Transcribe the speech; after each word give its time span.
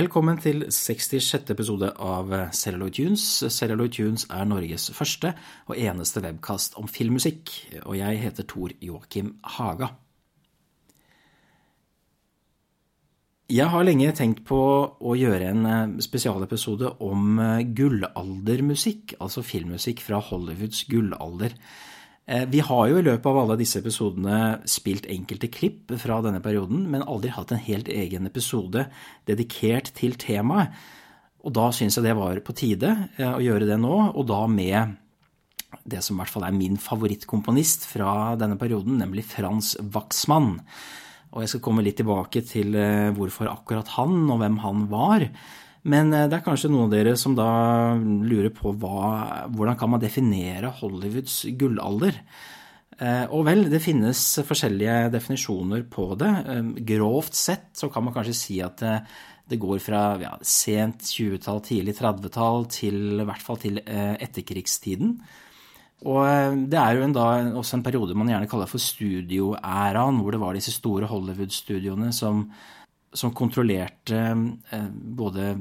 Velkommen 0.00 0.38
til 0.40 0.62
66. 0.72 1.50
episode 1.52 1.90
av 2.00 2.30
Celluloid 2.56 2.94
Tunes. 2.96 3.24
Celluloid 3.52 3.92
Tunes 3.92 4.22
er 4.32 4.46
Norges 4.48 4.86
første 4.96 5.34
og 5.66 5.74
eneste 5.76 6.22
webkast 6.24 6.78
om 6.80 6.86
filmmusikk, 6.88 7.50
og 7.82 7.98
jeg 7.98 8.20
heter 8.22 8.46
Tor 8.48 8.72
Joakim 8.80 9.34
Haga. 9.44 9.90
Jeg 13.52 13.68
har 13.74 13.84
lenge 13.84 14.14
tenkt 14.16 14.40
på 14.48 14.62
å 14.96 15.18
gjøre 15.20 15.52
en 15.52 15.68
eh, 15.68 15.94
spesialepisode 16.06 16.94
om 17.04 17.36
eh, 17.42 17.66
gullaldermusikk, 17.68 19.18
altså 19.20 19.44
filmmusikk 19.44 20.00
fra 20.06 20.22
Hollywoods 20.30 20.86
gullalder. 20.88 21.58
Eh, 22.28 22.46
vi 22.48 22.60
har 22.60 22.86
jo 22.90 23.00
i 23.00 23.04
løpet 23.06 23.26
av 23.26 23.38
alle 23.42 23.58
disse 23.60 23.80
episodene 23.80 24.60
spilt 24.68 25.08
enkelte 25.10 25.50
klipp 25.52 25.94
fra 26.00 26.20
denne 26.24 26.42
perioden, 26.44 26.84
men 26.90 27.06
aldri 27.06 27.32
hatt 27.34 27.52
en 27.54 27.62
helt 27.64 27.90
egen 27.90 28.28
episode 28.28 28.86
dedikert 29.28 29.92
til 29.98 30.18
temaet. 30.20 30.74
Og 31.40 31.54
da 31.56 31.70
syns 31.72 31.96
jeg 31.96 32.04
det 32.04 32.18
var 32.18 32.42
på 32.44 32.54
tide 32.56 32.90
eh, 33.16 33.30
å 33.32 33.40
gjøre 33.42 33.68
det 33.68 33.78
nå, 33.80 33.94
og 34.12 34.26
da 34.28 34.44
med 34.50 34.98
det 35.90 36.02
som 36.02 36.16
i 36.16 36.20
hvert 36.20 36.32
fall 36.32 36.44
er 36.48 36.56
min 36.56 36.76
favorittkomponist 36.80 37.86
fra 37.88 38.34
denne 38.38 38.58
perioden, 38.60 38.98
nemlig 39.00 39.24
Frans 39.30 39.76
Waxmann. 39.94 40.56
Og 41.30 41.44
jeg 41.44 41.52
skal 41.52 41.62
komme 41.64 41.84
litt 41.86 42.00
tilbake 42.00 42.42
til 42.46 42.74
eh, 42.78 43.10
hvorfor 43.16 43.50
akkurat 43.52 43.94
han, 43.96 44.24
og 44.28 44.40
hvem 44.42 44.60
han 44.64 44.86
var. 44.90 45.26
Men 45.88 46.12
eh, 46.12 46.28
det 46.28 46.38
er 46.38 46.44
kanskje 46.44 46.70
noen 46.72 46.88
av 46.88 46.94
dere 46.94 47.16
som 47.18 47.34
da 47.36 47.50
lurer 47.96 48.52
på 48.54 48.74
hva, 48.80 49.48
hvordan 49.48 49.78
kan 49.80 49.94
man 49.94 50.02
definere 50.02 50.72
Hollywoods 50.80 51.42
gullalder? 51.60 52.20
Eh, 53.00 53.24
og 53.32 53.46
vel, 53.48 53.64
det 53.72 53.82
finnes 53.84 54.20
forskjellige 54.46 55.10
definisjoner 55.14 55.86
på 55.88 56.12
det. 56.20 56.30
Eh, 56.52 56.72
grovt 56.92 57.38
sett 57.38 57.70
så 57.80 57.88
kan 57.92 58.04
man 58.06 58.16
kanskje 58.16 58.36
si 58.36 58.58
at 58.64 58.82
det, 58.82 58.98
det 59.50 59.60
går 59.60 59.80
fra 59.82 60.02
ja, 60.20 60.34
sent 60.44 61.06
20-tall, 61.08 61.62
tidlig 61.66 61.96
30-tall 61.98 62.68
til 62.70 63.22
i 63.22 63.28
hvert 63.28 63.42
fall 63.42 63.60
til 63.62 63.80
etterkrigstiden. 63.82 65.16
Og 66.06 66.60
det 66.70 66.78
er 66.80 66.96
jo 66.96 67.02
en 67.04 67.12
da, 67.12 67.24
også 67.58 67.76
en 67.76 67.82
periode 67.84 68.14
man 68.16 68.30
gjerne 68.30 68.48
kaller 68.48 68.70
for 68.70 68.80
studioæraen, 68.80 70.20
hvor 70.22 70.32
det 70.32 70.40
var 70.40 70.56
disse 70.56 70.72
store 70.72 71.10
Hollywood-studioene 71.10 72.08
som 72.16 72.46
som 73.12 73.32
kontrollerte 73.34 74.18
eh, 74.18 74.90
både 74.92 75.54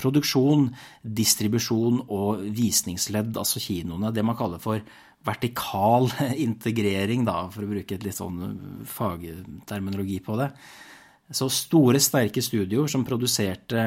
produksjon, 0.00 0.70
distribusjon 1.02 2.00
og 2.06 2.46
visningsledd, 2.56 3.36
altså 3.36 3.60
kinoene. 3.60 4.14
Det 4.14 4.24
man 4.24 4.38
kaller 4.38 4.62
for 4.62 4.80
vertikal 5.26 6.08
integrering, 6.46 7.26
da, 7.26 7.44
for 7.52 7.66
å 7.66 7.70
bruke 7.70 7.98
et 7.98 8.06
litt 8.06 8.16
sånn 8.16 8.84
fagterminologi 8.88 10.20
på 10.24 10.38
det. 10.40 10.50
Så 11.34 11.48
store, 11.50 11.98
sterke 11.98 12.42
studioer 12.44 12.88
som 12.90 13.04
produserte 13.04 13.82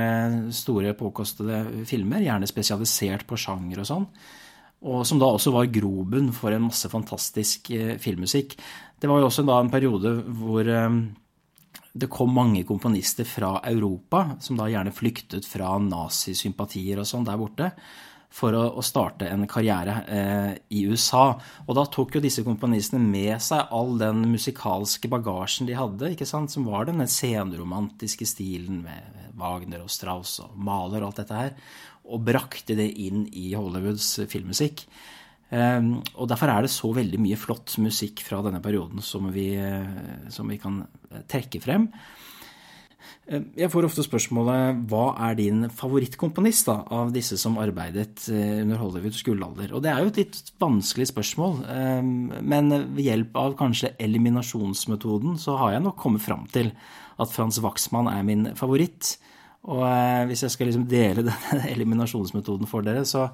store, 0.51 0.91
påkostede 0.99 1.85
filmer, 1.87 2.25
gjerne 2.25 2.49
spesialisert 2.49 3.23
på 3.29 3.39
sjanger 3.39 3.79
og 3.79 3.87
sånn, 3.87 4.07
og 4.89 5.05
som 5.07 5.21
da 5.21 5.29
også 5.31 5.53
var 5.55 5.71
grobunn 5.71 6.29
for 6.35 6.55
en 6.55 6.67
masse 6.67 6.91
fantastisk 6.91 7.71
eh, 7.75 7.95
filmmusikk. 7.99 8.53
Det 8.99 9.07
var 9.09 9.23
jo 9.23 9.29
også 9.31 9.47
da 9.47 9.57
en 9.63 9.71
periode 9.71 10.13
hvor 10.39 10.67
eh, 10.67 10.99
det 11.99 12.09
kom 12.11 12.31
mange 12.35 12.63
komponister 12.67 13.27
fra 13.27 13.57
Europa, 13.67 14.37
som 14.39 14.59
da 14.59 14.69
gjerne 14.71 14.93
flyktet 14.95 15.47
fra 15.47 15.73
nazisympatier 15.83 17.01
og 17.01 17.07
sånn 17.09 17.27
der 17.27 17.39
borte, 17.39 17.71
for 18.29 18.53
å, 18.53 18.61
å 18.77 18.83
starte 18.85 19.25
en 19.25 19.47
karriere 19.49 19.95
eh, 20.05 20.51
i 20.77 20.83
USA. 20.85 21.33
Og 21.65 21.75
da 21.77 21.87
tok 21.89 22.15
jo 22.15 22.23
disse 22.23 22.45
komponistene 22.45 23.01
med 23.01 23.41
seg 23.41 23.73
all 23.73 23.95
den 23.99 24.21
musikalske 24.29 25.09
bagasjen 25.11 25.69
de 25.69 25.77
hadde, 25.77 26.13
ikke 26.13 26.29
sant, 26.29 26.53
som 26.53 26.67
var 26.69 26.87
den 26.87 27.01
senromantiske 27.09 28.27
stilen 28.29 28.83
med 28.85 29.31
Wagner 29.39 29.81
og 29.85 29.91
Strauss 29.91 30.37
og 30.43 30.57
Maler 30.61 31.01
og 31.01 31.11
alt 31.11 31.23
dette 31.23 31.39
her, 31.39 31.55
og 32.09 32.25
brakte 32.25 32.77
det 32.77 32.89
inn 33.01 33.25
i 33.33 33.51
Hollywoods 33.57 34.15
filmmusikk. 34.29 34.85
Ehm, 35.49 35.97
og 36.15 36.29
Derfor 36.29 36.51
er 36.53 36.65
det 36.65 36.73
så 36.73 36.91
veldig 36.93 37.19
mye 37.21 37.37
flott 37.39 37.77
musikk 37.81 38.21
fra 38.25 38.43
denne 38.45 38.61
perioden 38.61 39.01
som 39.01 39.29
vi, 39.33 39.51
eh, 39.57 40.29
som 40.29 40.49
vi 40.49 40.59
kan 40.61 40.83
eh, 41.09 41.23
trekke 41.29 41.61
frem. 41.63 41.87
Ehm, 43.29 43.47
jeg 43.57 43.71
får 43.73 43.87
ofte 43.87 44.05
spørsmålet 44.05 44.83
hva 44.91 45.15
er 45.29 45.39
din 45.39 45.65
favorittkomponist 45.73 46.69
da, 46.69 46.83
av 46.93 47.13
disse 47.15 47.37
som 47.41 47.57
arbeidet 47.61 48.27
eh, 48.29 48.61
under 48.61 48.77
Hollywoods 48.77 49.23
gullalder? 49.25 49.73
Og 49.73 49.81
det 49.85 49.93
er 49.93 50.03
jo 50.03 50.13
et 50.13 50.21
litt 50.21 50.53
vanskelig 50.61 51.09
spørsmål, 51.09 51.63
ehm, 51.65 52.13
men 52.45 52.69
ved 52.93 53.07
hjelp 53.07 53.39
av 53.41 53.57
kanskje 53.57 53.95
eliminasjonsmetoden 53.97 55.39
så 55.41 55.57
har 55.63 55.77
jeg 55.77 55.87
nok 55.87 55.97
kommet 55.97 56.25
fram 56.25 56.45
til 56.53 56.75
at 57.19 57.33
Frans 57.33 57.57
Waxman 57.59 58.07
er 58.11 58.21
min 58.23 58.51
favoritt. 58.55 59.17
Og 59.65 59.81
hvis 60.29 60.45
jeg 60.45 60.53
skal 60.53 60.69
liksom 60.69 60.85
dele 60.87 61.25
denne 61.27 61.65
eliminasjonsmetoden 61.73 62.69
for 62.69 62.85
dere, 62.85 63.01
så 63.01 63.31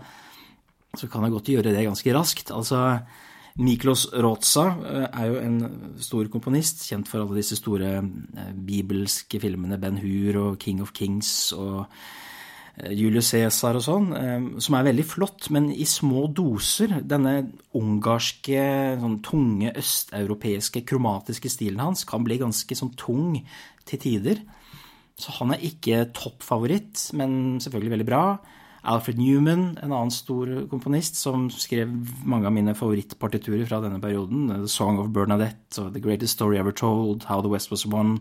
så 1.00 1.10
kan 1.12 1.26
jeg 1.26 1.36
godt 1.36 1.54
gjøre 1.54 1.72
det 1.76 1.86
ganske 1.86 2.14
raskt. 2.16 2.52
Altså, 2.56 2.82
Miklos 3.56 4.10
Roza 4.12 4.66
eh, 4.84 5.08
er 5.08 5.30
jo 5.32 5.40
en 5.40 5.60
stor 6.04 6.28
komponist, 6.32 6.84
kjent 6.90 7.08
for 7.08 7.24
alle 7.24 7.40
disse 7.40 7.56
store 7.60 7.98
eh, 8.02 8.52
bibelske 8.52 9.40
filmene 9.40 9.80
Ben 9.80 10.00
Hur 10.02 10.40
og 10.42 10.58
King 10.60 10.82
of 10.84 10.92
Kings 10.96 11.30
og 11.56 11.86
eh, 12.82 12.92
Julius 12.92 13.32
Cæsar 13.32 13.80
og 13.80 13.86
sånn, 13.86 14.10
som 14.60 14.76
er 14.76 14.90
veldig 14.90 15.06
flott, 15.08 15.48
men 15.56 15.70
i 15.72 15.88
små 15.88 16.26
doser. 16.36 16.98
Denne 17.08 17.38
ungarske, 17.80 18.66
sånn 19.00 19.22
tunge, 19.24 19.72
østeuropeiske, 19.80 20.84
kromatiske 20.84 21.54
stilen 21.54 21.80
hans 21.86 22.04
kan 22.10 22.28
bli 22.28 22.42
ganske 22.44 22.76
sånn 22.76 22.92
tung 23.00 23.40
til 23.88 24.04
tider. 24.04 24.44
Så 25.16 25.32
han 25.38 25.56
er 25.56 25.64
ikke 25.64 26.10
toppfavoritt, 26.12 27.08
men 27.16 27.62
selvfølgelig 27.64 27.96
veldig 27.96 28.10
bra. 28.12 28.26
Alfred 28.86 29.18
Newman, 29.18 29.78
en 29.82 29.92
annen 29.92 30.14
stor 30.14 30.50
komponist, 30.70 31.18
som 31.18 31.48
skrev 31.50 31.92
mange 32.24 32.48
av 32.48 32.54
mine 32.54 32.76
favorittpartiturer 32.78 33.66
fra 33.66 33.82
denne 33.84 34.02
perioden. 34.04 34.48
The 34.52 34.70
Song 34.72 35.00
of 35.02 35.10
Bernadette 35.16 35.90
The 35.94 36.02
Greatest 36.04 36.38
Story 36.38 36.60
Ever 36.62 36.76
Told, 36.76 37.26
How 37.30 37.42
the 37.42 37.52
West 37.52 37.72
Was 37.74 37.86
Won. 37.90 38.20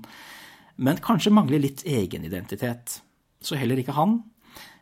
Men 0.77 1.03
kanskje 1.05 1.33
mangler 1.35 1.63
litt 1.63 1.85
egenidentitet. 1.87 3.01
Så 3.45 3.61
heller 3.61 3.79
ikke 3.81 3.97
han. 3.97 4.23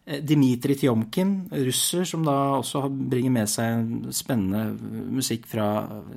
Eh, 0.04 0.18
Dmitrij 0.18 0.80
Tjomkin, 0.80 1.48
russer, 1.50 2.02
som 2.04 2.24
da 2.26 2.34
også 2.58 2.88
bringer 2.90 3.30
med 3.30 3.50
seg 3.50 4.08
spennende 4.10 4.72
musikk 5.14 5.44
fra 5.46 5.66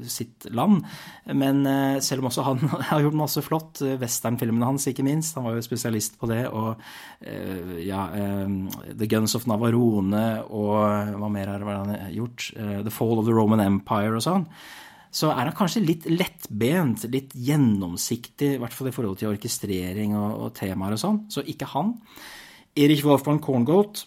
sitt 0.09 0.47
land. 0.49 0.81
Men 1.29 1.61
eh, 1.69 1.99
selv 2.01 2.23
om 2.23 2.31
også 2.31 2.45
han 2.47 2.63
har 2.89 3.03
gjort 3.03 3.19
masse 3.19 3.43
flott, 3.45 3.83
eh, 3.85 3.99
westernfilmene 4.01 4.71
hans 4.71 4.87
ikke 4.89 5.05
minst, 5.05 5.37
han 5.37 5.45
var 5.45 5.59
jo 5.59 5.65
spesialist 5.67 6.17
på 6.17 6.29
det, 6.31 6.47
og 6.49 6.81
ja, 7.81 8.01
The 8.85 9.07
Guns 9.09 9.33
of 9.37 9.45
Navarone 9.49 10.43
og 10.53 11.15
hva 11.17 11.29
mer 11.31 11.49
har 11.49 11.63
han 11.65 11.93
gjort? 12.13 12.51
The 12.55 12.93
Fall 12.93 13.21
of 13.21 13.25
the 13.25 13.33
Roman 13.33 13.63
Empire 13.63 14.19
og 14.19 14.25
sånn 14.25 14.45
så 15.15 15.29
er 15.31 15.47
han 15.47 15.55
kanskje 15.55 15.83
litt 15.85 16.05
lettbent, 16.11 17.05
litt 17.07 17.31
gjennomsiktig, 17.39 18.49
i 18.57 18.59
hvert 18.59 18.75
fall 18.75 18.89
i 18.89 18.93
forhold 18.95 19.21
til 19.21 19.29
orkestrering 19.31 20.11
og, 20.19 20.33
og 20.43 20.49
temaer 20.57 20.97
og 20.97 20.99
sånn. 20.99 21.21
Så 21.31 21.45
ikke 21.47 21.69
han. 21.71 21.93
Erich 22.75 23.05
Wolfgang 23.07 23.39
Korngold 23.43 24.03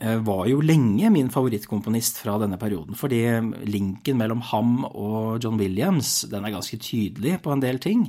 eh, 0.00 0.18
var 0.26 0.44
jo 0.50 0.62
lenge 0.64 1.10
min 1.14 1.30
favorittkomponist 1.32 2.18
fra 2.24 2.36
denne 2.42 2.58
perioden, 2.60 2.98
fordi 2.98 3.22
linken 3.70 4.18
mellom 4.20 4.42
ham 4.50 4.84
og 4.90 5.40
John 5.44 5.60
Williams 5.60 6.24
den 6.30 6.46
er 6.46 6.56
ganske 6.56 6.80
tydelig 6.82 7.38
på 7.44 7.54
en 7.54 7.62
del 7.62 7.78
ting. 7.82 8.08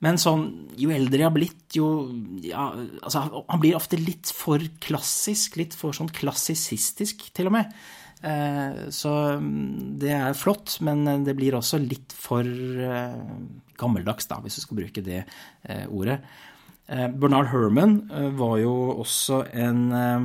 Men 0.00 0.16
sånn, 0.16 0.46
jo 0.80 0.92
eldre 0.94 1.20
jeg 1.20 1.28
har 1.28 1.34
blitt, 1.34 1.64
jo 1.76 1.86
ja, 2.40 2.70
altså, 3.04 3.26
Han 3.36 3.60
blir 3.60 3.76
ofte 3.76 3.98
litt 4.00 4.30
for 4.32 4.62
klassisk, 4.80 5.58
litt 5.60 5.76
for 5.76 5.96
sånn 5.96 6.08
klassisistisk, 6.16 7.26
til 7.36 7.50
og 7.50 7.58
med. 7.58 7.74
Eh, 8.20 8.86
så 8.92 9.12
mm, 9.40 9.98
det 10.00 10.14
er 10.16 10.36
flott, 10.36 10.78
men 10.84 11.04
det 11.24 11.36
blir 11.36 11.56
også 11.56 11.80
litt 11.84 12.16
for 12.16 12.44
eh, 12.44 13.20
gammeldags, 13.80 14.28
da, 14.28 14.40
hvis 14.44 14.56
du 14.58 14.64
skal 14.64 14.80
bruke 14.80 15.04
det 15.04 15.20
eh, 15.22 15.84
ordet. 15.88 16.20
Eh, 16.90 17.08
Bernard 17.08 17.46
Herman 17.46 18.10
eh, 18.10 18.30
var 18.34 18.56
jo 18.58 18.72
også 18.98 19.44
en 19.54 19.82
eh, 19.94 20.24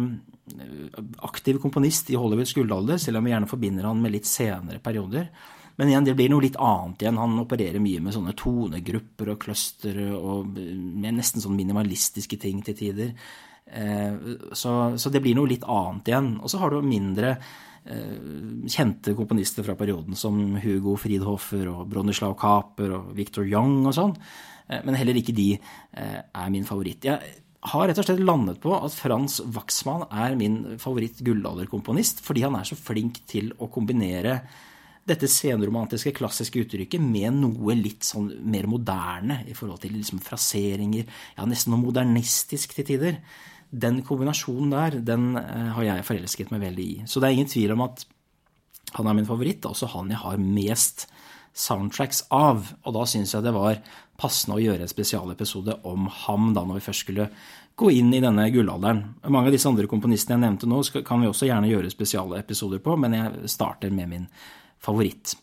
aktiv 1.28 1.60
komponist 1.62 2.10
i 2.10 2.18
Hollywoods 2.18 2.56
gullalder, 2.58 2.98
selv 3.02 3.20
om 3.20 3.28
vi 3.28 3.34
gjerne 3.36 3.50
forbinder 3.50 3.86
han 3.86 4.02
med 4.02 4.16
litt 4.16 4.30
senere 4.30 4.82
perioder. 4.82 5.28
Men 5.76 5.92
igjen, 5.92 6.08
det 6.08 6.16
blir 6.18 6.32
noe 6.32 6.46
litt 6.46 6.58
annet 6.58 7.04
igjen. 7.04 7.20
Han 7.22 7.38
opererer 7.44 7.84
mye 7.84 8.02
med 8.02 8.16
sånne 8.16 8.34
tonegrupper 8.40 9.34
og 9.34 9.42
clustere 9.44 10.08
og 10.16 10.56
med 10.56 11.18
nesten 11.18 11.44
sånn 11.44 11.58
minimalistiske 11.58 12.40
ting 12.40 12.62
til 12.64 12.78
tider. 12.80 13.12
Så, 14.56 14.72
så 14.96 15.12
det 15.12 15.20
blir 15.26 15.36
noe 15.36 15.52
litt 15.52 15.66
annet 15.68 16.08
igjen. 16.08 16.30
Og 16.40 16.54
så 16.54 16.62
har 16.62 16.72
du 16.72 16.80
mindre 16.80 17.34
kjente 18.72 19.18
komponister 19.20 19.68
fra 19.68 19.76
perioden 19.76 20.16
som 20.16 20.40
Hugo 20.64 20.96
Friedhofer 21.02 21.68
og 21.74 21.90
Bronislaw 21.92 22.38
Kaper 22.40 22.96
og 22.96 23.12
Victor 23.20 23.44
Young 23.44 23.82
og 23.84 23.98
sånn. 24.00 24.16
Eh, 24.70 24.84
men 24.86 24.98
heller 24.98 25.18
ikke 25.20 25.36
de 25.36 25.54
eh, 25.56 26.22
er 26.22 26.54
min 26.54 26.68
favoritt. 26.68 27.06
Jeg 27.08 27.36
har 27.66 27.88
rett 27.90 28.00
og 28.02 28.08
slett 28.08 28.22
landet 28.22 28.62
på 28.62 28.74
at 28.78 28.94
Frans 28.94 29.40
Waxman 29.56 30.06
er 30.12 30.38
min 30.40 30.78
favoritt 30.82 31.22
gullalderkomponist, 31.26 32.22
fordi 32.26 32.46
han 32.46 32.58
er 32.60 32.68
så 32.68 32.78
flink 32.78 33.24
til 33.30 33.52
å 33.58 33.70
kombinere 33.74 34.40
dette 35.06 35.30
senromantiske, 35.30 36.16
klassiske 36.18 36.64
uttrykket 36.64 37.02
med 37.02 37.36
noe 37.38 37.76
litt 37.78 38.06
sånn 38.08 38.32
mer 38.50 38.66
moderne 38.70 39.44
i 39.46 39.54
forhold 39.58 39.84
til 39.84 39.94
liksom 40.00 40.22
fraseringer, 40.26 41.06
ja, 41.38 41.46
nesten 41.46 41.76
noe 41.76 41.84
modernistisk 41.84 42.74
til 42.74 42.88
tider. 42.90 43.20
Den 43.70 44.02
kombinasjonen 44.06 44.74
der, 44.74 45.00
den 45.06 45.34
eh, 45.38 45.72
har 45.78 45.90
jeg 45.92 46.08
forelsket 46.10 46.54
meg 46.54 46.66
veldig 46.66 46.86
i. 46.86 46.98
Så 47.10 47.22
det 47.22 47.30
er 47.30 47.38
ingen 47.38 47.52
tvil 47.52 47.76
om 47.76 47.86
at 47.86 48.06
han 48.96 49.10
er 49.10 49.18
min 49.18 49.28
favoritt. 49.28 49.66
Er 49.66 49.74
også 49.74 49.92
han 49.94 50.14
jeg 50.14 50.22
har 50.22 50.42
mest 50.42 51.08
soundtracks 51.56 52.26
av. 52.34 52.72
Og 52.86 52.96
da 52.96 53.06
syns 53.10 53.34
jeg 53.36 53.46
det 53.46 53.54
var 53.56 53.80
passende 54.20 54.58
å 54.58 54.64
gjøre 54.64 54.86
en 54.86 54.92
spesialepisode 54.92 55.80
om 55.88 56.10
ham, 56.24 56.52
da 56.56 56.64
når 56.64 56.80
vi 56.80 56.86
først 56.88 57.06
skulle 57.06 57.30
gå 57.76 57.92
inn 57.92 58.14
i 58.16 58.22
denne 58.24 58.48
gullalderen. 58.54 59.02
Mange 59.28 59.50
av 59.50 59.56
disse 59.56 59.68
andre 59.68 59.88
komponistene 59.92 60.38
jeg 60.38 60.46
nevnte 60.46 60.70
nå, 60.72 60.82
kan 61.08 61.24
vi 61.24 61.32
også 61.32 61.50
gjerne 61.50 61.72
gjøre 61.72 61.92
spesiale 61.92 62.40
episoder 62.40 62.80
på, 62.84 62.96
men 63.00 63.18
jeg 63.18 63.52
starter 63.52 63.92
med 63.92 64.12
min 64.12 64.30
favoritt. 64.86 65.34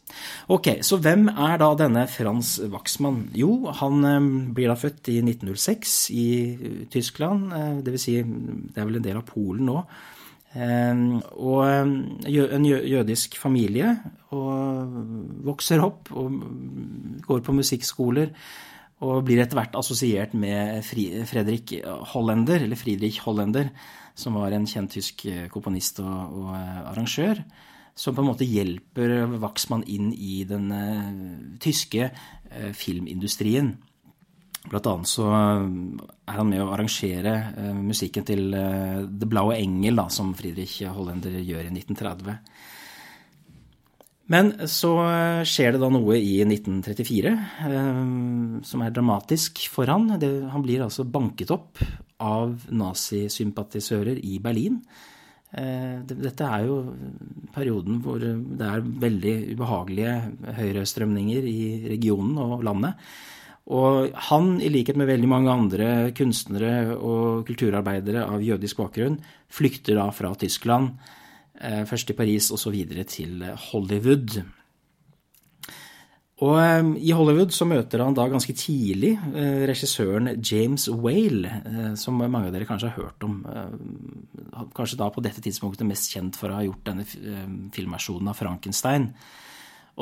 Ok, 0.55 0.69
Så 0.83 0.99
hvem 1.03 1.27
er 1.29 1.59
da 1.61 1.73
denne 1.79 2.07
Frans 2.11 2.55
Waxman? 2.73 3.25
Jo, 3.35 3.73
han 3.81 4.05
eh, 4.07 4.31
blir 4.55 4.71
da 4.71 4.79
født 4.79 5.11
i 5.13 5.19
1906 5.25 5.97
i 6.15 6.27
Tyskland. 6.93 7.53
Eh, 7.53 7.79
Dvs. 7.83 8.07
Si, 8.07 8.17
det 8.23 8.79
er 8.81 8.89
vel 8.89 9.01
en 9.01 9.07
del 9.09 9.19
av 9.19 9.27
Polen 9.29 9.67
nå. 9.69 9.83
Og 10.53 11.63
en 11.65 12.67
jødisk 12.67 13.39
familie, 13.41 13.95
og 14.37 14.93
vokser 15.47 15.81
opp 15.85 16.11
og 16.13 16.37
går 17.25 17.41
på 17.47 17.55
musikkskoler. 17.57 18.35
Og 19.03 19.25
blir 19.27 19.41
etter 19.43 19.59
hvert 19.59 19.75
assosiert 19.75 20.35
med 20.39 20.85
Fredrik 20.85 21.73
Hollender, 22.13 22.63
eller 22.63 22.79
Friedrich 22.79 23.23
Hollender, 23.25 23.73
som 24.15 24.37
var 24.39 24.53
en 24.55 24.69
kjent 24.69 24.93
tysk 24.95 25.25
komponist 25.51 25.99
og, 26.05 26.37
og 26.43 26.53
arrangør. 26.55 27.41
Som 27.99 28.15
på 28.17 28.23
en 28.23 28.31
måte 28.31 28.49
hjelper 28.49 29.27
Wachsmann 29.43 29.83
inn 29.91 30.13
i 30.17 30.45
den 30.49 30.71
uh, 30.73 31.57
tyske 31.61 32.09
uh, 32.09 32.71
filmindustrien. 32.77 33.75
Blant 34.71 34.87
annet 34.87 35.11
så 35.11 35.27
eh, 35.35 35.65
er 36.31 36.39
han 36.39 36.51
med 36.51 36.63
å 36.63 36.71
arrangere 36.75 37.33
uh, 37.57 37.73
musikken 37.83 38.27
til 38.27 38.53
«The 38.55 39.07
Det 39.11 39.31
blaue 39.31 39.57
engel, 39.59 39.99
da, 39.99 40.07
som 40.13 40.31
Friedrich 40.39 40.81
Hollender 40.87 41.35
gjør 41.41 41.67
i 41.67 41.73
1930. 41.73 42.39
Men 44.33 44.53
så 44.71 44.93
skjer 45.45 45.75
det 45.75 45.81
da 45.83 45.89
noe 45.93 46.15
i 46.17 46.39
1934 46.47 47.33
som 48.65 48.85
er 48.85 48.95
dramatisk 48.95 49.59
for 49.69 49.91
han. 49.91 50.07
Han 50.15 50.63
blir 50.65 50.85
altså 50.87 51.05
banket 51.05 51.51
opp 51.53 51.83
av 52.23 52.55
nazisympatisører 52.71 54.23
i 54.23 54.39
Berlin. 54.41 54.79
Dette 55.53 56.49
er 56.49 56.65
jo 56.65 56.79
perioden 57.53 57.99
hvor 58.01 58.23
det 58.23 58.71
er 58.71 58.87
veldig 59.05 59.35
ubehagelige 59.51 60.15
høyrestrømninger 60.63 61.51
i 61.51 61.61
regionen 61.93 62.39
og 62.41 62.65
landet. 62.65 63.13
Og 63.71 64.11
han, 64.27 64.57
i 64.59 64.71
likhet 64.73 64.99
med 64.99 65.07
veldig 65.07 65.29
mange 65.31 65.53
andre 65.53 65.89
kunstnere 66.19 66.97
og 66.97 67.45
kulturarbeidere 67.47 68.25
av 68.27 68.43
jødisk 68.43 68.81
bakgrunn, 68.83 69.21
flykter 69.53 70.01
da 70.01 70.09
fra 70.15 70.33
Tyskland, 70.35 70.97
eh, 71.61 71.85
først 71.87 72.11
til 72.11 72.19
Paris 72.19 72.51
og 72.51 72.59
så 72.59 72.73
videre 72.75 73.05
til 73.05 73.45
Hollywood. 73.71 74.41
Og 76.43 76.59
eh, 76.59 76.91
i 77.07 77.15
Hollywood 77.15 77.55
så 77.55 77.69
møter 77.71 78.03
han 78.03 78.19
da 78.19 78.27
ganske 78.27 78.57
tidlig 78.59 79.13
eh, 79.31 79.63
regissøren 79.71 80.43
James 80.43 80.89
Whale, 80.91 81.95
som 81.95 82.19
mange 82.19 82.49
av 82.49 82.57
dere 82.57 82.67
kanskje 82.67 82.91
har 82.91 82.99
hørt 82.99 83.23
om. 83.23 83.45
Kanskje 84.75 84.99
da 84.99 85.07
på 85.15 85.23
dette 85.23 85.45
tidspunktet 85.45 85.87
mest 85.87 86.11
kjent 86.11 86.35
for 86.35 86.51
å 86.51 86.59
ha 86.59 86.67
gjort 86.67 86.83
denne 86.91 87.07
filmversjonen 87.07 88.35
av 88.35 88.43
Frankenstein. 88.43 89.13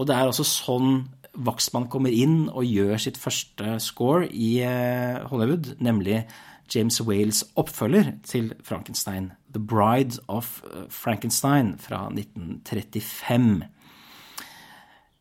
Og 0.01 0.09
det 0.09 0.17
er 0.17 0.31
altså 0.31 0.47
sånn 0.49 1.03
Waxman 1.39 1.89
kommer 1.91 2.13
inn 2.13 2.49
og 2.49 2.67
gjør 2.67 2.99
sitt 2.99 3.19
første 3.21 3.77
score 3.83 4.27
i 4.29 4.61
eh, 4.67 5.21
Hollywood, 5.31 5.77
nemlig 5.79 6.25
James 6.75 7.01
Wales' 7.01 7.45
oppfølger 7.59 8.13
til 8.27 8.53
Frankenstein, 8.65 9.33
'The 9.53 9.63
Bride 9.67 10.19
of 10.29 10.63
eh, 10.65 10.87
Frankenstein' 10.91 11.77
fra 11.79 12.09
1935. 12.11 13.63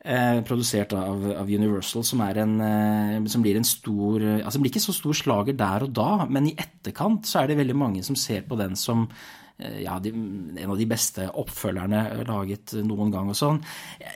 Eh, 0.06 0.41
produsert 0.47 0.94
av, 0.94 1.25
av, 1.38 1.45
Universal, 1.45 2.03
som, 2.03 2.21
en, 2.21 2.61
eh, 2.61 3.25
som, 3.27 3.41
blir 3.41 3.57
en 3.57 3.67
stor 3.67 4.23
Altså, 4.23 4.59
blir 4.59 4.71
ikke 4.71 4.79
så 4.79 4.94
stor 4.95 5.13
slager 5.13 5.53
der 5.53 5.83
og 5.83 5.91
da, 5.94 6.25
men 6.29 6.47
i 6.47 6.56
etterkant 6.57 7.27
så 7.27 7.44
er 7.44 7.47
det 7.47 7.57
veldig 7.59 7.75
mange 7.75 8.03
som 8.03 8.15
ser 8.15 8.47
på 8.47 8.56
den 8.56 8.75
som 8.75 9.09
Eh, 9.09 9.38
ja, 9.59 9.97
de, 10.00 10.13
en 10.13 10.71
av 10.71 10.77
de 10.79 10.88
beste 10.88 11.25
oppfølgerne 11.41 12.23
laget 12.27 12.77
noen 12.88 13.11
gang 13.11 13.31
og 13.31 13.35
sånn. 13.38 13.59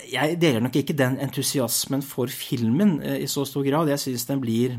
Jeg 0.07 0.37
deler 0.39 0.63
nok 0.63 0.77
ikke 0.79 0.95
den 0.95 1.17
entusiasmen 1.23 2.03
for 2.05 2.31
filmen 2.31 2.99
eh, 3.03 3.23
i 3.25 3.29
så 3.31 3.43
stor 3.47 3.65
grad. 3.67 3.91
Jeg 3.91 4.01
syns 4.05 4.27
den 4.29 4.43
blir 4.43 4.77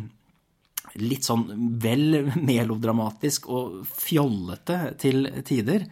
litt 1.03 1.27
sånn 1.27 1.47
vel 1.83 2.23
melodramatisk 2.51 3.51
og 3.53 3.83
fjollete 3.93 4.95
til 5.05 5.29
tider. 5.45 5.85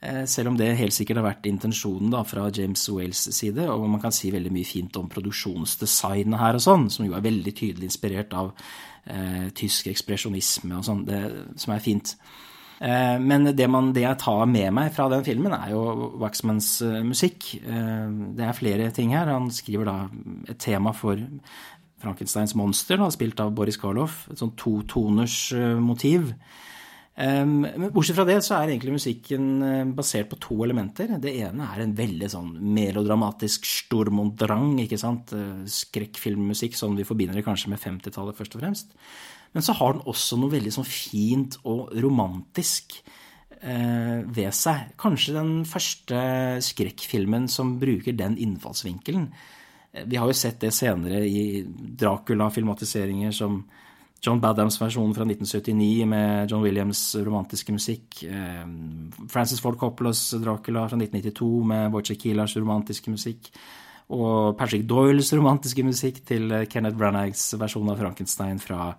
Eh, 0.00 0.24
selv 0.30 0.54
om 0.54 0.58
det 0.58 0.70
helt 0.78 0.94
sikkert 0.94 1.20
har 1.20 1.28
vært 1.28 1.48
intensjonen 1.50 2.12
da, 2.14 2.24
fra 2.24 2.48
James 2.54 2.88
Wales' 2.94 3.28
side. 3.34 3.68
Og 3.68 3.88
man 3.92 4.00
kan 4.00 4.14
si 4.14 4.32
veldig 4.32 4.54
mye 4.56 4.72
fint 4.72 4.96
om 4.96 5.12
produksjonsdesignet 5.12 6.40
her 6.40 6.56
og 6.56 6.64
sånn, 6.64 6.88
som 6.94 7.04
jo 7.04 7.16
er 7.18 7.28
veldig 7.28 7.56
tydelig 7.60 7.90
inspirert 7.92 8.32
av 8.32 8.54
eh, 9.04 9.48
tysk 9.58 9.92
ekspresjonisme 9.92 10.80
og 10.80 10.86
sånn, 10.88 11.08
som 11.60 11.76
er 11.76 11.84
fint. 11.84 12.16
Eh, 12.80 13.16
men 13.18 13.48
det, 13.56 13.66
man, 13.70 13.90
det, 13.94 14.04
jeg 14.04 14.20
tar 14.22 14.44
med 14.50 14.70
meg 14.76 14.92
fra 14.94 15.08
den 15.10 15.24
filmen, 15.26 15.54
er 15.54 15.72
jo 15.74 16.12
Waxmans 16.22 16.70
eh, 16.86 17.00
musikk. 17.06 17.50
Eh, 17.58 18.06
det 18.38 18.46
er 18.46 18.56
flere 18.56 18.92
ting 18.94 19.14
her. 19.16 19.30
Han 19.34 19.50
skriver 19.54 19.88
da 19.88 19.98
et 20.48 20.60
tema 20.62 20.94
for 20.96 21.18
Frankensteins 21.98 22.54
monster, 22.58 23.00
da, 23.00 23.10
spilt 23.10 23.40
av 23.42 23.52
Boris 23.56 23.80
Karloff. 23.80 24.26
Et 24.30 24.38
sånn 24.38 24.54
totoners 24.58 25.50
motiv. 25.82 26.30
Men 27.18 27.88
bortsett 27.90 28.14
fra 28.14 28.22
det 28.28 28.36
så 28.46 28.52
er 28.54 28.70
egentlig 28.70 28.92
musikken 28.94 29.88
basert 29.98 30.28
på 30.30 30.36
to 30.38 30.60
elementer. 30.62 31.16
Det 31.18 31.32
ene 31.40 31.66
er 31.66 31.80
en 31.82 31.96
veldig 31.98 32.28
sånn 32.30 32.52
melodramatisk 32.76 33.66
storm 33.66 34.20
og 34.22 34.36
Drang, 34.38 34.76
ikke 34.84 35.00
sant. 35.02 35.34
Skrekkfilmmusikk 35.74 36.78
sånn 36.78 36.94
vi 36.94 37.08
forbinder 37.08 37.34
det 37.34 37.42
kanskje 37.48 37.72
med 37.72 37.82
50-tallet 37.82 38.38
først 38.38 38.54
og 38.54 38.62
fremst. 38.62 38.94
Men 39.56 39.64
så 39.64 39.74
har 39.78 39.96
den 39.96 40.06
også 40.08 40.38
noe 40.38 40.52
veldig 40.52 40.72
sånn 40.74 40.86
fint 40.88 41.56
og 41.68 41.92
romantisk 42.02 42.98
eh, 43.60 44.20
ved 44.24 44.54
seg. 44.56 44.92
Kanskje 45.00 45.36
den 45.38 45.52
første 45.68 46.20
skrekkfilmen 46.64 47.48
som 47.50 47.76
bruker 47.80 48.16
den 48.16 48.36
innfallsvinkelen. 48.38 49.28
Eh, 49.92 50.06
vi 50.06 50.20
har 50.20 50.28
jo 50.28 50.36
sett 50.36 50.60
det 50.62 50.74
senere 50.76 51.24
i 51.26 51.64
Dracula-filmatiseringer 51.68 53.34
som 53.34 53.62
John 54.24 54.40
Badhams 54.42 54.80
versjon 54.80 55.12
fra 55.14 55.22
1979 55.22 56.06
med 56.10 56.50
John 56.50 56.64
Williams' 56.66 57.14
romantiske 57.24 57.74
musikk. 57.74 58.22
Eh, 58.26 58.64
Francis 59.30 59.62
Ford 59.64 59.78
Coppolas 59.78 60.30
Dracula 60.42 60.88
fra 60.90 60.98
1992 60.98 61.52
med 61.72 61.92
Wojciech 61.94 62.24
Kielars 62.26 62.56
romantiske 62.58 63.14
musikk. 63.14 63.52
Og 64.08 64.56
Patrick 64.56 64.86
Doyles 64.88 65.30
romantiske 65.36 65.84
musikk 65.84 66.22
til 66.26 66.48
Kenneth 66.72 66.96
Branaghs 66.96 67.50
versjon 67.60 67.90
av 67.92 67.98
Frankenstein 68.00 68.60
fra 68.62 68.94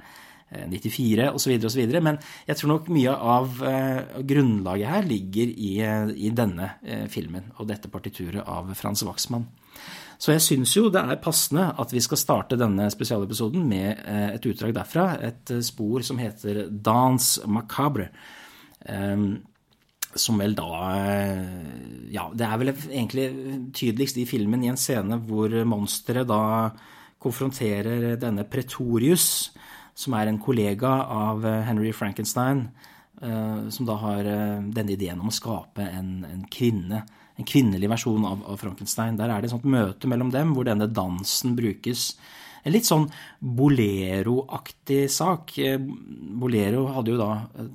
94 0.50 1.30
osv. 1.34 1.56
osv. 1.66 1.82
Men 2.02 2.18
jeg 2.48 2.58
tror 2.58 2.74
nok 2.74 2.90
mye 2.94 3.14
av 3.14 3.62
uh, 3.62 4.22
grunnlaget 4.26 4.94
her 4.94 5.08
ligger 5.08 5.54
i, 5.54 5.72
uh, 5.86 6.12
i 6.14 6.32
denne 6.36 6.74
uh, 6.82 7.06
filmen 7.12 7.52
og 7.58 7.70
dette 7.70 7.92
partituret 7.92 8.46
av 8.46 8.72
Frans 8.78 9.06
Waxman. 9.06 9.46
Så 10.20 10.34
jeg 10.34 10.44
syns 10.44 10.74
jo 10.76 10.90
det 10.92 11.00
er 11.00 11.22
passende 11.24 11.70
at 11.80 11.94
vi 11.96 12.02
skal 12.04 12.20
starte 12.20 12.60
denne 12.60 12.90
spesialepisoden 12.92 13.62
med 13.64 14.02
et 14.04 14.48
utdrag 14.50 14.74
derfra. 14.76 15.06
Et 15.24 15.54
spor 15.64 16.04
som 16.04 16.20
heter 16.20 16.66
Dans 16.68 17.28
macabre. 17.48 18.10
Som 20.20 20.44
vel 20.44 20.58
da 20.60 20.68
Ja, 22.12 22.26
det 22.36 22.50
er 22.50 22.60
vel 22.60 22.74
egentlig 22.74 23.30
tydeligst 23.72 24.20
i 24.20 24.28
filmen 24.28 24.66
i 24.68 24.74
en 24.74 24.82
scene 24.82 25.22
hvor 25.24 25.56
monsteret 25.64 26.28
da 26.28 26.42
konfronterer 27.24 28.20
denne 28.20 28.44
Pretorius, 28.44 29.54
som 29.98 30.16
er 30.18 30.30
en 30.30 30.40
kollega 30.42 30.92
av 31.12 31.46
eh, 31.46 31.62
Henry 31.68 31.92
Frankenstein, 31.96 32.66
eh, 33.22 33.70
som 33.74 33.88
da 33.88 33.98
har 34.02 34.28
eh, 34.28 34.60
denne 34.76 34.96
ideen 34.96 35.22
om 35.22 35.32
å 35.32 35.36
skape 35.36 35.86
en, 35.86 36.20
en 36.28 36.44
kvinne. 36.52 37.04
En 37.40 37.48
kvinnelig 37.48 37.88
versjon 37.92 38.26
av, 38.28 38.44
av, 38.52 38.60
Frankenstein. 38.60 39.18
Der 39.20 39.32
er 39.32 39.40
det 39.40 39.50
et 39.50 39.56
sånt 39.56 39.68
møte 39.70 40.10
mellom 40.12 40.32
dem 40.34 40.52
hvor 40.56 40.68
denne 40.68 40.90
dansen 40.92 41.56
brukes. 41.56 42.12
En 42.68 42.74
litt 42.76 42.88
sånn 42.88 43.06
bolero-aktig 43.40 45.06
sak. 45.14 45.54
Bolero 46.42 46.90
hadde 46.98 47.14
jo 47.14 47.20
da, 47.22 47.30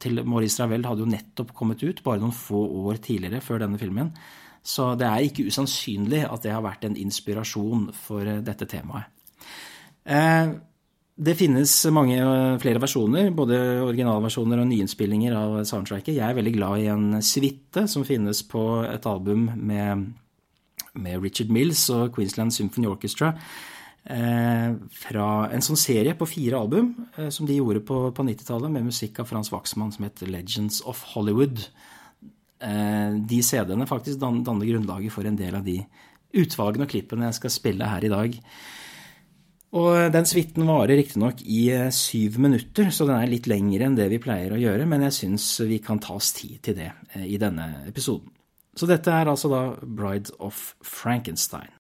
til 0.05 0.21
Maurice 0.29 0.61
Ravel 0.61 0.85
hadde 0.85 1.07
jo 1.07 1.09
nettopp 1.09 1.55
kommet 1.57 1.81
ut, 1.81 2.03
bare 2.05 2.21
noen 2.21 2.37
få 2.37 2.61
år 2.85 3.01
tidligere 3.05 3.41
før 3.45 3.65
denne 3.65 3.81
filmen. 3.81 4.13
Så 4.65 4.93
det 5.01 5.09
er 5.09 5.25
ikke 5.25 5.49
usannsynlig 5.49 6.23
at 6.25 6.45
det 6.45 6.53
har 6.53 6.65
vært 6.65 6.85
en 6.89 6.97
inspirasjon 7.01 7.91
for 7.97 8.29
dette 8.45 8.69
temaet. 8.69 9.09
Eh, 10.05 10.53
det 11.15 11.37
finnes 11.39 11.71
mange 11.95 12.19
eh, 12.19 12.59
flere 12.63 12.83
versjoner, 12.83 13.31
både 13.37 13.61
originalversjoner 13.85 14.63
og 14.63 14.69
nyinnspillinger 14.71 15.37
av 15.39 15.61
soundtracket. 15.69 16.17
Jeg 16.17 16.27
er 16.27 16.37
veldig 16.41 16.55
glad 16.57 16.83
i 16.83 16.91
en 16.91 17.23
suite 17.23 17.87
som 17.91 18.07
finnes 18.07 18.43
på 18.51 18.65
et 18.89 19.07
album 19.07 19.49
med 19.55 20.13
med 20.95 21.23
Richard 21.23 21.51
Mills 21.53 21.87
og 21.93 22.13
Queensland 22.15 22.55
Symphony 22.55 22.89
Orchestra. 22.91 23.33
Eh, 24.05 24.75
fra 25.01 25.29
en 25.55 25.65
sånn 25.65 25.81
serie 25.81 26.13
på 26.19 26.29
fire 26.29 26.59
album 26.61 26.91
eh, 27.17 27.31
som 27.33 27.49
de 27.49 27.57
gjorde 27.57 27.81
på, 27.89 28.01
på 28.15 28.27
90-tallet, 28.27 28.73
med 28.73 28.91
musikk 28.91 29.23
av 29.23 29.31
Frans 29.31 29.51
Waxman 29.53 29.95
som 29.95 30.05
heter 30.07 30.31
Legends 30.31 30.83
of 30.85 31.01
Hollywood. 31.15 31.65
Eh, 32.61 33.17
de 33.25 33.41
CD-ene 33.43 33.89
faktisk 33.89 34.21
danner 34.21 34.69
grunnlaget 34.69 35.15
for 35.15 35.27
en 35.27 35.39
del 35.41 35.57
av 35.57 35.65
de 35.67 35.81
utvalgene 36.35 36.87
og 36.87 36.93
klippene 36.93 37.31
jeg 37.31 37.41
skal 37.41 37.55
spille 37.55 37.91
her 37.91 38.05
i 38.05 38.13
dag. 38.13 38.39
Og 39.75 40.13
den 40.15 40.27
suiten 40.29 40.69
varer 40.69 40.95
riktignok 40.95 41.41
i 41.51 41.65
eh, 41.75 41.89
syv 41.91 42.39
minutter, 42.43 42.93
så 42.95 43.09
den 43.09 43.19
er 43.19 43.31
litt 43.31 43.49
lengre 43.51 43.89
enn 43.89 43.97
det 43.99 44.07
vi 44.13 44.21
pleier 44.23 44.55
å 44.55 44.61
gjøre, 44.61 44.87
men 44.87 45.03
jeg 45.09 45.17
syns 45.17 45.49
vi 45.67 45.81
kan 45.83 45.99
ta 46.03 46.15
oss 46.15 46.31
tid 46.37 46.61
til 46.63 46.79
det 46.79 46.93
eh, 47.17 47.27
i 47.27 47.41
denne 47.43 47.83
episoden. 47.89 48.31
Så 48.79 48.87
dette 48.91 49.11
er 49.11 49.31
altså 49.31 49.51
da 49.51 49.65
Bride 49.83 50.35
of 50.43 50.77
Frankenstein. 50.83 51.74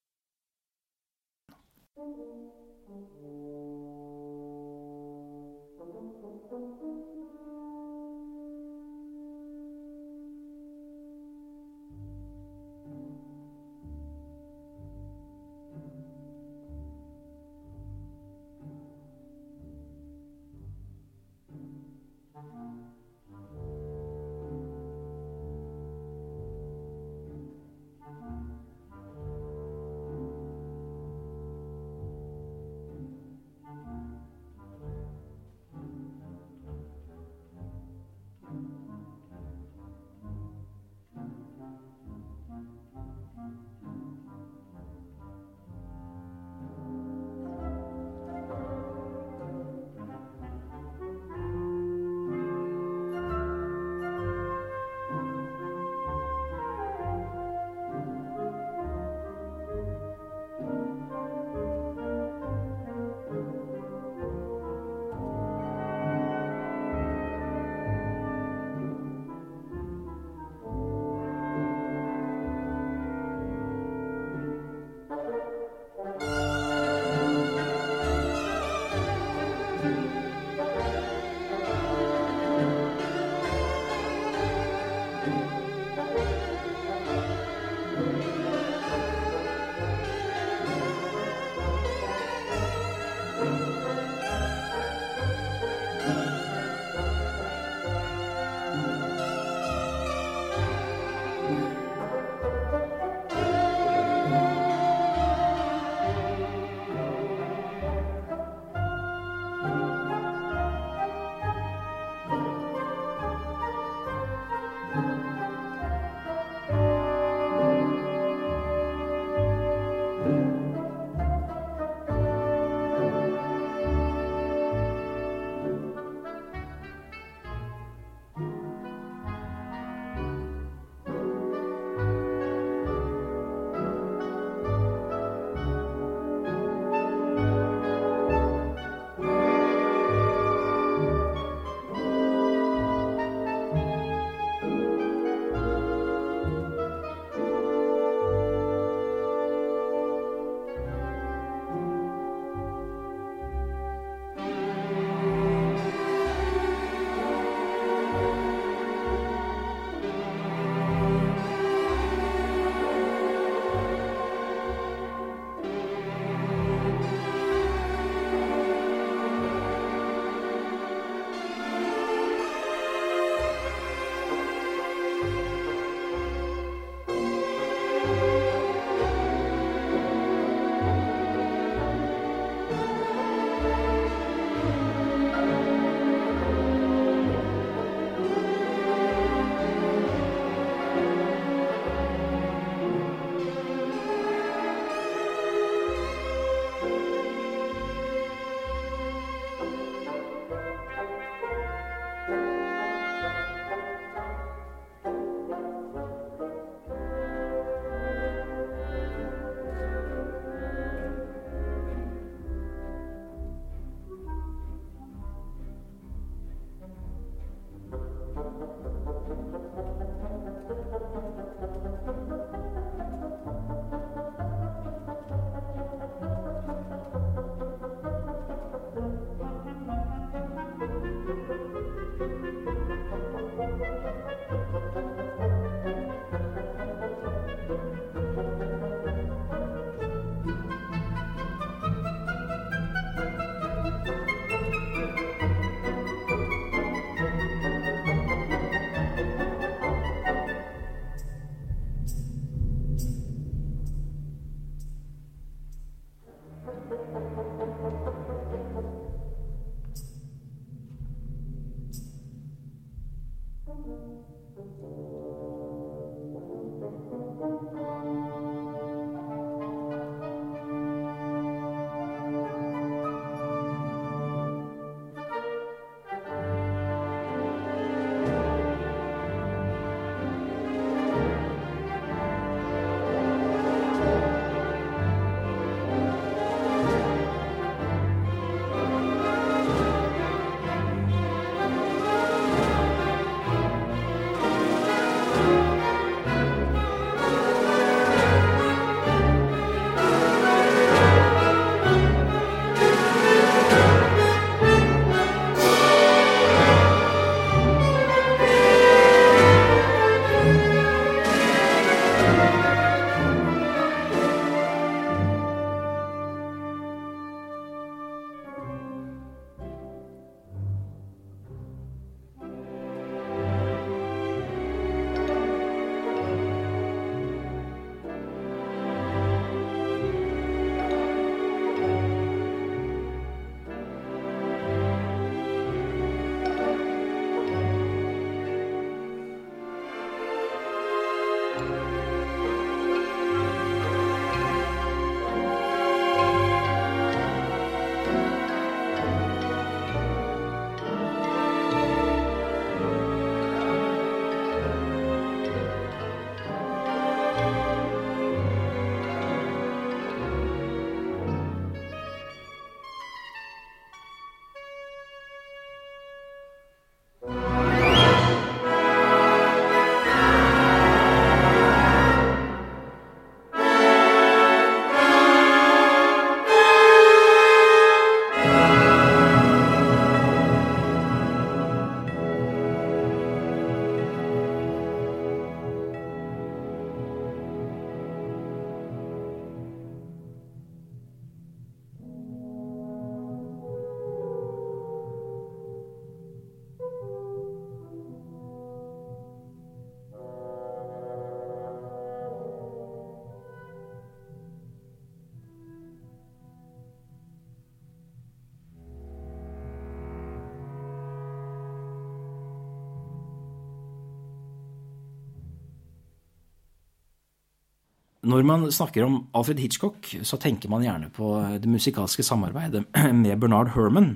Når 418.24 418.44
man 418.48 418.62
snakker 418.72 419.04
om 419.04 419.18
Alfred 419.36 419.60
Hitchcock, 419.60 420.08
så 420.24 420.38
tenker 420.40 420.70
man 420.72 420.84
gjerne 420.84 421.10
på 421.12 421.34
det 421.60 421.68
musikalske 421.68 422.24
samarbeidet 422.24 422.86
med 423.24 423.36
Bernard 423.40 423.74
Herman. 423.74 424.14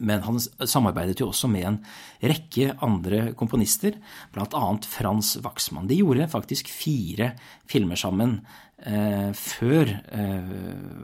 Men 0.00 0.22
han 0.24 0.40
samarbeidet 0.40 1.20
jo 1.20 1.28
også 1.28 1.50
med 1.52 1.66
en 1.68 1.76
rekke 2.24 2.72
andre 2.80 3.34
komponister, 3.36 3.98
bl.a. 4.32 4.62
Frans 4.88 5.34
Waxman. 5.44 5.90
De 5.90 5.98
gjorde 6.00 6.30
faktisk 6.32 6.70
fire 6.72 7.34
filmer 7.68 8.00
sammen 8.00 8.38
eh, 8.80 9.28
før 9.36 9.92
eh, 9.92 10.54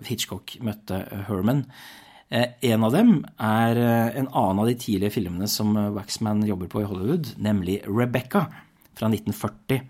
Hitchcock 0.08 0.56
møtte 0.64 1.02
Herman. 1.28 1.66
Eh, 2.32 2.56
en 2.72 2.86
av 2.88 2.96
dem 2.96 3.18
er 3.36 3.82
eh, 3.82 4.16
en 4.22 4.30
annen 4.32 4.62
av 4.64 4.70
de 4.70 4.78
tidlige 4.80 5.18
filmene 5.18 5.50
som 5.50 5.76
Waxman 5.98 6.46
jobber 6.48 6.72
på 6.72 6.80
i 6.80 6.88
Hollywood, 6.88 7.34
nemlig 7.36 7.82
Rebecca 7.84 8.46
fra 8.96 9.12
1940 9.12 9.84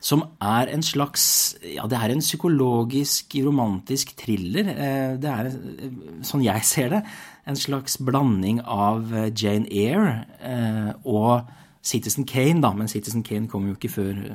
som 0.00 0.24
er 0.40 0.70
en 0.72 0.82
slags 0.84 1.56
Ja, 1.60 1.86
det 1.86 1.98
er 1.98 2.14
en 2.14 2.24
psykologisk, 2.24 3.36
romantisk 3.44 4.14
thriller. 4.16 4.72
Eh, 4.72 5.14
det 5.20 5.30
er, 5.30 5.52
sånn 6.26 6.44
jeg 6.44 6.64
ser 6.64 6.94
det, 6.94 7.02
en 7.48 7.58
slags 7.58 7.98
blanding 8.00 8.62
av 8.64 9.12
eh, 9.12 9.30
Jane 9.36 9.68
Eyre 9.68 10.96
og 11.04 11.50
Citizen 11.84 12.26
Kane, 12.28 12.60
da. 12.64 12.72
Men 12.76 12.88
Citizen 12.88 13.22
Kane 13.24 13.48
kom 13.48 13.68
jo 13.68 13.76
ikke 13.76 13.92
før 13.92 14.26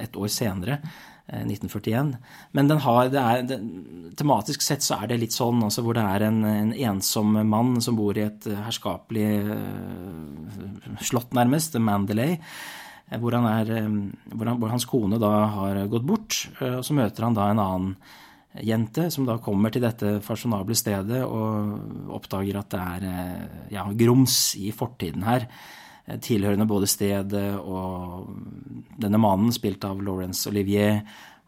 et 0.00 0.16
år 0.16 0.32
senere. 0.32 0.82
1941. 1.30 2.16
Men 2.58 2.70
har, 2.82 3.04
det 3.06 3.20
er, 3.22 3.44
det, 3.46 3.58
tematisk 4.18 4.64
sett 4.66 4.82
så 4.82 4.96
er 4.98 5.12
det 5.12 5.20
litt 5.20 5.34
sånn 5.36 5.60
altså 5.62 5.84
hvor 5.86 5.94
det 5.94 6.02
er 6.02 6.24
en, 6.26 6.40
en 6.42 6.72
ensom 6.74 7.36
mann 7.46 7.76
som 7.84 7.94
bor 7.94 8.18
i 8.18 8.24
et 8.24 8.48
herskapelig 8.50 9.28
slott, 11.06 11.30
nærmest, 11.38 11.78
Mandalay 11.78 12.34
Eh, 12.34 12.89
hvor, 13.18 13.34
han 13.34 13.46
er, 13.48 13.70
eh, 13.80 13.88
hvor, 14.34 14.46
han, 14.46 14.58
hvor, 14.60 14.72
hans 14.72 14.86
kone 14.88 15.18
da 15.22 15.30
har 15.56 15.82
gått 15.90 16.06
bort. 16.06 16.40
Eh, 16.60 16.78
og 16.78 16.84
Så 16.86 16.96
møter 16.96 17.26
han 17.26 17.36
da 17.36 17.50
en 17.50 17.62
annen 17.62 17.96
jente 18.66 19.06
som 19.14 19.26
da 19.28 19.38
kommer 19.38 19.70
til 19.70 19.84
dette 19.84 20.16
fasjonable 20.26 20.74
stedet 20.74 21.20
og 21.22 22.08
oppdager 22.16 22.58
at 22.58 22.72
det 22.74 22.80
er 22.80 23.04
ja, 23.70 23.84
grums 23.94 24.56
i 24.58 24.72
fortiden 24.74 25.22
her. 25.22 25.46
Tilhørende 26.18 26.66
både 26.66 26.88
stedet 26.90 27.44
og 27.60 28.32
denne 28.98 29.20
mannen, 29.22 29.52
spilt 29.54 29.86
av 29.86 30.00
Laurence 30.02 30.50
Olivier, 30.50 31.04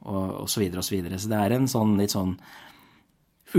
og 0.07 0.45
osv. 0.45 0.63
Så, 0.79 0.95
videre, 0.95 1.17
og 1.17 1.19
så, 1.19 1.27
så 1.27 1.33
det 1.33 1.41
er 1.41 1.57
en 1.57 1.67
sånn 1.71 1.97
litt 1.99 2.15
sånn 2.15 2.37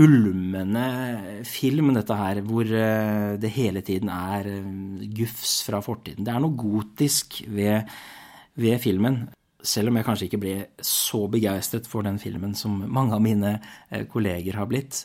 ulmende 0.00 1.44
film, 1.46 1.92
dette 1.94 2.16
her, 2.18 2.40
hvor 2.46 2.66
eh, 2.66 3.36
det 3.40 3.52
hele 3.54 3.82
tiden 3.86 4.10
er 4.12 4.48
eh, 4.50 5.06
gufs 5.14 5.60
fra 5.66 5.80
fortiden. 5.84 6.24
Det 6.26 6.32
er 6.32 6.42
noe 6.42 6.58
gotisk 6.58 7.42
ved, 7.54 7.90
ved 8.58 8.82
filmen. 8.82 9.22
Selv 9.64 9.90
om 9.90 9.98
jeg 9.98 10.06
kanskje 10.08 10.28
ikke 10.28 10.42
ble 10.42 10.56
så 10.84 11.24
begeistret 11.32 11.88
for 11.88 12.06
den 12.06 12.18
filmen 12.22 12.56
som 12.58 12.82
mange 12.84 13.16
av 13.16 13.22
mine 13.24 13.56
eh, 13.56 14.04
kolleger 14.10 14.60
har 14.60 14.70
blitt. 14.70 15.04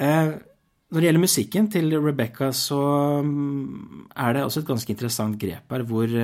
Når 0.00 0.96
det 0.96 1.06
gjelder 1.06 1.22
musikken 1.22 1.66
til 1.70 1.92
Rebecca, 2.00 2.48
så 2.56 2.80
mm, 3.22 4.06
er 4.16 4.32
det 4.34 4.44
også 4.46 4.62
et 4.62 4.70
ganske 4.70 4.94
interessant 4.94 5.36
grep 5.38 5.74
her, 5.74 5.84
hvor 5.86 6.14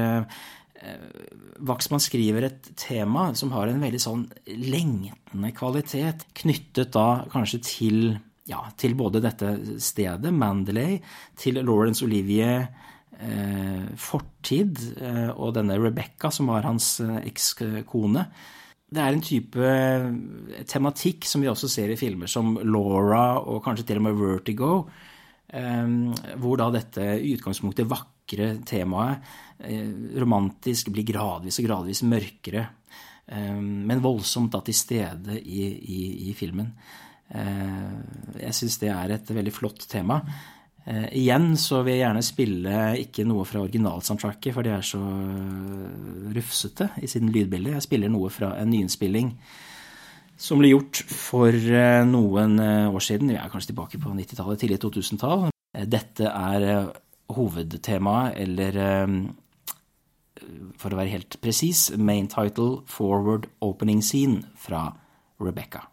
Waxman 1.67 2.03
skriver 2.03 2.49
et 2.49 2.71
tema 2.79 3.31
som 3.39 3.53
har 3.55 3.71
en 3.71 3.83
veldig 3.83 4.01
sånn 4.03 4.25
lengtende 4.47 5.53
kvalitet, 5.57 6.27
knyttet 6.37 6.93
da 6.97 7.25
kanskje 7.33 7.61
til, 7.65 8.01
ja, 8.51 8.61
til 8.79 8.97
både 8.99 9.23
dette 9.25 9.55
stedet, 9.83 10.33
Mandalay, 10.35 10.99
til 11.39 11.63
Laurence 11.63 12.05
Olivier, 12.05 12.69
eh, 13.17 13.87
fortid, 13.97 14.83
eh, 15.01 15.31
og 15.33 15.55
denne 15.57 15.79
Rebecca, 15.81 16.31
som 16.31 16.53
var 16.53 16.69
hans 16.69 16.99
eh, 17.01 17.17
ekskone. 17.31 18.27
Det 18.87 19.03
er 19.03 19.17
en 19.17 19.25
type 19.25 19.73
tematikk 20.71 21.27
som 21.27 21.43
vi 21.43 21.51
også 21.51 21.69
ser 21.69 21.91
i 21.91 21.99
filmer 21.99 22.31
som 22.31 22.55
Laura 22.63 23.41
og 23.41 23.65
kanskje 23.65 23.89
til 23.89 23.99
og 23.99 24.07
med 24.07 24.21
Vertigo, 24.21 24.71
eh, 25.49 25.89
hvor 26.37 26.61
da 26.61 26.71
dette 26.77 27.17
i 27.17 27.35
utgangspunktet 27.35 27.89
vakre 27.89 28.57
temaet 28.69 29.25
Eh, 29.25 29.46
romantisk 30.21 30.91
blir 30.93 31.07
gradvis 31.09 31.61
og 31.61 31.69
gradvis 31.69 32.03
mørkere, 32.07 32.67
eh, 33.27 33.57
men 33.61 34.03
voldsomt 34.05 34.53
da 34.53 34.63
til 34.65 34.77
stede 34.77 35.39
i, 35.41 35.65
i, 35.73 36.03
i 36.31 36.35
filmen. 36.37 36.73
Eh, 37.33 38.43
jeg 38.45 38.59
syns 38.59 38.79
det 38.83 38.93
er 38.93 39.17
et 39.17 39.33
veldig 39.33 39.55
flott 39.55 39.89
tema. 39.91 40.23
igjen 40.87 41.57
så 41.59 41.81
vil 41.83 41.97
jeg 41.97 42.05
gjerne 42.05 42.23
spille 42.23 42.75
ikke 43.01 43.25
noe 43.27 43.45
fra 43.45 43.65
originalsoundtracket, 43.65 44.55
for 44.55 44.63
det 44.63 44.75
er 44.77 44.85
så 44.87 45.01
rufsete 46.37 46.91
i 47.03 47.09
sin 47.11 47.33
lydbilde. 47.33 47.73
Jeg 47.75 47.83
spiller 47.83 48.13
noe 48.13 48.31
fra 48.31 48.53
en 48.61 48.71
nyinnspilling 48.71 49.33
som 50.39 50.61
ble 50.61 50.71
gjort 50.71 51.01
for 51.11 51.51
noen 52.07 52.61
år 52.61 53.03
siden. 53.03 53.33
Vi 53.33 53.41
er 53.41 53.51
kanskje 53.51 53.73
tilbake 53.73 53.99
på 53.99 54.13
90-tallet, 54.15 54.61
tidlig 54.61 54.79
2000-tall. 54.85 55.49
Dette 55.91 56.31
er 56.31 56.93
hovedtemaet, 57.35 58.37
eller 58.45 58.79
for 60.79 60.93
å 60.93 61.01
være 61.01 61.15
helt 61.15 61.39
presis, 61.43 61.89
main 61.97 62.29
title 62.29 62.83
Forward 62.91 63.49
Opening 63.65 64.03
Scene 64.05 64.45
fra 64.61 64.89
Rebecca. 65.43 65.87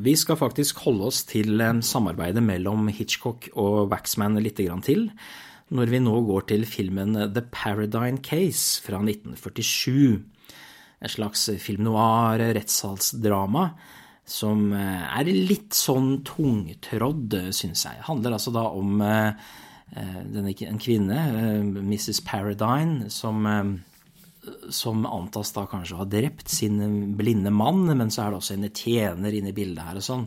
Vi 0.00 0.14
skal 0.16 0.38
faktisk 0.40 0.78
holde 0.86 1.10
oss 1.10 1.24
til 1.28 1.60
samarbeidet 1.84 2.40
mellom 2.44 2.88
Hitchcock 2.88 3.50
og 3.52 3.90
Waxman 3.90 4.38
litt 4.40 4.60
til, 4.86 5.10
når 5.70 5.92
vi 5.92 6.00
nå 6.00 6.14
går 6.24 6.46
til 6.48 6.64
filmen 6.64 7.18
The 7.34 7.42
Paradigm 7.52 8.18
Case 8.24 8.80
fra 8.80 9.02
1947. 9.02 10.22
En 11.00 11.12
slags 11.12 11.50
film 11.60 11.84
noir, 11.84 12.40
rettssalsdrama, 12.56 13.66
som 14.30 14.70
eh, 14.72 15.04
er 15.20 15.30
litt 15.32 15.76
sånn 15.76 16.20
tungtrådd, 16.24 17.36
syns 17.56 17.84
jeg. 17.88 18.00
Handler 18.06 18.36
altså 18.36 18.52
da 18.54 18.66
om 18.72 19.00
eh, 19.04 19.46
eh, 19.96 20.18
en 20.68 20.80
kvinne, 20.80 21.24
Mrs. 21.80 22.22
Paradigm, 22.24 23.10
som 23.12 23.44
som 24.72 25.04
antas 25.06 25.52
da 25.52 25.66
kanskje 25.68 25.96
å 25.96 26.02
ha 26.02 26.08
drept 26.08 26.48
sin 26.48 26.80
blinde 27.18 27.52
mann, 27.52 27.84
men 27.92 28.10
så 28.12 28.24
er 28.24 28.32
det 28.32 28.40
også 28.40 28.56
en 28.56 28.68
tjener 28.70 29.36
inne 29.36 29.52
i 29.52 29.56
bildet 29.56 29.84
her 29.84 30.00
og 30.00 30.06
sånn. 30.06 30.26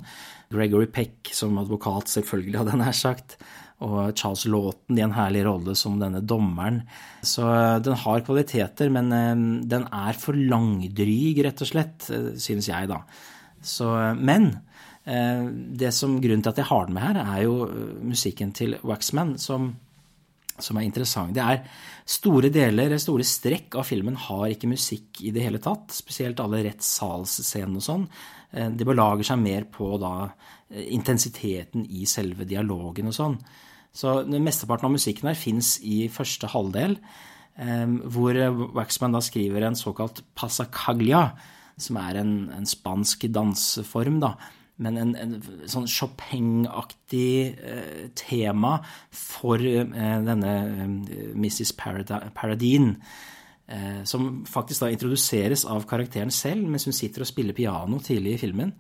Gregory 0.54 0.88
Peck 0.94 1.32
som 1.34 1.58
advokat, 1.62 2.12
selvfølgelig, 2.12 2.60
hadde 2.60 2.76
jeg 2.76 2.82
nær 2.84 2.98
sagt. 2.98 3.38
Og 3.84 4.14
Charles 4.16 4.46
Lawton 4.48 5.00
i 5.00 5.04
en 5.04 5.16
herlig 5.16 5.44
rolle 5.48 5.74
som 5.76 5.98
denne 6.00 6.22
dommeren. 6.24 6.84
Så 7.26 7.48
eh, 7.50 7.80
den 7.84 7.98
har 8.00 8.24
kvaliteter, 8.24 8.92
men 8.94 9.10
eh, 9.12 9.34
den 9.74 9.88
er 9.90 10.20
for 10.20 10.38
langdryg, 10.38 11.42
rett 11.44 11.64
og 11.66 11.72
slett, 11.74 12.08
eh, 12.14 12.30
synes 12.40 12.70
jeg, 12.70 12.92
da. 12.92 13.02
Så, 13.64 13.90
men 14.20 14.54
det 15.04 15.90
som 15.92 16.14
grunnen 16.24 16.40
til 16.44 16.52
at 16.54 16.60
jeg 16.62 16.68
har 16.70 16.86
den 16.88 16.96
med 16.96 17.04
her, 17.04 17.18
er 17.20 17.40
jo 17.44 17.66
musikken 18.08 18.54
til 18.56 18.78
Waxman, 18.88 19.34
som 19.40 19.74
som 20.62 20.78
er 20.78 20.86
interessant. 20.86 21.34
Det 21.34 21.42
er 21.42 21.64
store 22.06 22.52
deler, 22.54 22.94
store 23.02 23.26
strekk 23.26 23.80
av 23.80 23.88
filmen 23.88 24.18
har 24.28 24.52
ikke 24.54 24.70
musikk 24.70 25.24
i 25.26 25.34
det 25.34 25.46
hele 25.46 25.62
tatt. 25.64 25.94
Spesielt 25.96 26.42
alle 26.44 26.62
rettssalsscenene 26.68 27.82
og 27.82 27.86
sånn. 27.86 28.08
Det 28.54 28.70
de 28.78 28.86
belager 28.86 29.26
seg 29.26 29.40
mer 29.42 29.66
på 29.74 29.96
da 29.98 30.14
eh, 30.70 30.86
intensiteten 30.94 31.88
i 31.90 32.06
selve 32.10 32.46
dialogen 32.46 33.10
og 33.10 33.16
sånn. 33.18 33.38
Så 33.94 34.20
mesteparten 34.30 34.90
av 34.90 34.94
musikken 34.94 35.30
her 35.30 35.38
fins 35.38 35.80
i 35.82 36.04
første 36.14 36.50
halvdel, 36.54 37.00
eh, 37.58 37.96
hvor 38.14 38.38
Waxman 38.78 39.18
da 39.18 39.24
skriver 39.26 39.66
en 39.66 39.80
såkalt 39.80 40.22
passacaglia, 40.38 41.32
som 41.82 41.98
er 41.98 42.22
en, 42.22 42.36
en 42.54 42.70
spansk 42.70 43.26
danseform, 43.34 44.22
da 44.22 44.36
men 44.82 44.98
en, 44.98 45.12
en 45.16 45.36
sånn 45.70 45.86
Chopin-aktig 45.90 47.60
eh, 47.62 48.08
tema 48.18 48.80
for 49.14 49.62
eh, 49.62 49.86
denne 50.26 50.56
eh, 50.56 50.90
Mrs. 51.38 51.76
Paradine. 51.78 52.98
Eh, 53.68 54.02
som 54.04 54.42
faktisk 54.50 54.84
da 54.84 54.90
introduseres 54.92 55.64
av 55.70 55.86
karakteren 55.88 56.34
selv 56.36 56.68
mens 56.68 56.84
hun 56.84 56.96
sitter 56.96 57.24
og 57.24 57.30
spiller 57.30 57.56
piano 57.56 58.02
tidlig 58.04 58.36
i 58.36 58.42
filmen. 58.42 58.74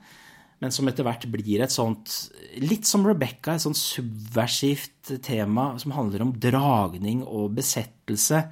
Men 0.64 0.72
som 0.76 0.88
etter 0.88 1.06
hvert 1.08 1.26
blir 1.32 1.64
et 1.64 1.74
sånt, 1.74 2.12
litt 2.64 2.88
som 2.88 3.06
Rebecca, 3.08 3.56
et 3.56 3.64
sånt 3.64 3.80
subversivt 3.80 5.12
tema 5.24 5.74
som 5.82 5.96
handler 5.96 6.24
om 6.24 6.34
dragning 6.40 7.24
og 7.26 7.56
besettelse. 7.58 8.44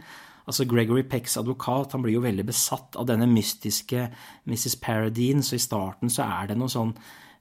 Altså 0.43 0.65
Gregory 0.67 1.05
Pecks 1.07 1.37
advokat 1.39 1.95
han 1.95 2.03
blir 2.03 2.17
jo 2.17 2.25
veldig 2.25 2.47
besatt 2.49 2.97
av 2.99 3.07
denne 3.07 3.29
mystiske 3.31 4.09
Mrs. 4.49 4.75
Paradine, 4.83 5.43
så 5.45 5.55
i 5.55 5.63
starten 5.63 6.11
så 6.11 6.27
er 6.27 6.51
det 6.51 6.59
noe 6.59 6.71
sånn 6.71 6.91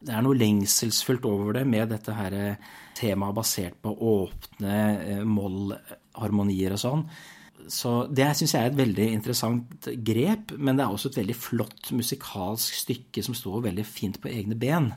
det 0.00 0.14
er 0.16 0.22
noe 0.24 0.38
lengselsfullt 0.38 1.26
over 1.28 1.58
det 1.58 1.66
med 1.68 1.90
dette 1.92 2.14
her 2.16 2.36
eh, 2.36 2.68
temaet 2.96 3.36
basert 3.36 3.76
på 3.84 3.92
åpne 3.92 4.76
eh, 4.96 5.24
mollharmonier 5.28 6.76
og 6.76 6.80
sånn. 6.80 7.02
Så 7.70 7.92
det 8.08 8.30
syns 8.34 8.54
jeg 8.56 8.64
er 8.64 8.70
et 8.70 8.78
veldig 8.78 9.08
interessant 9.12 9.90
grep, 10.06 10.54
men 10.56 10.78
det 10.78 10.86
er 10.86 10.94
også 10.94 11.10
et 11.12 11.20
veldig 11.20 11.36
flott 11.36 11.90
musikalsk 11.92 12.78
stykke 12.80 13.22
som 13.22 13.36
står 13.36 13.66
veldig 13.68 13.84
fint 13.86 14.16
på 14.22 14.32
egne 14.32 14.56
ben. 14.58 14.88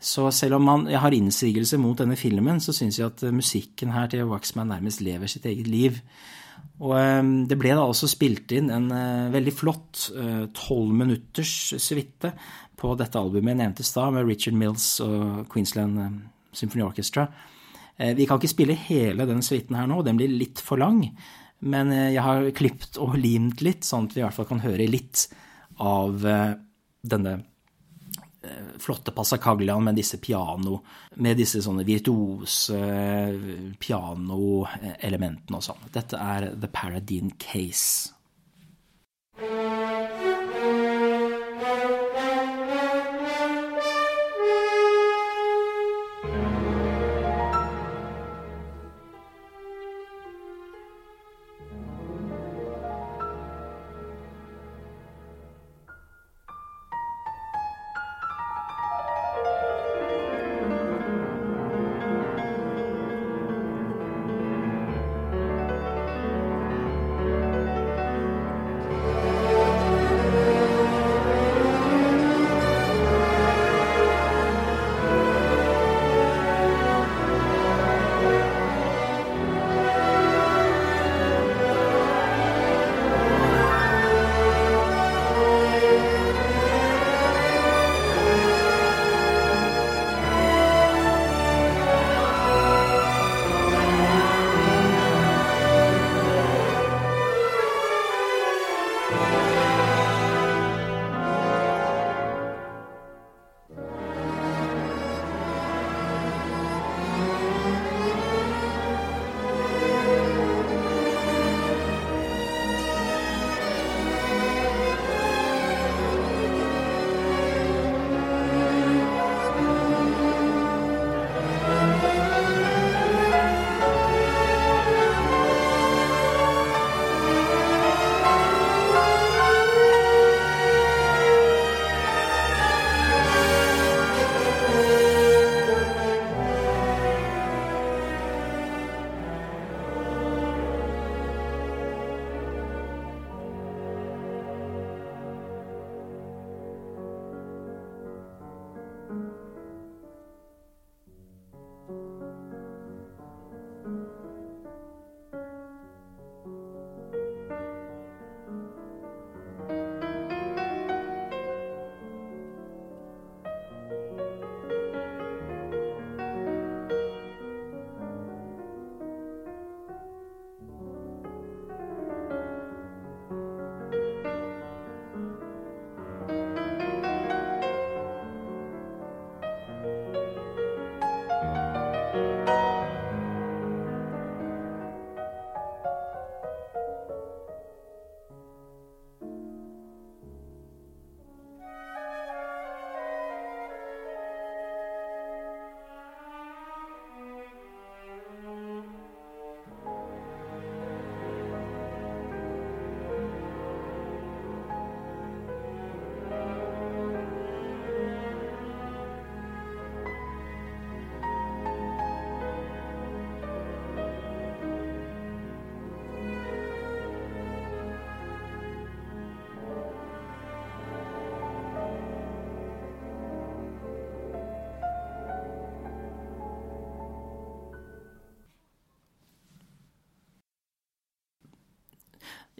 Så 0.00 0.28
selv 0.32 0.58
om 0.58 0.68
man, 0.68 0.84
jeg 0.88 1.00
har 1.00 1.16
innsigelser 1.16 1.80
mot 1.80 1.96
denne 1.98 2.16
filmen, 2.20 2.60
så 2.60 2.76
syns 2.76 3.00
jeg 3.00 3.08
at 3.08 3.24
musikken 3.32 3.96
her 3.96 4.12
til 4.12 4.28
Waxman 4.28 4.68
nærmest 4.70 5.00
lever 5.04 5.32
sitt 5.32 5.48
eget 5.48 5.68
liv. 5.68 5.96
Og 6.84 6.94
eh, 7.00 7.24
det 7.48 7.56
ble 7.60 7.72
da 7.72 7.88
også 7.88 8.12
spilt 8.12 8.52
inn 8.52 8.68
en 8.68 8.92
veldig 9.32 9.56
flott 9.56 10.10
tolv 10.60 10.92
minutters 11.00 11.72
suite 11.80 12.36
på 12.80 12.94
dette 12.98 13.20
albumet 13.20 13.52
jeg 13.52 13.60
nevnte 13.60 13.84
i 13.84 13.88
stad, 13.88 14.14
med 14.16 14.26
Richard 14.28 14.56
Mills 14.56 14.86
og 15.04 15.44
Queensland 15.52 16.00
eh, 16.00 16.16
Symphony 16.56 16.84
Orchestra. 16.86 17.26
Eh, 17.96 18.14
vi 18.16 18.26
kan 18.28 18.40
ikke 18.40 18.54
spille 18.54 18.78
hele 18.88 19.26
den 19.28 19.44
suiten 19.44 19.76
her 19.76 19.90
nå, 19.90 20.00
den 20.06 20.18
blir 20.20 20.32
litt 20.32 20.62
for 20.64 20.80
lang. 20.80 21.04
Men 21.60 21.92
eh, 21.92 22.10
jeg 22.14 22.24
har 22.24 22.48
klipt 22.56 22.98
og 23.02 23.18
limt 23.20 23.62
litt, 23.64 23.84
sånn 23.86 24.08
at 24.08 24.16
vi 24.16 24.22
i 24.22 24.26
hvert 24.26 24.38
fall 24.38 24.48
kan 24.48 24.64
høre 24.64 24.88
litt 24.88 25.28
av 25.80 26.20
denne 27.00 27.38
flotte 28.80 29.12
passacagliaen 29.16 29.84
med 29.84 29.96
disse 29.96 30.16
piano, 30.20 30.78
med 31.20 31.36
disse 31.40 31.60
sånne 31.64 31.84
virtuose 31.88 32.76
pianoelementene 33.80 35.60
og 35.60 35.64
sånn. 35.64 35.88
Dette 35.92 36.20
er 36.20 36.50
The 36.56 36.68
Paradine 36.72 37.36
Case. 37.40 38.12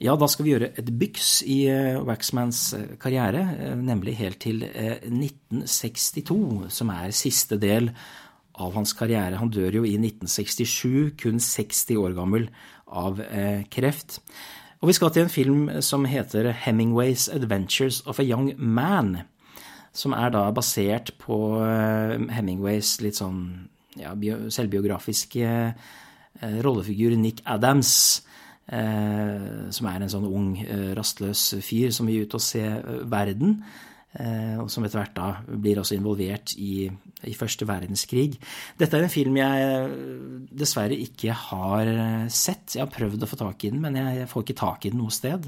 Ja, 0.00 0.14
da 0.16 0.24
skal 0.32 0.46
vi 0.46 0.54
gjøre 0.54 0.70
et 0.80 0.86
byks 0.96 1.42
i 1.44 1.58
Waxmans 2.08 2.62
karriere, 3.02 3.42
nemlig 3.76 4.14
helt 4.16 4.38
til 4.40 4.62
1962, 4.64 6.70
som 6.72 6.92
er 6.94 7.12
siste 7.12 7.58
del 7.60 7.90
av 8.56 8.72
hans 8.78 8.94
karriere. 8.96 9.36
Han 9.36 9.52
dør 9.52 9.82
jo 9.82 9.84
i 9.84 9.98
1967, 10.00 11.12
kun 11.20 11.36
60 11.36 12.00
år 12.00 12.16
gammel, 12.16 12.48
av 12.88 13.20
kreft. 13.70 14.22
Og 14.80 14.88
vi 14.88 14.94
skal 14.96 15.12
til 15.12 15.26
en 15.26 15.32
film 15.32 15.66
som 15.84 16.06
heter 16.08 16.48
Hemingways 16.64 17.28
Adventures 17.28 18.00
of 18.08 18.18
a 18.18 18.24
Young 18.24 18.54
Man. 18.56 19.18
Som 19.92 20.14
er 20.16 20.32
da 20.32 20.46
basert 20.56 21.12
på 21.20 21.36
eh, 21.60 22.14
Hemingways 22.32 22.94
litt 23.04 23.18
sånn 23.18 23.42
ja, 24.00 24.14
selvbiografiske 24.14 25.50
eh, 25.50 26.58
rollefigur 26.64 27.18
Nick 27.20 27.42
Adams. 27.44 28.22
Eh, 28.70 29.70
som 29.74 29.88
er 29.90 30.02
en 30.02 30.12
sånn 30.12 30.28
ung, 30.28 30.50
rastløs 30.94 31.56
fyr 31.66 31.90
som 31.94 32.06
vil 32.06 32.26
ut 32.26 32.36
og 32.38 32.44
se 32.44 32.64
verden. 33.10 33.58
Eh, 34.18 34.56
og 34.58 34.66
som 34.72 34.82
etter 34.82 34.98
hvert 34.98 35.14
da 35.14 35.28
blir 35.46 35.78
også 35.78 35.94
involvert 35.94 36.56
i, 36.58 36.88
i, 36.90 37.34
første 37.38 37.66
verdenskrig. 37.68 38.40
Dette 38.80 38.98
er 38.98 39.06
en 39.06 39.12
film 39.12 39.38
jeg 39.38 39.68
eh, 39.68 39.92
dessverre 40.50 40.98
ikke 40.98 41.36
har 41.46 41.90
sett. 42.26 42.74
Jeg 42.74 42.82
har 42.82 42.90
prøvd 42.90 43.22
å 43.22 43.30
få 43.30 43.38
tak 43.38 43.66
i 43.66 43.70
den, 43.70 43.82
men 43.84 43.98
jeg 44.00 44.26
får 44.30 44.46
ikke 44.46 44.58
tak 44.62 44.86
i 44.86 44.92
den 44.94 45.02
noe 45.02 45.14
sted. 45.14 45.46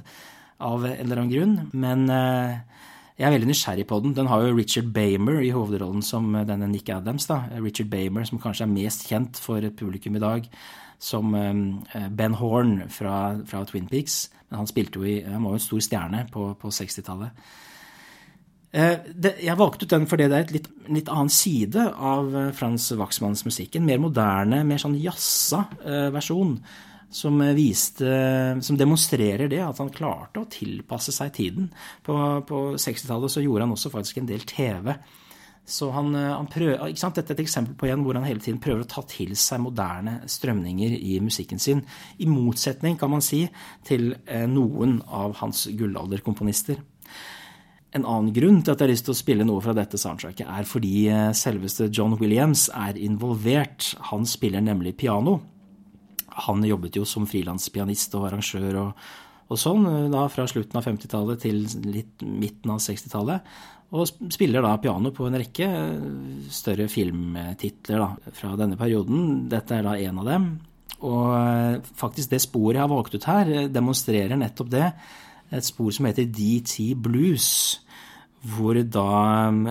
Av 0.63 0.87
en 0.87 0.95
eller 0.95 1.25
annen 1.25 1.33
grunn. 1.33 1.57
Men 1.75 2.07
eh, 2.15 2.87
jeg 3.18 3.27
er 3.29 3.35
veldig 3.35 3.48
nysgjerrig 3.51 3.87
på 3.88 3.98
den. 4.03 4.14
Den 4.16 4.31
har 4.31 4.44
jo 4.44 4.55
Richard 4.57 4.92
Bamer 4.94 5.42
i 5.44 5.53
hovedrollen 5.55 6.03
som 6.03 6.31
denne 6.33 6.68
Nick 6.70 6.88
Adams. 6.90 7.27
da. 7.27 7.42
Richard 7.61 7.90
Bamer, 7.92 8.25
som 8.25 8.40
kanskje 8.40 8.66
er 8.66 8.72
mest 8.72 9.07
kjent 9.09 9.40
for 9.40 9.61
publikum 9.77 10.16
i 10.16 10.22
dag 10.22 10.46
som 11.03 11.35
Ben 12.14 12.35
Horn 12.38 12.88
fra, 12.88 13.37
fra 13.46 13.64
Twin 13.66 13.88
Peaks. 13.90 14.31
Men 14.48 14.62
han 14.62 14.68
jo 14.94 15.05
i, 15.05 15.20
han 15.25 15.42
var 15.42 15.55
jo 15.55 15.61
en 15.61 15.66
stor 15.66 15.81
stjerne 15.81 16.27
på, 16.33 16.55
på 16.61 16.70
60-tallet. 16.70 17.44
Eh, 18.72 18.94
jeg 19.44 19.59
valgte 19.61 19.85
ut 19.85 19.92
den 19.92 20.07
fordi 20.09 20.31
det 20.33 20.37
er 20.37 20.46
et 20.46 20.55
litt, 20.55 20.68
litt 20.88 21.11
annen 21.12 21.33
side 21.33 21.83
av 21.92 22.31
eh, 22.33 22.53
Frans 22.57 22.87
Wachsmanns 22.96 23.44
musikk. 23.44 23.77
En 23.77 23.85
mer 23.88 24.01
moderne, 24.01 24.62
mer 24.64 24.81
sånn 24.81 24.96
jazza 25.01 25.66
eh, 25.85 26.09
versjon. 26.14 26.55
Som, 27.12 27.42
viste, 27.53 28.09
som 28.64 28.77
demonstrerer 28.81 29.51
det, 29.53 29.61
at 29.61 29.81
han 29.83 29.90
klarte 29.92 30.40
å 30.40 30.48
tilpasse 30.48 31.12
seg 31.12 31.35
tiden. 31.37 31.66
På, 32.07 32.14
på 32.48 32.62
60-tallet 32.81 33.35
så 33.35 33.42
gjorde 33.44 33.66
han 33.66 33.75
også 33.75 33.92
faktisk 33.92 34.22
en 34.22 34.31
del 34.31 34.46
TV. 34.48 34.94
Så 35.68 35.90
han, 35.94 36.14
han 36.16 36.48
prøver, 36.51 36.81
Dette 36.88 37.20
er 37.20 37.37
et 37.37 37.42
eksempel 37.44 37.77
på 37.79 37.87
igjen 37.87 38.01
hvor 38.07 38.16
han 38.16 38.25
hele 38.27 38.40
tiden 38.42 38.62
prøver 38.64 38.87
å 38.87 38.88
ta 38.88 39.05
til 39.07 39.37
seg 39.38 39.61
moderne 39.62 40.22
strømninger 40.25 40.96
i 40.96 41.18
musikken 41.22 41.61
sin. 41.62 41.85
I 42.16 42.31
motsetning, 42.33 42.96
kan 42.98 43.12
man 43.12 43.22
si, 43.22 43.44
til 43.87 44.14
noen 44.51 44.98
av 45.07 45.37
hans 45.44 45.66
gullalderkomponister. 45.68 46.81
En 47.92 48.07
annen 48.09 48.33
grunn 48.33 48.62
til 48.64 48.72
at 48.72 48.81
jeg 48.81 48.87
har 48.87 48.92
lyst 48.94 49.05
til 49.05 49.12
å 49.12 49.18
spille 49.18 49.44
noe 49.44 49.61
fra 49.61 49.75
dette 49.77 49.98
soundtracket, 50.01 50.46
er 50.48 50.68
fordi 50.68 50.92
eh, 51.12 51.31
selveste 51.37 51.90
John 51.92 52.16
Williams 52.16 52.70
er 52.72 52.96
involvert. 52.96 53.90
Han 54.09 54.25
spiller 54.29 54.64
nemlig 54.64 54.94
piano. 55.03 55.42
Han 56.47 56.64
jobbet 56.66 56.97
jo 57.01 57.05
som 57.09 57.27
frilanspianist 57.29 58.16
og 58.18 58.29
arrangør 58.31 58.81
og, 58.87 59.05
og, 59.49 59.61
sånn, 59.61 59.87
eh, 59.90 60.09
da 60.12 60.27
fra 60.33 60.47
slutten 60.51 60.81
av 60.81 60.88
50-tallet 60.88 61.45
til 61.45 61.62
litt 61.87 62.25
midten 62.25 62.75
av 62.75 62.83
60-tallet. 62.85 63.55
Og 63.92 64.09
spiller 64.33 64.64
da 64.64 64.77
piano 64.81 65.12
på 65.12 65.29
en 65.29 65.38
rekke 65.40 65.68
eh, 65.68 66.53
større 66.53 66.88
filmtitler 66.92 68.05
da, 68.05 68.33
fra 68.37 68.55
denne 68.61 68.79
perioden. 68.81 69.49
Dette 69.53 69.79
er 69.79 69.88
da 69.88 69.97
en 70.01 70.23
av 70.23 70.31
dem. 70.33 70.53
Og 71.03 71.90
faktisk 71.99 72.31
det 72.31 72.38
sporet 72.45 72.79
jeg 72.79 72.85
har 72.85 72.92
valgt 72.92 73.16
ut 73.18 73.25
her, 73.27 73.49
demonstrerer 73.75 74.38
nettopp 74.38 74.68
det 74.71 74.87
et 75.53 75.66
spor 75.66 75.92
som 75.92 76.09
heter 76.09 76.29
DT 76.31 76.92
Blues, 77.03 77.82
hvor 78.42 78.78
da 78.83 79.48
um, 79.48 79.64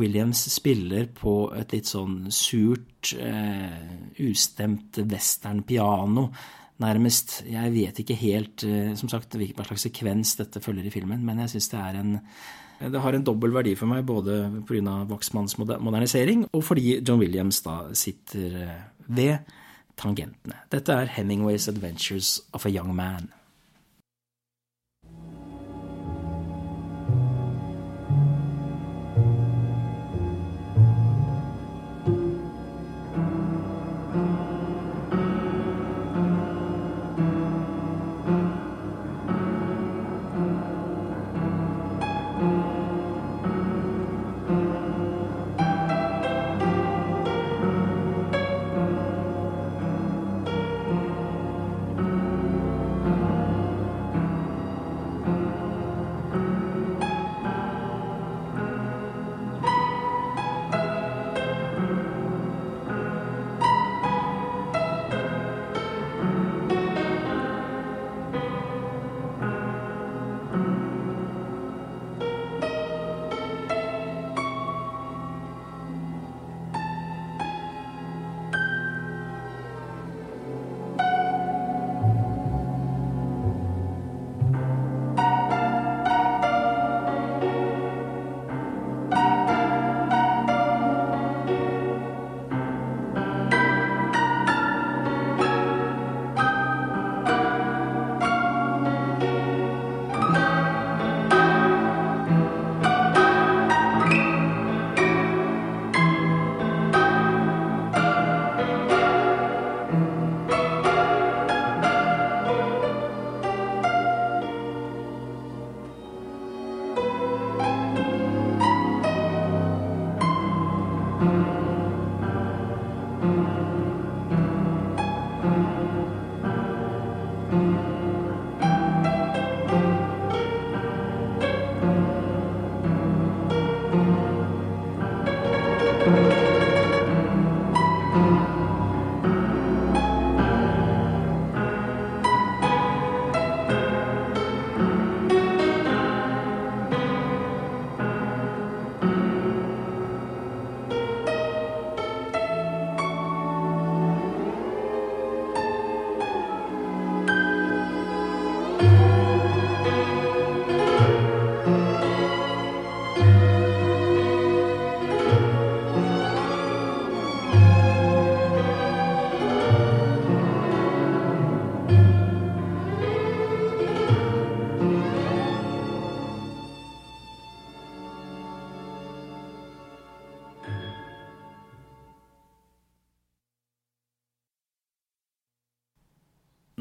Williams 0.00 0.42
spiller 0.50 1.08
på 1.14 1.38
et 1.56 1.74
litt 1.76 1.90
sånn 1.90 2.26
surt, 2.34 3.12
uh, 3.14 3.96
ustemt 4.26 4.98
westernpiano, 5.06 6.28
nærmest. 6.82 7.38
Jeg 7.48 7.72
vet 7.74 8.02
ikke 8.02 8.18
helt 8.18 8.66
uh, 8.66 8.92
som 8.98 9.10
sagt, 9.12 9.38
hva 9.38 9.66
slags 9.68 9.86
sekvens 9.88 10.34
dette 10.40 10.62
følger 10.64 10.88
i 10.88 10.94
filmen, 10.94 11.22
men 11.26 11.44
jeg 11.44 11.56
syns 11.56 11.70
det 11.74 11.82
er 11.82 12.00
en 12.02 12.16
det 12.76 13.00
har 13.00 13.16
en 13.16 13.22
dobbel 13.24 13.54
verdi 13.54 13.70
for 13.72 13.88
meg, 13.88 14.02
både 14.04 14.34
pga. 14.68 14.98
Waxmans 15.08 15.54
modernisering 15.56 16.42
og 16.50 16.60
fordi 16.60 16.98
John 16.98 17.22
Williams 17.22 17.62
da 17.64 17.86
sitter 17.96 18.58
ved 19.08 19.46
tangentene. 19.96 20.58
Dette 20.68 20.92
er 20.92 21.08
Hemingways 21.16 21.70
Adventures 21.72 22.42
of 22.52 22.66
a 22.66 22.70
Young 22.74 22.92
Man. 22.94 23.30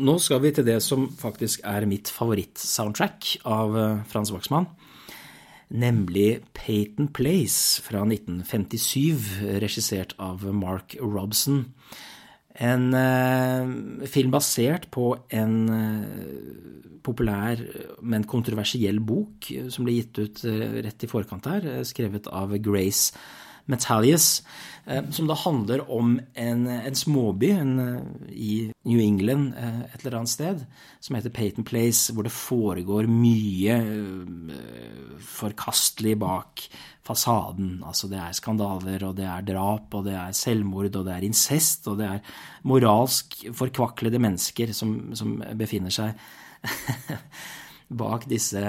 Nå 0.05 0.19
skal 0.21 0.41
vi 0.43 0.51
til 0.53 0.65
det 0.67 0.81
som 0.85 1.07
faktisk 1.17 1.63
er 1.65 1.85
mitt 1.89 2.11
favorittsoundtrack 2.13 3.29
av 3.49 3.77
eh, 3.79 4.01
Frans 4.11 4.29
Waxman. 4.33 4.67
Nemlig 5.73 6.43
Peyton 6.53 7.07
Place 7.15 7.81
fra 7.81 8.03
1957, 8.05 9.57
regissert 9.63 10.13
av 10.21 10.43
Mark 10.53 10.93
Robson. 11.01 11.63
En 12.53 12.93
eh, 12.93 14.05
film 14.11 14.35
basert 14.35 14.85
på 14.93 15.07
en 15.33 15.55
eh, 15.73 16.99
populær, 17.05 17.63
men 18.05 18.27
kontroversiell 18.29 19.01
bok 19.01 19.49
som 19.73 19.87
ble 19.87 19.97
gitt 19.97 20.21
ut 20.21 20.45
eh, 20.45 20.83
rett 20.85 21.07
i 21.07 21.09
forkant 21.09 21.49
her, 21.49 21.65
eh, 21.71 21.81
skrevet 21.87 22.29
av 22.29 22.53
Grace 22.61 23.15
Metallius, 23.71 24.43
eh, 24.85 25.03
som 25.11 25.29
da 25.29 25.37
handler 25.39 25.83
om 25.91 26.19
en, 26.33 26.65
en 26.67 26.95
småby 26.95 27.51
en, 27.55 27.75
i 28.29 28.71
New 28.85 28.99
England 29.01 29.53
et 29.57 30.03
eller 30.03 30.19
annet 30.19 30.33
sted, 30.33 30.65
som 30.99 31.17
heter 31.17 31.33
Peyton 31.33 31.65
Place, 31.65 32.13
hvor 32.13 32.27
det 32.27 32.33
foregår 32.35 33.09
mye 33.09 33.79
forkastelig 35.25 36.17
bak 36.21 36.67
fasaden. 37.05 37.83
Altså 37.85 38.09
det 38.09 38.19
er 38.21 38.33
skandaler, 38.35 39.03
og 39.05 39.17
det 39.17 39.27
er 39.29 39.45
drap, 39.45 39.93
og 39.93 40.07
det 40.07 40.15
er 40.17 40.37
selvmord, 40.37 40.95
og 40.95 41.05
det 41.05 41.13
er 41.13 41.27
incest, 41.27 41.87
og 41.91 41.99
det 42.01 42.09
er 42.09 42.39
moralsk 42.65 43.43
forkvaklede 43.53 44.21
mennesker 44.21 44.73
som, 44.73 44.97
som 45.17 45.37
befinner 45.57 45.93
seg 45.93 46.17
bak 48.01 48.25
disse 48.29 48.61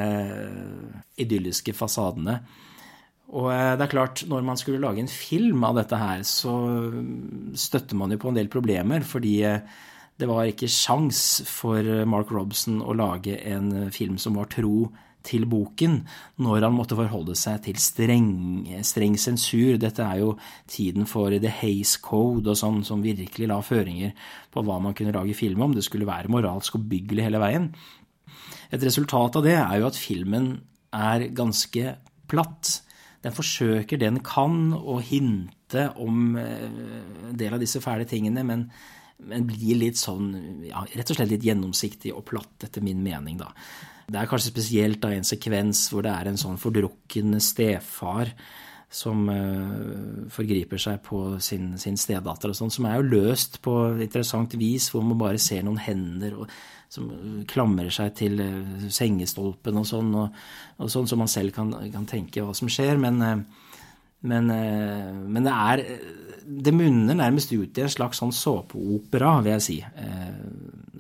idylliske 1.17 1.73
fasadene. 1.77 2.41
Og 3.35 3.51
eh, 3.53 3.75
det 3.79 3.87
er 3.87 3.93
klart, 3.93 4.23
når 4.31 4.47
man 4.47 4.61
skulle 4.61 4.83
lage 4.83 5.03
en 5.03 5.11
film 5.11 5.65
av 5.67 5.81
dette 5.81 5.99
her, 5.99 6.23
så 6.27 6.55
støtter 7.59 7.99
man 7.99 8.15
jo 8.15 8.21
på 8.23 8.31
en 8.31 8.39
del 8.39 8.51
problemer, 8.53 9.07
fordi 9.07 9.41
eh, 9.49 9.77
det 10.17 10.29
var 10.31 10.49
ikke 10.49 10.71
sjans 10.71 11.43
for 11.51 11.85
Mark 12.09 12.31
Robson 12.33 12.79
å 12.81 12.95
lage 12.97 13.37
en 13.51 13.91
film 13.93 14.17
som 14.23 14.39
var 14.39 14.49
tro 14.55 14.87
til 15.27 15.47
boken 15.51 15.99
når 16.43 16.67
han 16.67 16.77
måtte 16.77 16.99
forholde 16.99 17.37
seg 17.39 17.63
til 17.67 17.81
streng, 17.83 18.31
streng 18.87 19.17
sensur. 19.21 19.77
Dette 19.81 20.05
er 20.05 20.23
jo 20.23 20.35
tiden 20.71 21.09
for 21.11 21.35
The 21.35 21.53
Haze 21.61 22.01
Code 22.05 22.53
og 22.53 22.61
sånn, 22.61 22.83
som 22.87 23.05
virkelig 23.05 23.51
la 23.51 23.61
føringer 23.65 24.15
på 24.55 24.65
hva 24.67 24.79
man 24.83 24.97
kunne 24.97 25.15
lage 25.17 25.37
film 25.39 25.67
om. 25.67 25.77
Det 25.77 25.85
skulle 25.87 26.09
være 26.09 26.33
moralsk 26.33 26.79
og 26.79 26.89
byggelig 26.91 27.27
hele 27.29 27.43
veien. 27.43 27.71
Et 28.71 28.83
resultat 28.83 29.39
av 29.39 29.47
det 29.47 29.57
er 29.59 29.81
jo 29.81 29.91
at 29.91 29.99
filmen 30.01 30.51
er 30.95 31.29
ganske 31.37 31.97
platt. 32.31 32.81
Den 33.27 33.35
forsøker 33.35 33.99
det 33.99 34.07
den 34.07 34.23
kan 34.23 34.71
å 34.77 35.01
hinte 35.03 35.89
om 35.99 36.37
eh, 36.39 36.69
en 37.33 37.39
del 37.39 37.57
av 37.57 37.63
disse 37.63 37.83
fæle 37.83 38.07
tingene, 38.07 38.45
men, 38.47 38.69
men 39.27 39.49
blir 39.49 39.81
litt 39.81 39.99
sånn 39.99 40.31
ja, 40.69 40.85
rett 40.87 41.11
og 41.11 41.19
slett 41.19 41.33
litt 41.33 41.47
gjennomsiktig 41.47 42.15
og 42.15 42.23
platt, 42.31 42.69
etter 42.69 42.85
min 42.87 43.03
mening, 43.03 43.41
da. 43.43 43.51
Det 44.07 44.21
er 44.21 44.31
kanskje 44.31 44.53
spesielt 44.53 45.01
da 45.03 45.11
en 45.11 45.27
sekvens 45.27 45.89
hvor 45.91 46.07
det 46.07 46.13
er 46.15 46.31
en 46.31 46.39
sånn 46.39 46.61
fordrukken 46.63 47.41
stefar 47.43 48.31
som 48.87 49.25
uh, 49.27 50.29
forgriper 50.31 50.79
seg 50.79 51.01
på 51.03 51.19
sin, 51.43 51.73
sin 51.83 51.99
stedatter 51.99 52.53
og 52.53 52.55
sånn, 52.55 52.71
som 52.71 52.87
er 52.87 53.01
jo 53.01 53.09
løst 53.11 53.59
på 53.65 53.75
interessant 53.99 54.55
vis, 54.61 54.87
hvor 54.95 55.03
man 55.03 55.19
bare 55.19 55.43
ser 55.43 55.67
noen 55.67 55.83
hender 55.83 56.39
og, 56.39 56.55
som 56.93 57.09
klamrer 57.51 57.91
seg 57.95 58.15
til 58.19 58.41
uh, 58.41 58.89
sengestolpen 58.93 59.81
og 59.81 59.87
sånn, 59.89 60.13
og, 60.17 60.37
og, 60.79 60.91
sånn, 60.93 61.09
så 61.11 61.19
man 61.19 61.31
selv 61.31 61.55
kan, 61.57 61.73
kan, 61.93 62.07
tenke 62.09 62.45
hva 62.45 62.55
som 62.57 62.71
skjer. 62.73 63.01
Men, 63.03 63.21
uh, 63.23 63.73
men, 64.27 64.49
men 65.31 65.45
det 65.45 65.53
er 65.53 65.81
Det 66.47 66.73
munner 66.75 67.15
nærmest 67.15 67.53
ut 67.53 67.79
i 67.79 67.83
en 67.85 67.91
slags 67.93 68.19
sånn 68.23 68.33
såpeopera, 68.35 69.37
vil 69.45 69.53
jeg 69.53 69.65
si 69.67 69.77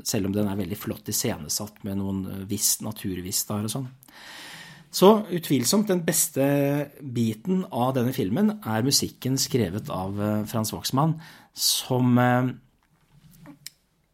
selv 0.06 0.28
om 0.28 0.34
den 0.34 0.46
er 0.46 0.58
veldig 0.58 0.78
flott 0.78 1.08
iscenesatt 1.10 1.80
med 1.86 1.98
noen 1.98 2.44
visst 2.46 2.84
naturvistaer 2.84 3.66
og 3.66 3.72
sånn. 3.72 3.88
Så 4.94 5.08
utvilsomt 5.34 5.88
den 5.90 6.04
beste 6.06 6.44
biten 7.00 7.64
av 7.72 7.96
denne 7.96 8.14
filmen 8.14 8.52
er 8.58 8.86
musikken 8.86 9.40
skrevet 9.40 9.90
av 9.90 10.20
Frans 10.50 10.74
Waxman, 10.76 11.16
som 11.56 12.20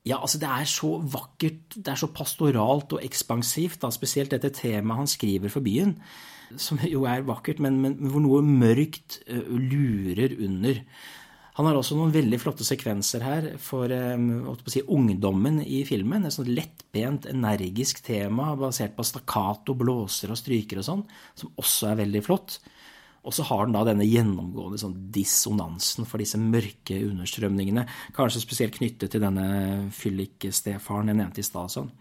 ja, 0.03 0.19
altså 0.19 0.41
det 0.43 0.51
er 0.51 0.67
så 0.67 0.97
vakkert, 1.13 1.77
det 1.79 1.93
er 1.93 2.01
så 2.01 2.11
pastoralt 2.11 2.97
og 2.97 3.03
ekspansivt, 3.07 3.81
da, 3.85 3.91
spesielt 3.95 4.35
dette 4.35 4.51
temaet 4.57 5.05
han 5.05 5.11
skriver 5.11 5.53
for 5.53 5.63
byen, 5.63 5.95
som 6.59 6.81
jo 6.85 7.07
er 7.09 7.23
vakkert, 7.25 7.63
men, 7.63 7.79
men 7.85 7.99
hvor 8.11 8.25
noe 8.25 8.43
mørkt 8.45 9.21
lurer 9.29 10.35
under. 10.43 10.83
Han 11.57 11.69
har 11.69 11.77
også 11.77 11.99
noen 11.99 12.13
veldig 12.15 12.39
flotte 12.41 12.65
sekvenser 12.65 13.25
her 13.25 13.47
for 13.61 13.93
si, 14.73 14.81
ungdommen 14.89 15.61
i 15.61 15.83
filmen. 15.85 16.25
Et 16.25 16.33
sånt 16.33 16.49
lettbent, 16.49 17.29
energisk 17.29 18.01
tema 18.07 18.55
basert 18.57 18.97
på 18.97 19.05
stakkato, 19.05 19.77
blåser 19.77 20.33
og 20.33 20.41
stryker 20.41 20.81
og 20.81 20.87
sånn, 20.87 21.03
som 21.37 21.53
også 21.61 21.91
er 21.91 22.01
veldig 22.07 22.25
flott. 22.25 22.57
Og 23.23 23.35
så 23.37 23.47
har 23.47 23.67
den 23.67 23.77
da 23.77 23.85
denne 23.87 24.07
gjennomgående 24.07 24.81
sånn 24.83 24.97
dissonansen 25.15 26.09
for 26.11 26.23
disse 26.23 26.41
mørke 26.43 26.99
understrømningene. 27.07 27.87
Kanskje 28.17 28.43
spesielt 28.43 28.79
knyttet 28.79 29.15
til 29.15 29.23
denne 29.23 29.91
fyllikstefaren 29.95 31.13
jeg 31.13 31.21
nevnte 31.21 31.43
i 31.43 31.47
stad. 31.47 31.71
Sånn. 31.71 31.93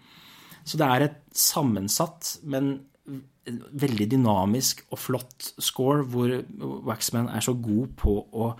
Så 0.65 0.79
det 0.81 0.87
er 0.87 1.05
et 1.07 1.19
sammensatt, 1.37 2.39
men 2.43 2.73
veldig 3.45 4.05
dynamisk 4.11 4.83
og 4.93 4.99
flott 5.01 5.51
score, 5.61 6.05
hvor 6.09 6.33
Waxman 6.89 7.29
er 7.33 7.45
så 7.45 7.55
god 7.57 7.93
på 8.01 8.17
å 8.21 8.51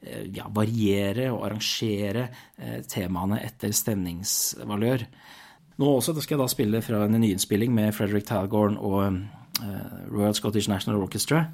Eh, 0.00 0.28
ja, 0.30 0.46
variere 0.54 1.26
og 1.34 1.42
arrangere 1.48 2.28
eh, 2.54 2.84
temaene 2.86 3.40
etter 3.42 3.72
stemningsvalør. 3.74 5.02
Nå 5.78 5.88
også 5.90 6.14
skal 6.20 6.36
jeg 6.36 6.42
da 6.42 6.46
spille 6.52 6.82
fra 6.86 7.00
en 7.06 7.18
nyinnspilling 7.18 7.74
med 7.74 7.90
Frederick 7.96 8.28
Talgorn 8.28 8.76
og 8.78 9.18
Royal 10.10 10.34
Scottish 10.34 10.68
National 10.68 11.00
Orchestra, 11.02 11.44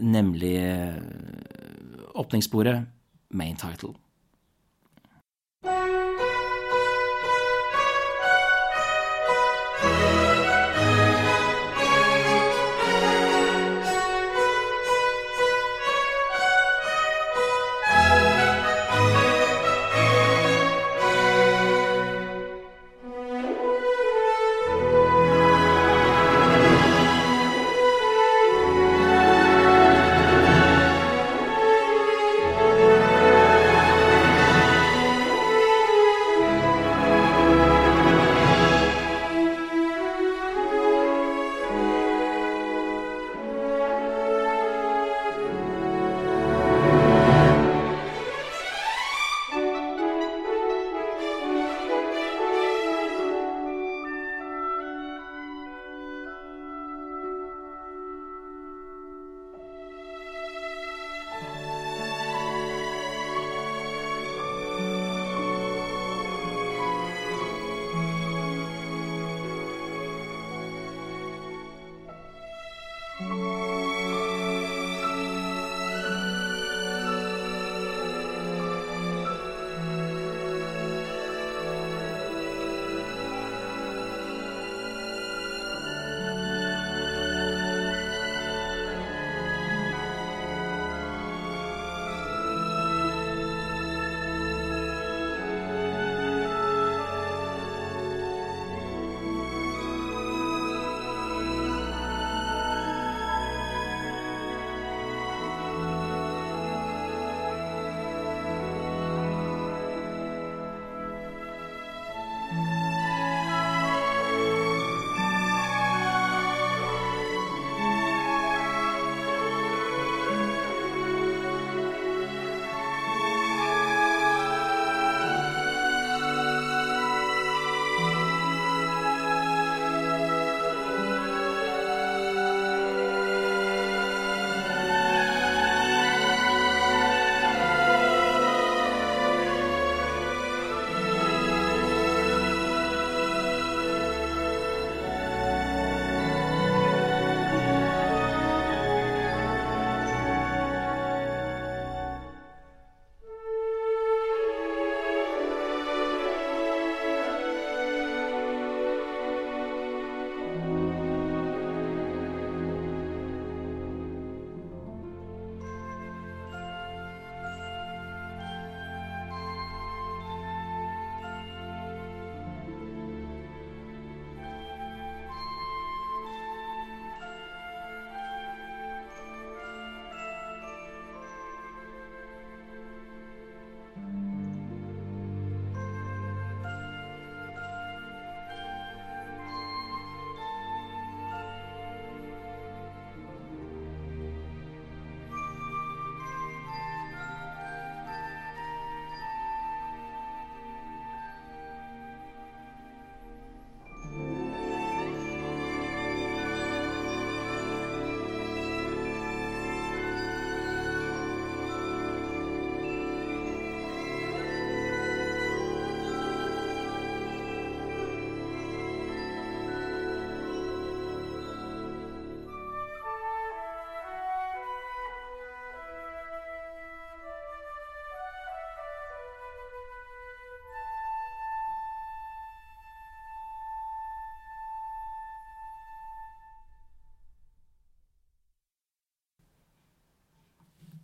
nemlig 0.00 0.60
åpningssporet 2.14 2.84
Main 3.30 3.56
Title. 3.56 3.94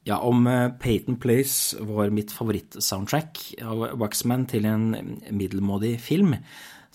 Ja, 0.07 0.21
om 0.25 0.47
Peyton 0.81 1.19
Place 1.21 1.77
var 1.85 2.13
mitt 2.15 2.31
favorittsoundtrack 2.33 3.41
av 3.65 3.83
Waxman 4.01 4.47
til 4.49 4.65
en 4.69 4.93
middelmådig 5.35 5.97
film, 6.01 6.37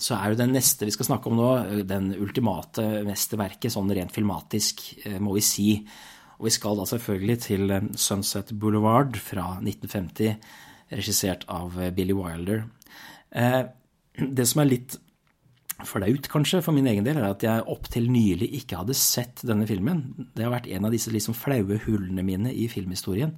så 0.00 0.16
er 0.16 0.32
jo 0.32 0.40
den 0.40 0.54
neste 0.56 0.88
vi 0.88 0.94
skal 0.94 1.06
snakke 1.06 1.30
om 1.30 1.36
nå, 1.38 1.50
den 1.86 2.10
ultimate 2.16 3.04
mesterverket, 3.06 3.70
sånn 3.70 3.92
rent 3.94 4.14
filmatisk, 4.14 4.82
må 5.22 5.36
vi 5.36 5.44
si. 5.46 5.68
Og 6.40 6.48
vi 6.48 6.54
skal 6.56 6.80
da 6.80 6.88
selvfølgelig 6.90 7.38
til 7.44 7.76
Sunset 7.94 8.50
Boulevard 8.58 9.14
fra 9.22 9.52
1950, 9.60 10.34
regissert 10.90 11.46
av 11.52 11.78
Billy 11.94 12.16
Wilder. 12.18 12.64
Det 13.30 14.46
som 14.50 14.64
er 14.64 14.72
litt 14.72 14.98
flaut, 15.88 16.28
kanskje, 16.32 16.62
for 16.64 16.76
min 16.76 16.88
egen 16.90 17.06
del, 17.06 17.20
er 17.20 17.28
at 17.28 17.44
jeg 17.44 17.66
opptil 17.70 18.10
nylig 18.12 18.50
ikke 18.60 18.80
hadde 18.80 18.96
sett 18.98 19.44
denne 19.46 19.66
filmen. 19.68 20.04
Det 20.34 20.46
har 20.46 20.54
vært 20.54 20.68
en 20.72 20.88
av 20.88 20.94
disse 20.94 21.12
liksom 21.12 21.36
flaue 21.38 21.80
hullene 21.86 22.24
mine 22.26 22.52
i 22.52 22.68
filmhistorien. 22.72 23.34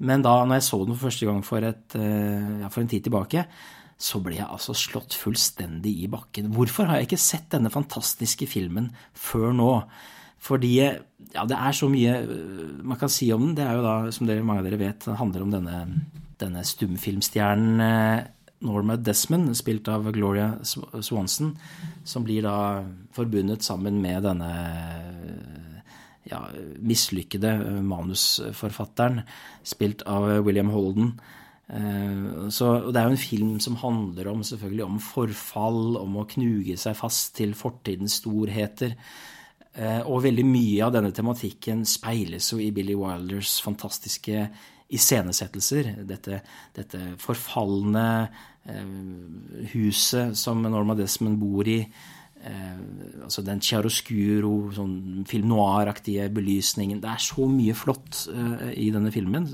Men 0.00 0.24
da 0.24 0.38
når 0.44 0.60
jeg 0.60 0.68
så 0.70 0.80
den 0.84 0.96
for 0.96 1.10
første 1.10 1.28
gang 1.28 1.42
for, 1.44 1.66
et, 1.66 1.96
eh, 1.98 2.62
ja, 2.62 2.70
for 2.72 2.82
en 2.82 2.88
tid 2.88 3.04
tilbake, 3.04 3.44
så 4.00 4.20
ble 4.24 4.38
jeg 4.38 4.48
altså 4.48 4.72
slått 4.76 5.12
fullstendig 5.18 5.92
i 6.06 6.08
bakken. 6.08 6.48
Hvorfor 6.56 6.88
har 6.88 7.00
jeg 7.00 7.10
ikke 7.10 7.20
sett 7.20 7.50
denne 7.52 7.72
fantastiske 7.72 8.48
filmen 8.48 8.88
før 9.12 9.52
nå? 9.52 9.74
Fordi 10.40 10.72
ja, 10.80 11.44
det 11.44 11.58
er 11.58 11.76
så 11.76 11.90
mye 11.92 12.16
eh, 12.24 12.80
man 12.80 12.98
kan 13.00 13.12
si 13.12 13.28
om 13.34 13.50
den. 13.50 13.58
Det 13.58 13.66
er 13.66 13.76
jo 13.76 13.84
da, 13.84 13.94
som 14.14 14.28
dere, 14.28 14.44
mange 14.46 14.64
av 14.64 14.70
dere 14.70 14.80
vet, 14.80 15.10
handler 15.20 15.44
om 15.44 15.52
denne, 15.52 15.82
denne 16.40 16.64
stumfilmstjernen 16.64 17.84
eh, 17.84 18.30
Norma 18.60 18.96
Desmond, 18.96 19.54
spilt 19.56 19.88
av 19.88 20.10
Gloria 20.12 20.52
Swanson, 20.62 21.54
som 22.04 22.24
blir 22.26 22.44
da 22.44 22.84
forbundet 23.16 23.64
sammen 23.64 24.00
med 24.02 24.26
denne 24.28 24.50
ja, 26.28 26.42
mislykkede 26.78 27.54
manusforfatteren, 27.82 29.22
spilt 29.66 30.04
av 30.08 30.28
William 30.44 30.70
Holden. 30.74 31.14
Eh, 31.72 32.48
så 32.50 32.90
Det 32.90 33.00
er 33.00 33.04
jo 33.08 33.16
en 33.16 33.16
film 33.16 33.60
som 33.60 33.76
handler 33.76 34.28
om, 34.28 34.42
selvfølgelig 34.42 34.84
om 34.84 35.00
forfall, 35.00 35.96
om 35.96 36.16
å 36.16 36.28
knuge 36.28 36.76
seg 36.76 36.96
fast 36.96 37.36
til 37.36 37.54
fortidens 37.54 38.20
storheter. 38.20 38.96
Eh, 39.74 40.00
og 40.02 40.24
veldig 40.24 40.44
mye 40.44 40.84
av 40.84 40.92
denne 40.92 41.12
tematikken 41.12 41.84
speiles 41.86 42.52
jo 42.52 42.58
i 42.58 42.72
Billy 42.74 42.96
Wilders 42.98 43.60
fantastiske 43.62 44.48
iscenesettelser. 44.90 45.92
Dette, 46.08 46.40
dette 46.76 47.02
forfalne 47.22 48.06
eh, 48.66 48.96
huset 49.74 50.38
som 50.38 50.62
Norma 50.66 50.96
Desmond 50.98 51.38
bor 51.40 51.68
i. 51.70 51.78
Eh, 52.40 52.76
altså 53.26 53.44
den 53.46 53.62
chiaroscuro, 53.64 54.72
sånn 54.76 55.24
film 55.28 55.50
noir-aktige 55.52 56.30
belysningen. 56.32 57.02
Det 57.02 57.10
er 57.12 57.24
så 57.24 57.48
mye 57.50 57.76
flott 57.78 58.26
eh, 58.32 58.68
i 58.86 58.90
denne 58.94 59.12
filmen. 59.14 59.48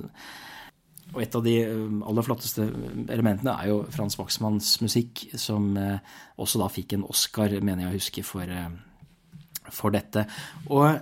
Og 1.14 1.22
et 1.22 1.36
av 1.38 1.44
de 1.44 1.54
eh, 1.62 2.00
aller 2.10 2.26
flotteste 2.26 2.66
elementene 3.12 3.54
er 3.54 3.70
jo 3.70 3.82
Frans 3.94 4.18
Waxmanns 4.18 4.74
musikk, 4.82 5.26
som 5.38 5.72
eh, 5.80 6.16
også 6.42 6.62
da 6.62 6.70
fikk 6.72 6.96
en 6.96 7.06
Oscar, 7.06 7.54
mener 7.60 7.86
jeg 7.86 7.92
å 7.92 7.96
huske, 7.96 8.26
for, 8.26 8.50
eh, 8.50 9.70
for 9.70 9.94
dette. 9.94 10.26
Og 10.70 10.98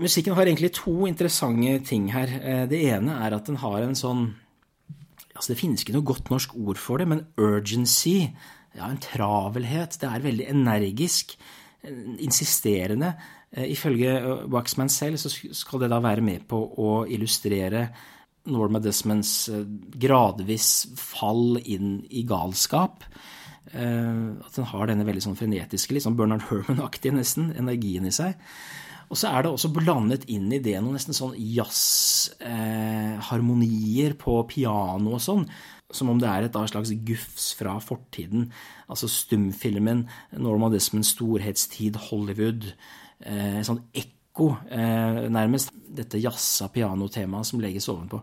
musikken 0.00 0.34
har 0.36 0.48
egentlig 0.48 0.72
to 0.76 1.06
interessante 1.08 1.78
ting 1.88 2.08
her. 2.14 2.30
Eh, 2.40 2.64
det 2.70 2.80
ene 2.90 3.18
er 3.24 3.36
at 3.36 3.46
den 3.48 3.60
har 3.62 3.82
en 3.82 3.98
sånn 3.98 4.32
altså 5.34 5.50
Det 5.50 5.58
finnes 5.58 5.82
ikke 5.82 5.96
noe 5.96 6.06
godt 6.06 6.28
norsk 6.30 6.52
ord 6.54 6.78
for 6.78 7.02
det, 7.02 7.08
men 7.10 7.24
urgency, 7.42 8.28
ja, 8.76 8.86
en 8.86 9.00
travelhet. 9.02 9.96
Det 9.98 10.06
er 10.06 10.22
veldig 10.22 10.44
energisk, 10.46 11.34
insisterende. 12.22 13.16
Eh, 13.50 13.66
ifølge 13.74 14.12
Waxman 14.46 14.88
selv 14.88 15.18
så 15.18 15.32
skal 15.34 15.82
det 15.82 15.90
da 15.90 15.98
være 15.98 16.22
med 16.22 16.46
på 16.46 16.60
å 16.78 16.92
illustrere 17.10 17.88
Norma 18.46 18.78
Desmonds 18.78 19.48
eh, 19.50 19.66
gradvis 20.06 20.86
fall 21.02 21.58
inn 21.64 22.04
i 22.14 22.22
galskap. 22.22 23.02
At 23.74 24.54
den 24.54 24.66
har 24.70 24.86
denne 24.86 25.06
veldig 25.08 25.22
sånn 25.24 25.38
frenetiske, 25.40 25.96
litt 25.96 26.04
sånn 26.04 26.14
Bernard 26.14 26.44
Herman-aktige 26.46 27.16
nesten, 27.16 27.48
energien 27.58 28.06
i 28.06 28.12
seg. 28.14 28.36
Og 29.14 29.18
så 29.20 29.28
er 29.30 29.44
det 29.44 29.52
også 29.54 29.68
blandet 29.70 30.24
inn 30.26 30.50
i 30.50 30.58
det 30.58 30.74
noen 30.82 30.96
nesten 30.98 31.14
sånn 31.14 31.38
jazzharmonier 31.38 34.10
eh, 34.10 34.18
på 34.18 34.42
piano 34.50 35.14
og 35.14 35.22
sånn. 35.22 35.46
Som 35.94 36.10
om 36.10 36.18
det 36.18 36.26
er 36.26 36.42
et 36.48 36.56
slags 36.72 36.90
gufs 37.06 37.54
fra 37.54 37.78
fortiden. 37.78 38.50
Altså 38.90 39.06
stumfilmen, 39.12 40.10
Norma 40.42 40.66
Desmonds 40.72 41.12
storhetstid, 41.14 41.94
Hollywood. 42.08 42.74
Eh, 43.22 43.62
sånn 43.62 43.78
ekko, 43.94 44.58
eh, 44.66 45.30
nærmest. 45.30 45.70
Dette 45.94 46.18
jazza 46.18 46.66
pianotemaet 46.74 47.46
som 47.46 47.62
legges 47.62 47.86
ovenpå. 47.94 48.18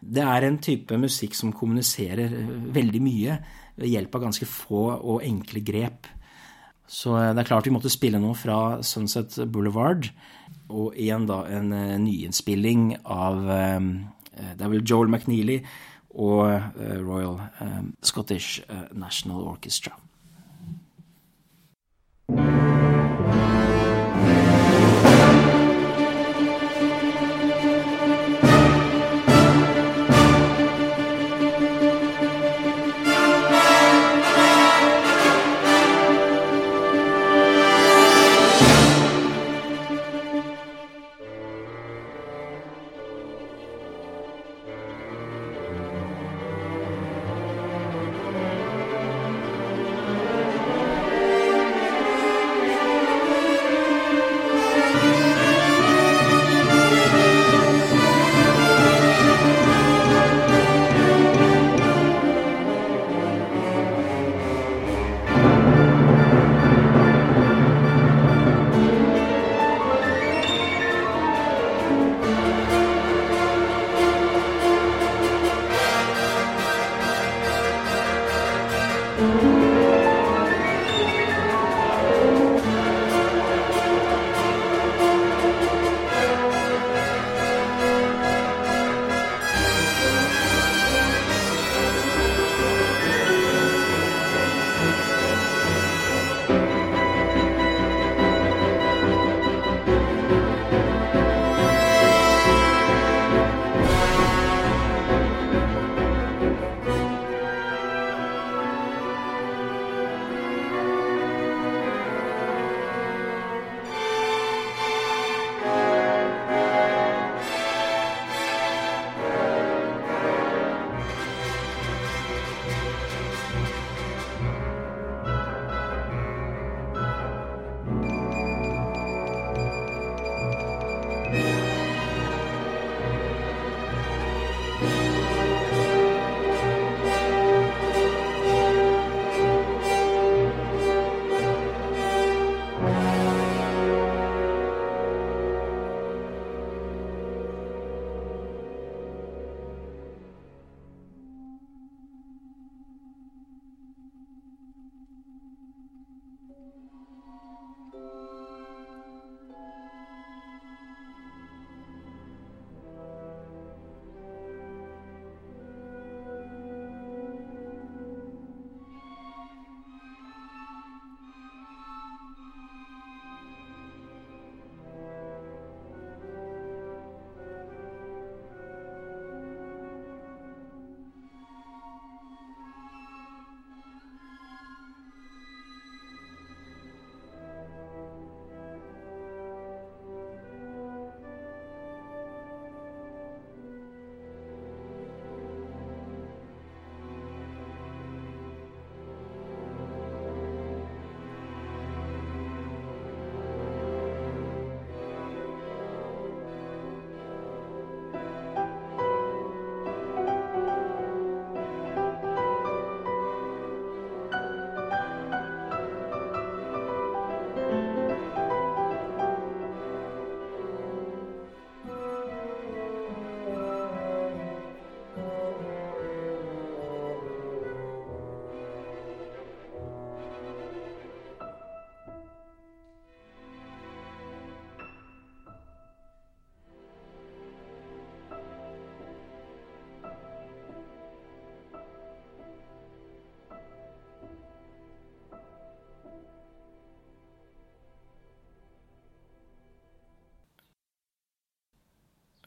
Det 0.00 0.24
er 0.24 0.48
en 0.48 0.56
type 0.56 0.96
musikk 0.96 1.36
som 1.36 1.52
kommuniserer 1.52 2.32
veldig 2.72 3.04
mye 3.04 3.36
ved 3.76 3.92
hjelp 3.92 4.16
av 4.16 4.24
ganske 4.30 4.48
få 4.48 4.96
og 4.96 5.20
enkle 5.20 5.60
grep. 5.60 6.08
Så 6.86 7.16
eh, 7.18 7.32
det 7.32 7.44
er 7.44 7.48
klart 7.48 7.68
vi 7.68 7.74
måtte 7.74 7.92
spille 7.92 8.20
noe 8.22 8.36
fra 8.38 8.80
Sunset 8.84 9.38
Boulevard. 9.52 10.10
Og 10.68 10.96
igjen 10.96 11.26
da 11.28 11.42
en 11.52 11.72
uh, 11.74 11.96
nyinnspilling 12.00 12.94
av 13.04 13.42
um, 13.44 13.90
Det 14.32 14.64
er 14.64 14.70
vel 14.72 14.86
Joel 14.86 15.12
McNeely 15.12 15.60
og 16.14 16.74
Royal 17.02 17.40
Scottish 18.06 18.62
National 18.94 19.48
Orchestra. 19.50 19.94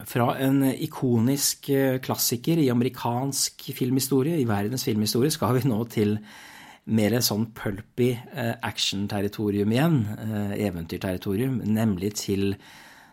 Fra 0.07 0.31
en 0.39 0.61
ikonisk 0.71 1.67
klassiker 2.03 2.61
i 2.63 2.69
amerikansk 2.71 3.67
filmhistorie, 3.75 4.37
i 4.39 4.47
verdens 4.47 4.87
filmhistorie, 4.87 5.33
skal 5.33 5.57
vi 5.57 5.67
nå 5.67 5.81
til 5.91 6.15
mer 6.87 7.17
sånn 7.19 7.49
pulpy 7.51 8.13
action-territorium 8.63 9.73
igjen, 9.75 9.97
eventyrterritorium, 10.55 11.57
nemlig 11.67 12.13
til 12.21 12.53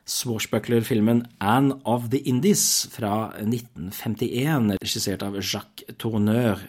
swashbuckler-filmen 0.05 1.25
Anne 1.41 1.79
of 1.89 2.11
the 2.13 2.21
Indies 2.29 2.87
fra 2.93 3.33
1951, 3.41 4.75
regissert 4.83 5.25
av 5.25 5.39
Jacques 5.41 5.97
Tourneur, 5.99 6.61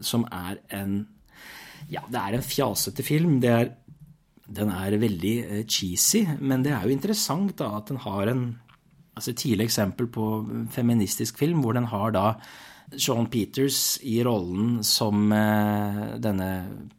som 0.00 0.26
er 0.32 0.62
en 0.74 1.04
Ja, 1.92 2.00
det 2.10 2.18
er 2.18 2.34
en 2.34 2.42
fjasete 2.42 3.04
film. 3.06 3.36
Er, 3.46 3.68
den 4.50 4.70
er 4.74 4.96
veldig 4.98 5.34
eh, 5.44 5.60
cheesy, 5.70 6.24
men 6.40 6.64
det 6.64 6.72
er 6.74 6.82
jo 6.82 6.90
interessant 6.90 7.52
da 7.60 7.68
at 7.76 7.92
den 7.92 8.00
har 8.02 8.32
en 8.32 8.40
altså 9.16 9.32
Et 9.32 9.42
tidlig 9.42 9.66
eksempel 9.70 10.08
på 10.12 10.24
feministisk 10.70 11.38
film 11.40 11.62
hvor 11.64 11.76
den 11.76 11.88
har 11.88 12.12
da 12.12 12.26
Sean 12.94 13.26
Peters 13.26 13.98
i 14.06 14.20
rollen 14.22 14.82
som 14.86 15.32
eh, 15.34 16.02
denne 16.22 16.50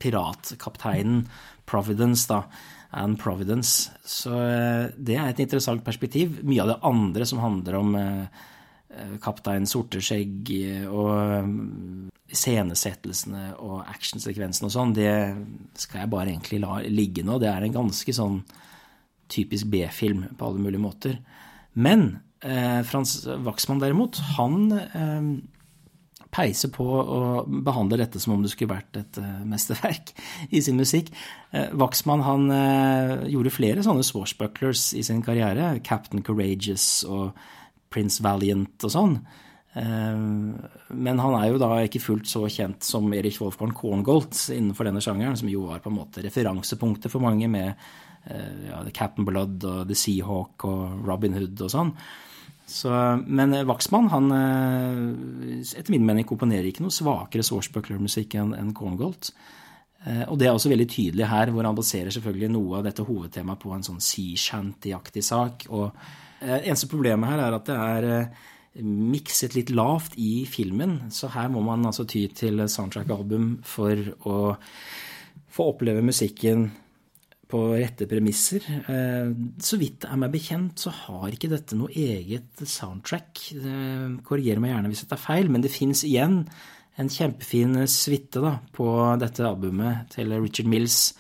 piratkapteinen 0.02 1.22
Providence, 1.68 2.28
da 2.28 2.44
and 2.98 3.20
Providence. 3.20 3.92
Så 4.04 4.34
eh, 4.34 4.90
det 4.98 5.16
er 5.16 5.32
et 5.32 5.42
interessant 5.44 5.84
perspektiv. 5.86 6.42
Mye 6.44 6.64
av 6.64 6.74
det 6.74 6.82
andre 6.88 7.28
som 7.28 7.42
handler 7.44 7.80
om 7.80 7.96
eh, 8.00 8.44
Kaptein 9.24 9.68
Sorteskjegg 9.70 10.52
og 10.90 12.08
scenesettelsene 12.28 13.52
og 13.64 13.84
actionsekvensene 13.88 14.68
og 14.68 14.74
sånn, 14.74 14.96
det 14.96 15.12
skal 15.80 16.02
jeg 16.02 16.12
bare 16.12 16.32
egentlig 16.34 16.60
la 16.64 16.80
ligge 16.88 17.24
nå. 17.28 17.38
Det 17.40 17.52
er 17.52 17.68
en 17.68 17.78
ganske 17.78 18.16
sånn 18.16 18.42
typisk 19.32 19.70
B-film 19.72 20.26
på 20.40 20.48
alle 20.48 20.64
mulige 20.64 20.82
måter. 20.82 21.20
Men 21.78 22.10
eh, 22.42 22.82
Frans 22.88 23.20
Waxman 23.46 23.82
derimot, 23.82 24.18
han 24.38 24.58
eh, 24.74 25.30
peiser 26.34 26.72
på 26.74 26.86
og 26.86 27.50
behandler 27.66 28.04
dette 28.04 28.22
som 28.22 28.36
om 28.36 28.44
det 28.44 28.52
skulle 28.54 28.76
vært 28.76 29.00
et 29.00 29.20
eh, 29.22 29.42
mesterverk 29.48 30.14
i 30.56 30.62
sin 30.64 30.80
musikk. 30.80 31.12
Eh, 31.52 31.70
Waxman 31.78 32.26
han 32.26 32.48
uh, 32.52 33.28
gjorde 33.30 33.54
flere 33.54 33.86
sånne 33.86 34.06
swashbucklers 34.06 34.92
i 34.98 35.06
sin 35.06 35.24
karriere. 35.26 35.76
Captain 35.86 36.26
Courageous 36.26 37.06
og 37.08 37.38
Prince 37.94 38.24
Valiant 38.26 38.88
og 38.88 38.94
sånn. 38.94 39.20
Men 39.78 41.20
han 41.22 41.36
er 41.38 41.52
jo 41.52 41.60
da 41.62 41.68
ikke 41.86 42.02
fullt 42.02 42.26
så 42.26 42.40
kjent 42.50 42.82
som 42.88 43.12
Erich 43.14 43.38
Wolfgang 43.38 43.76
Korngold 43.78 44.34
innenfor 44.56 44.88
denne 44.88 45.04
sjangeren, 45.06 45.38
som 45.38 45.52
jo 45.52 45.68
var 45.68 45.84
på 45.84 45.92
en 45.92 46.00
måte 46.00 46.24
referansepunktet 46.26 47.14
for 47.14 47.22
mange 47.22 47.46
med 47.52 47.78
ja, 48.28 48.80
Captain 48.94 49.28
Blood 49.28 49.64
og 49.64 49.84
The 49.90 49.98
Seahawk 49.98 50.66
og 50.68 51.06
Robin 51.08 51.38
Hood 51.38 51.62
og 51.66 51.74
sånn. 51.74 51.94
Så, 52.68 52.92
men 53.24 53.56
Waxman, 53.68 54.10
han 54.12 54.26
eh, 54.36 55.62
etter 55.80 55.94
min 55.94 56.04
mening 56.04 56.28
komponerer 56.28 56.68
ikke 56.68 56.84
noe 56.84 56.92
svakere 56.92 57.46
Swashbuckler-musikk 57.48 58.36
enn 58.42 58.52
en 58.58 58.74
Corngolt. 58.76 59.32
Eh, 60.04 60.26
og 60.28 60.36
det 60.40 60.50
er 60.50 60.58
også 60.58 60.74
veldig 60.74 60.90
tydelig 60.92 61.30
her, 61.32 61.54
hvor 61.56 61.64
han 61.64 61.78
baserer 61.78 62.12
selvfølgelig 62.12 62.52
noe 62.52 62.82
av 62.82 62.90
dette 62.90 63.06
hovedtemaet 63.08 63.62
på 63.64 63.72
en 63.72 63.88
sånn 63.88 64.04
sea 64.04 64.36
shanty-aktig 64.44 65.24
sak. 65.24 65.70
Og 65.72 65.88
eh, 66.42 66.58
eneste 66.58 66.92
problemet 66.92 67.32
her 67.32 67.46
er 67.46 67.56
at 67.56 67.72
det 67.72 67.78
er 67.80 68.10
mikset 68.84 69.56
litt 69.56 69.72
lavt 69.72 70.20
i 70.22 70.44
filmen, 70.46 71.08
så 71.10 71.32
her 71.34 71.48
må 71.50 71.64
man 71.66 71.88
altså 71.88 72.04
ty 72.06 72.28
til 72.36 72.60
soundtrack-album 72.70 73.56
for 73.66 74.04
å 74.28 74.36
få 75.56 75.72
oppleve 75.72 76.04
musikken 76.06 76.68
på 77.48 77.62
rette 77.78 78.08
premisser. 78.10 78.64
Eh, 78.92 79.30
så 79.64 79.80
vidt 79.80 80.08
er 80.08 80.20
meg 80.20 80.34
bekjent, 80.34 80.80
så 80.84 80.92
har 80.94 81.32
ikke 81.32 81.52
dette 81.52 81.78
noe 81.80 81.92
eget 81.96 82.64
soundtrack. 82.64 83.44
Korriger 84.28 84.62
meg 84.64 84.74
gjerne 84.74 84.92
hvis 84.92 85.06
dette 85.06 85.18
er 85.18 85.24
feil, 85.24 85.52
men 85.52 85.64
det 85.64 85.74
fins 85.74 86.04
igjen 86.08 86.42
en 86.98 87.12
kjempefin 87.14 87.78
suite 87.92 88.42
på 88.76 88.88
dette 89.22 89.46
albumet 89.46 90.10
til 90.16 90.34
Richard 90.36 90.72
Mills. 90.72 91.14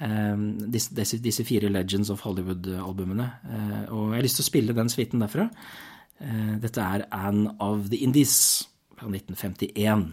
Eh, 0.00 0.36
disse, 0.72 1.20
disse 1.20 1.44
fire 1.44 1.72
Legends 1.72 2.12
of 2.14 2.24
Hollywood-albumene. 2.24 3.28
Eh, 3.48 3.82
og 3.92 4.14
jeg 4.14 4.20
har 4.20 4.28
lyst 4.28 4.40
til 4.40 4.46
å 4.46 4.52
spille 4.52 4.78
den 4.78 4.92
suiten 4.92 5.24
derfra. 5.24 5.50
Dette 6.18 6.82
er 6.82 7.04
Anne 7.14 7.52
of 7.62 7.92
the 7.92 8.00
Indies 8.02 8.64
fra 8.98 9.06
1951. 9.06 10.08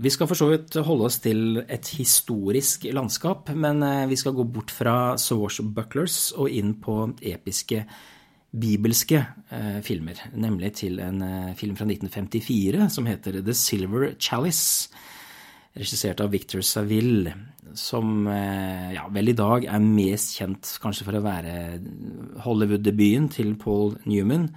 Vi 0.00 0.08
skal 0.08 0.28
for 0.30 0.38
så 0.38 0.46
vidt 0.48 0.78
holde 0.86 1.04
oss 1.10 1.18
til 1.20 1.60
et 1.60 1.88
historisk 1.98 2.86
landskap, 2.96 3.50
men 3.52 3.82
eh, 3.84 4.06
vi 4.08 4.16
skal 4.16 4.32
gå 4.32 4.46
bort 4.48 4.72
fra 4.72 5.18
Swashbucklers 5.20 6.30
og 6.40 6.48
inn 6.56 6.72
på 6.80 6.94
episke 7.20 7.82
bibelske 8.50 9.20
eh, 9.52 9.82
filmer. 9.84 10.22
Nemlig 10.32 10.72
til 10.80 11.02
en 11.04 11.20
eh, 11.26 11.52
film 11.58 11.76
fra 11.76 11.84
1954 11.84 12.88
som 12.96 13.10
heter 13.10 13.42
The 13.44 13.52
Silver 13.52 14.14
Chalice. 14.16 14.88
Regissert 15.76 16.24
av 16.24 16.32
Victor 16.32 16.64
Saville, 16.66 17.34
som 17.78 18.24
ja, 18.26 19.04
vel 19.14 19.30
i 19.30 19.36
dag 19.38 19.68
er 19.70 19.84
mest 19.84 20.32
kjent 20.40 20.66
kanskje 20.82 21.04
for 21.06 21.14
å 21.14 21.22
være 21.22 21.52
Hollywood-debuten 22.42 23.28
til 23.30 23.52
Paul 23.60 23.94
Newman. 24.02 24.48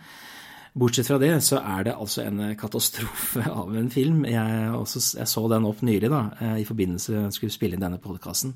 Bortsett 0.74 1.06
fra 1.06 1.20
det 1.22 1.36
så 1.46 1.60
er 1.62 1.84
det 1.86 1.94
altså 1.94 2.24
en 2.26 2.40
katastrofe 2.58 3.44
av 3.62 3.76
en 3.78 3.92
film. 3.94 4.24
Jeg, 4.26 4.72
også, 4.74 5.04
jeg 5.20 5.30
så 5.30 5.44
den 5.52 5.68
opp 5.70 5.84
nylig 5.86 6.10
da, 6.10 6.24
eh, 6.42 6.58
i 6.64 6.66
forbindelse 6.68 7.14
med 7.14 7.20
at 7.20 7.30
jeg 7.30 7.38
skulle 7.38 7.58
spille 7.58 7.78
inn 7.78 7.86
denne 7.86 8.02
podkasten. 8.02 8.56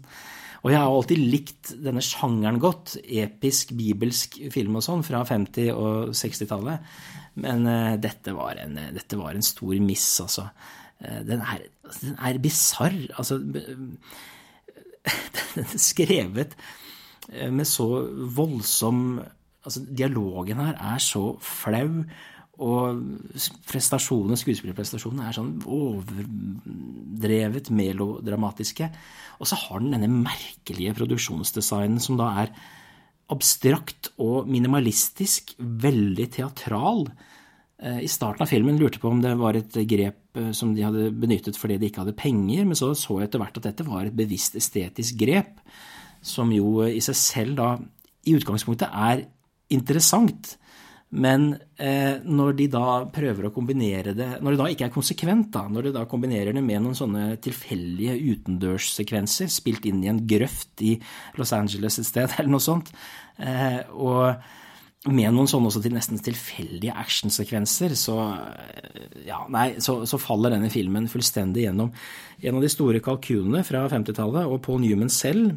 Og 0.65 0.73
jeg 0.73 0.81
har 0.81 0.89
alltid 0.89 1.21
likt 1.21 1.75
denne 1.85 2.01
sjangeren 2.01 2.57
godt. 2.61 2.95
Episk, 3.05 3.75
bibelsk 3.77 4.39
film 4.53 4.79
og 4.79 4.83
sånn 4.87 5.05
fra 5.05 5.21
50- 5.29 5.69
og 5.75 6.15
60-tallet. 6.17 6.97
Men 7.45 7.69
uh, 7.69 7.93
dette, 8.01 8.33
var 8.33 8.57
en, 8.63 8.73
dette, 8.95 9.19
var 9.19 9.37
en, 9.37 9.45
stor 9.45 9.77
miss, 9.85 10.07
altså. 10.23 10.47
Uh, 10.97 11.21
den 11.27 11.45
er, 11.45 11.67
den 12.01 12.17
er 12.17 12.41
bisarr. 12.41 12.97
Altså 13.13 13.37
Den 15.53 15.61
er 15.61 15.77
skrevet 15.79 16.57
med 17.53 17.67
så 17.67 17.85
voldsom 18.35 19.21
altså, 19.67 19.83
dialogen 19.85 20.63
her 20.63 20.75
er 20.95 21.03
så 21.03 21.35
flau, 21.43 22.03
og 22.57 23.03
prestasjonene, 23.69 24.33
skuespillerprestasjonene 24.39 25.27
er 25.27 25.35
sånn 25.35 25.59
overdrevet 25.69 27.69
melodramatiske. 27.69 28.87
Og 29.37 29.45
så 29.45 29.55
har 29.61 29.77
den 29.83 29.93
denne 29.93 30.09
merkelige 30.09 30.95
produksjonsdesignen 30.97 32.01
som 32.01 32.17
da 32.17 32.31
er 32.41 32.49
abstrakt 33.33 34.09
og 34.23 34.47
minimalistisk, 34.49 35.53
veldig 35.59 36.27
teatral. 36.39 37.05
Eh, 37.77 37.99
I 38.07 38.09
starten 38.09 38.41
av 38.41 38.49
filmen 38.49 38.79
lurte 38.79 38.97
jeg 38.97 39.03
på 39.03 39.11
om 39.11 39.21
det 39.21 39.35
var 39.37 39.53
et 39.59 39.73
grep 39.91 40.39
eh, 40.39 40.53
som 40.57 40.73
de 40.73 40.87
hadde 40.87 41.11
benyttet 41.13 41.59
fordi 41.59 41.77
de 41.77 41.87
ikke 41.91 42.01
hadde 42.05 42.17
penger, 42.17 42.65
men 42.65 42.75
så 42.79 42.93
så 42.97 43.19
jeg 43.19 43.29
etter 43.29 43.41
hvert 43.43 43.59
at 43.59 43.67
dette 43.69 43.85
var 43.85 44.07
et 44.07 44.17
bevisst 44.17 44.57
estetisk 44.57 45.19
grep, 45.21 45.61
som 46.25 46.49
jo 46.55 46.81
i 46.87 47.03
seg 47.03 47.15
selv 47.19 47.59
da 47.59 47.75
i 48.27 48.35
utgangspunktet 48.35 48.89
er 48.89 49.27
interessant. 49.73 50.55
Men 51.07 51.53
eh, 51.79 52.19
når 52.27 52.57
de 52.57 52.65
da 52.71 52.87
prøver 53.15 53.47
å 53.47 53.53
kombinere 53.55 54.11
det 54.11 54.25
Når 54.43 54.53
det 54.53 54.59
da 54.59 54.65
ikke 54.73 54.87
er 54.89 54.91
konsekvent, 54.91 55.53
da, 55.53 55.63
når 55.71 55.87
de 55.87 55.93
da 55.95 56.03
kombinerer 56.09 56.51
det 56.51 56.63
med 56.65 56.83
noen 56.83 56.97
sånne 56.99 57.37
tilfeldige 57.43 58.17
utendørssekvenser 58.33 59.47
spilt 59.51 59.87
inn 59.87 60.03
i 60.03 60.11
en 60.11 60.19
grøft 60.27 60.83
i 60.83 60.97
Los 61.39 61.55
Angeles 61.55 62.01
et 62.01 62.09
sted, 62.09 62.27
eller 62.37 62.51
noe 62.51 62.63
sånt, 62.63 62.91
eh, 63.39 63.85
og 63.95 64.35
med 65.07 65.31
noen 65.31 65.47
sånne 65.47 65.69
også 65.69 65.79
til 65.85 65.95
nesten 65.95 66.19
tilfeldige 66.19 66.95
actionsekvenser, 66.99 67.93
så, 67.95 68.17
ja, 69.23 69.37
nei, 69.53 69.77
så, 69.83 70.01
så, 70.09 70.19
faller 70.19 70.51
denne 70.51 70.71
filmen 70.73 71.07
fullstendig 71.07 71.67
gjennom. 71.67 71.93
En 72.41 72.57
av 72.57 72.65
de 72.65 72.71
store 72.73 72.99
kalkunene 73.05 73.61
fra 73.63 73.85
50-tallet, 73.93 74.49
og 74.49 74.59
Paul 74.65 74.81
Newman 74.83 75.13
selv, 75.13 75.53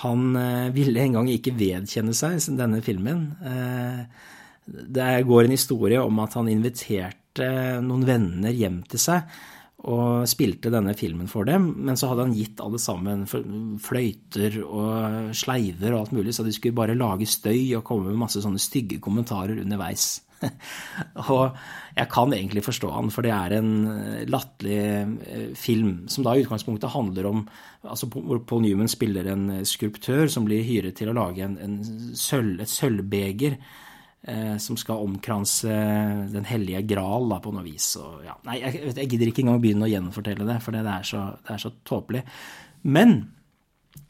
han 0.00 0.36
eh, 0.36 0.68
ville 0.72 1.00
en 1.02 1.18
gang 1.18 1.30
ikke 1.32 1.54
vedkjenne 1.58 2.14
seg 2.16 2.40
denne 2.56 2.80
filmen. 2.84 3.24
Eh, 3.44 4.28
det 4.64 5.08
går 5.28 5.44
en 5.44 5.56
historie 5.56 6.00
om 6.00 6.22
at 6.22 6.36
han 6.38 6.48
inviterte 6.48 7.48
noen 7.84 8.06
venner 8.06 8.54
hjem 8.54 8.82
til 8.88 9.02
seg 9.02 9.40
og 9.82 10.28
spilte 10.30 10.70
denne 10.70 10.92
filmen 10.94 11.26
for 11.26 11.48
dem, 11.48 11.64
men 11.82 11.98
så 11.98 12.12
hadde 12.12 12.28
han 12.28 12.34
gitt 12.36 12.60
alle 12.62 12.78
sammen 12.78 13.24
fløyter 13.82 14.60
og 14.62 15.32
sleiver 15.34 15.90
og 15.90 16.04
alt 16.04 16.12
mulig, 16.14 16.34
så 16.36 16.46
de 16.46 16.54
skulle 16.54 16.76
bare 16.76 16.94
lage 16.94 17.26
støy 17.26 17.74
og 17.74 17.82
komme 17.88 18.12
med 18.12 18.20
masse 18.20 18.42
sånne 18.44 18.62
stygge 18.62 19.00
kommentarer 19.02 19.58
underveis. 19.64 20.20
og 21.32 21.56
jeg 21.96 22.08
kan 22.12 22.32
egentlig 22.32 22.64
forstå 22.64 22.90
han, 22.94 23.10
for 23.12 23.26
det 23.26 23.32
er 23.34 23.56
en 23.58 23.72
eh, 23.90 24.24
latterlig 24.30 24.78
eh, 24.80 25.52
film 25.58 25.94
som 26.10 26.24
da 26.24 26.34
i 26.34 26.44
utgangspunktet 26.44 26.94
handler 26.94 27.28
om 27.28 27.44
altså 27.82 28.08
hvor 28.12 28.40
Paul 28.48 28.64
Newman 28.64 28.90
spiller 28.90 29.28
en 29.32 29.48
eh, 29.58 29.64
skulptør 29.68 30.30
som 30.32 30.46
blir 30.48 30.64
hyret 30.66 30.96
til 30.98 31.12
å 31.12 31.16
lage 31.16 31.44
en, 31.44 31.58
en 31.60 31.78
sølv, 32.18 32.62
et 32.62 32.72
sølvbeger 32.72 33.58
eh, 33.58 34.56
som 34.62 34.78
skal 34.80 35.04
omkranse 35.04 35.76
Den 36.32 36.48
hellige 36.48 36.84
gral 36.94 37.28
da, 37.32 37.42
på 37.44 37.52
noe 37.54 37.66
vis. 37.66 37.92
Og, 38.00 38.22
ja, 38.26 38.38
nei, 38.48 38.58
jeg, 38.62 38.82
jeg, 38.94 39.12
gidder 39.12 39.32
ikke 39.32 39.44
engang 39.44 39.62
begynne 39.62 39.88
å 39.88 39.92
gjenfortelle 39.92 40.48
det, 40.48 40.58
for 40.64 40.76
det 40.76 40.84
er 40.86 41.06
så, 41.06 41.28
det 41.44 41.56
er 41.56 41.64
så 41.66 41.74
tåpelig. 41.88 42.24
Men 42.88 43.18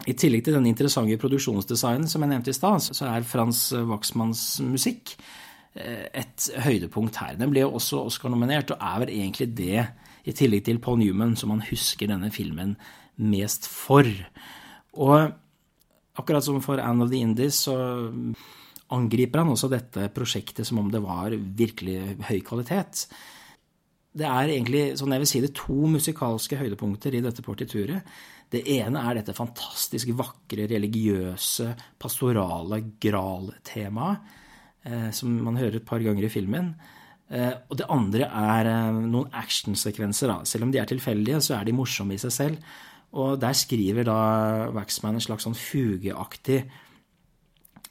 i 0.07 0.15
tillegg 0.19 0.45
til 0.47 0.57
den 0.57 0.67
interessante 0.71 1.19
produksjonsdesignen 1.21 2.09
som 2.11 2.23
jeg 2.23 2.31
nevnte 2.31 2.51
i 2.55 2.57
stad, 2.57 2.83
så 2.95 3.07
er 3.11 3.27
Frans 3.27 3.69
Waxmanns 3.91 4.45
musikk 4.67 5.17
et 5.75 6.49
høydepunkt 6.61 7.17
her. 7.23 7.37
Den 7.41 7.53
ble 7.53 7.65
jo 7.65 7.75
også 7.79 8.03
Oscar-nominert, 8.05 8.75
og 8.75 8.83
er 8.85 9.05
vel 9.05 9.13
egentlig 9.15 9.49
det, 9.57 9.85
i 10.23 10.35
tillegg 10.37 10.67
til 10.69 10.79
Paul 10.83 11.01
Newman, 11.01 11.35
som 11.35 11.51
man 11.51 11.65
husker 11.67 12.11
denne 12.11 12.31
filmen 12.31 12.77
mest 13.19 13.67
for. 13.67 14.07
Og 14.95 15.33
akkurat 16.19 16.45
som 16.45 16.61
for 16.63 16.79
Anne 16.79 17.03
of 17.03 17.11
the 17.11 17.23
Indies, 17.25 17.65
så 17.67 17.75
angriper 18.93 19.43
han 19.43 19.55
også 19.55 19.71
dette 19.73 20.11
prosjektet 20.15 20.69
som 20.69 20.83
om 20.83 20.93
det 20.93 21.01
var 21.03 21.35
virkelig 21.35 22.19
høy 22.29 22.39
kvalitet. 22.47 23.07
Det 24.13 24.29
er 24.29 24.53
egentlig, 24.53 24.85
sånn 25.01 25.17
jeg 25.17 25.25
vil 25.25 25.31
si 25.31 25.43
det, 25.43 25.55
to 25.57 25.89
musikalske 25.89 26.61
høydepunkter 26.61 27.17
i 27.17 27.25
dette 27.25 27.43
partituret. 27.43 28.13
Det 28.53 28.61
ene 28.77 29.01
er 29.09 29.19
dette 29.19 29.35
fantastisk 29.35 30.13
vakre, 30.19 30.69
religiøse, 30.69 31.71
pastorale 31.99 32.83
Gral-temaet 33.01 34.21
Eh, 34.21 34.42
som 35.15 35.37
man 35.47 35.57
hører 35.61 35.79
et 35.79 35.87
par 35.87 36.03
ganger 36.03 36.27
i 36.27 36.33
filmen. 36.33 36.73
Eh, 37.33 37.53
og 37.71 37.79
det 37.81 37.89
andre 37.93 38.29
er 38.29 38.69
eh, 38.69 39.03
noen 39.09 39.33
actionsekvenser. 39.41 40.35
Selv 40.49 40.67
om 40.67 40.73
de 40.73 40.81
er 40.83 40.89
tilfeldige, 40.89 41.41
så 41.45 41.57
er 41.57 41.69
de 41.69 41.77
morsomme 41.77 42.17
i 42.17 42.21
seg 42.21 42.35
selv. 42.35 42.73
Og 43.17 43.37
der 43.41 43.57
skriver 43.57 44.07
da 44.09 44.17
Waxman 44.73 45.19
en 45.19 45.25
slags 45.25 45.47
sånn 45.49 45.59
fugeaktig 45.59 46.65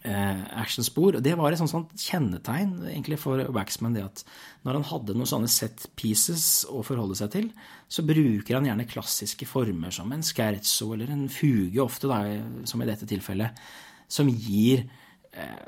actionspor. 0.01 1.19
Og 1.19 1.21
det 1.21 1.35
var 1.37 1.53
et 1.53 1.59
sånt 1.61 1.91
kjennetegn 1.93 2.71
egentlig 2.89 3.19
for 3.21 3.37
Waxman, 3.53 3.93
det 3.93 4.01
at 4.01 4.23
når 4.65 4.79
han 4.79 4.87
hadde 4.89 5.13
noen 5.13 5.29
sånne 5.29 5.51
set 5.53 5.83
pieces 5.93 6.63
å 6.65 6.81
forholde 6.81 7.19
seg 7.19 7.29
til, 7.35 7.51
så 7.85 8.01
bruker 8.01 8.57
han 8.57 8.65
gjerne 8.65 8.87
klassiske 8.89 9.45
former 9.45 9.93
som 9.93 10.09
en 10.09 10.25
scherzo 10.25 10.89
eller 10.95 11.13
en 11.13 11.27
fuge, 11.29 11.77
ofte 11.85 12.09
da, 12.09 12.23
som 12.65 12.81
i 12.81 12.89
dette 12.89 13.05
tilfellet, 13.13 13.61
som 14.09 14.33
gir 14.33 14.87
eh, 15.33 15.67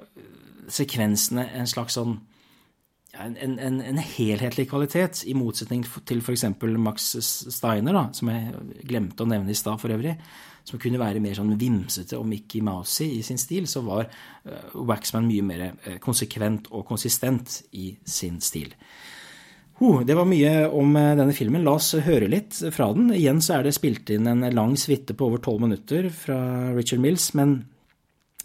sekvensene 0.71 1.47
en 1.57 1.69
slags 1.69 1.99
sånn 1.99 2.17
en, 3.13 3.35
en, 3.37 3.81
en, 3.81 3.99
helhetlig 4.01 4.65
kvalitet, 4.71 5.21
i 5.29 5.35
motsetning 5.37 5.83
til 6.09 6.23
f.eks. 6.23 6.47
Max 6.81 7.11
Steiner, 7.21 7.93
da, 7.93 8.07
som 8.15 8.31
jeg 8.31 8.81
glemte 8.89 9.25
å 9.25 9.29
nevne 9.29 9.53
i 9.53 9.57
stad 9.57 9.77
for 9.81 9.93
øvrig, 9.93 10.15
som 10.65 10.79
kunne 10.81 11.01
være 11.01 11.21
mer 11.21 11.35
sånn 11.37 11.53
vimsete 11.59 12.17
og 12.17 12.25
Mickey 12.29 12.63
Mousey 12.65 13.19
i 13.19 13.23
sin 13.25 13.37
stil, 13.41 13.67
så 13.69 13.83
var 13.85 14.07
uh, 14.07 14.71
Waxman 14.87 15.27
mye 15.27 15.45
mer 15.45 15.65
uh, 15.73 15.97
konsekvent 16.01 16.71
og 16.71 16.87
konsistent 16.87 17.59
i 17.77 17.91
sin 18.01 18.39
stil. 18.41 18.71
Uh, 19.81 20.01
det 20.07 20.15
var 20.17 20.29
mye 20.29 20.53
om 20.71 20.95
uh, 20.95 21.11
denne 21.19 21.35
filmen. 21.35 21.65
La 21.67 21.75
oss 21.77 21.91
høre 22.07 22.31
litt 22.31 22.63
fra 22.73 22.89
den. 22.95 23.11
Igjen 23.13 23.43
så 23.43 23.59
er 23.59 23.67
det 23.67 23.75
spilt 23.75 24.09
inn 24.15 24.29
en 24.31 24.47
lang 24.55 24.77
suite 24.79 25.13
på 25.13 25.27
over 25.27 25.43
tolv 25.43 25.67
minutter 25.67 26.07
fra 26.15 26.39
Richard 26.73 27.03
Mills, 27.03 27.29
men 27.37 27.59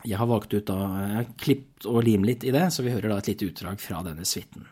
jeg 0.09 0.18
har 0.20 0.28
valgt 0.30 0.54
ut 0.56 0.66
da, 0.70 0.78
jeg 1.04 1.16
har 1.18 1.30
klippet 1.40 1.88
og 1.88 2.02
limt 2.06 2.26
litt 2.28 2.46
i 2.48 2.54
det, 2.54 2.66
så 2.74 2.84
vi 2.84 2.94
hører 2.94 3.12
da 3.12 3.20
et 3.20 3.30
lite 3.32 3.50
utdrag 3.50 3.80
fra 3.82 4.00
denne 4.06 4.26
suiten. 4.28 4.66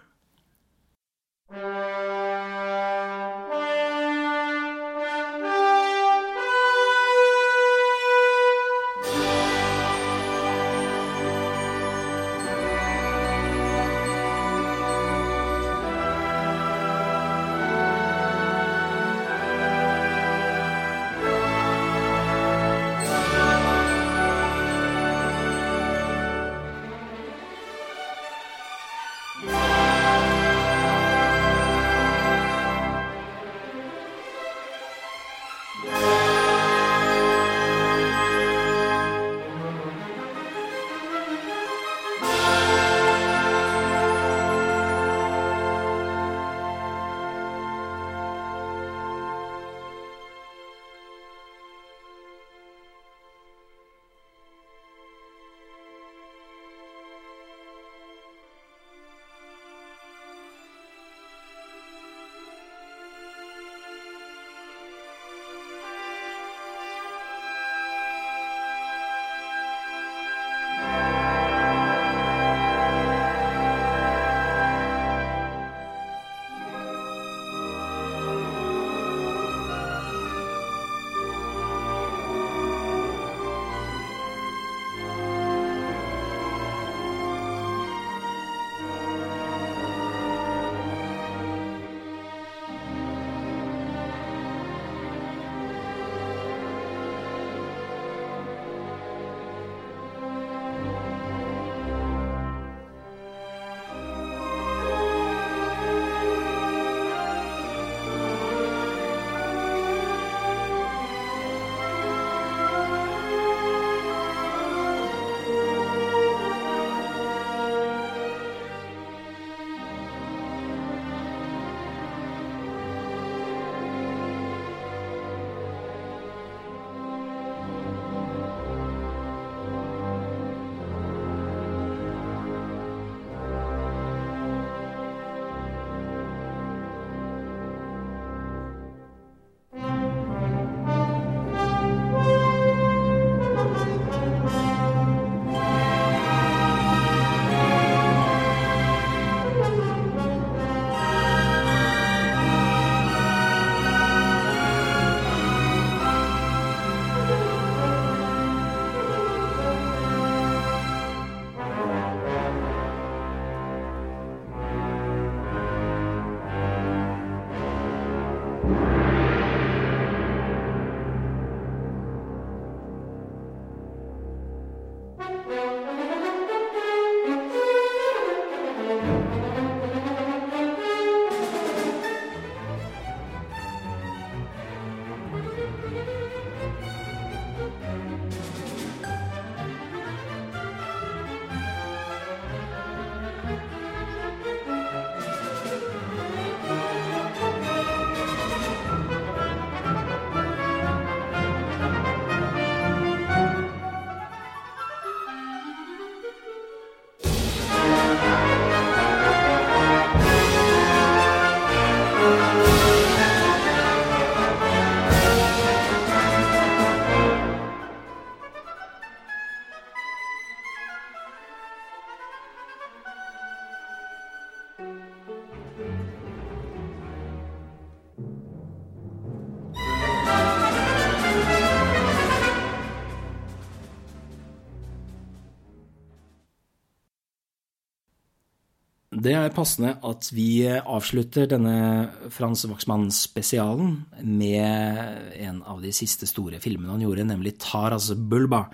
Det 239.26 239.32
er 239.34 239.50
passende 239.50 239.96
at 240.06 240.28
vi 240.30 240.62
avslutter 240.70 241.48
denne 241.50 242.10
Frans 242.30 242.60
Waxman-spesialen 242.70 243.96
med 244.22 245.32
en 245.42 245.56
av 245.66 245.80
de 245.82 245.90
siste 245.96 246.28
store 246.30 246.60
filmene 246.62 246.92
han 246.94 247.02
gjorde, 247.02 247.24
nemlig 247.26 247.56
Taras 247.58 248.12
Bulba 248.14 248.68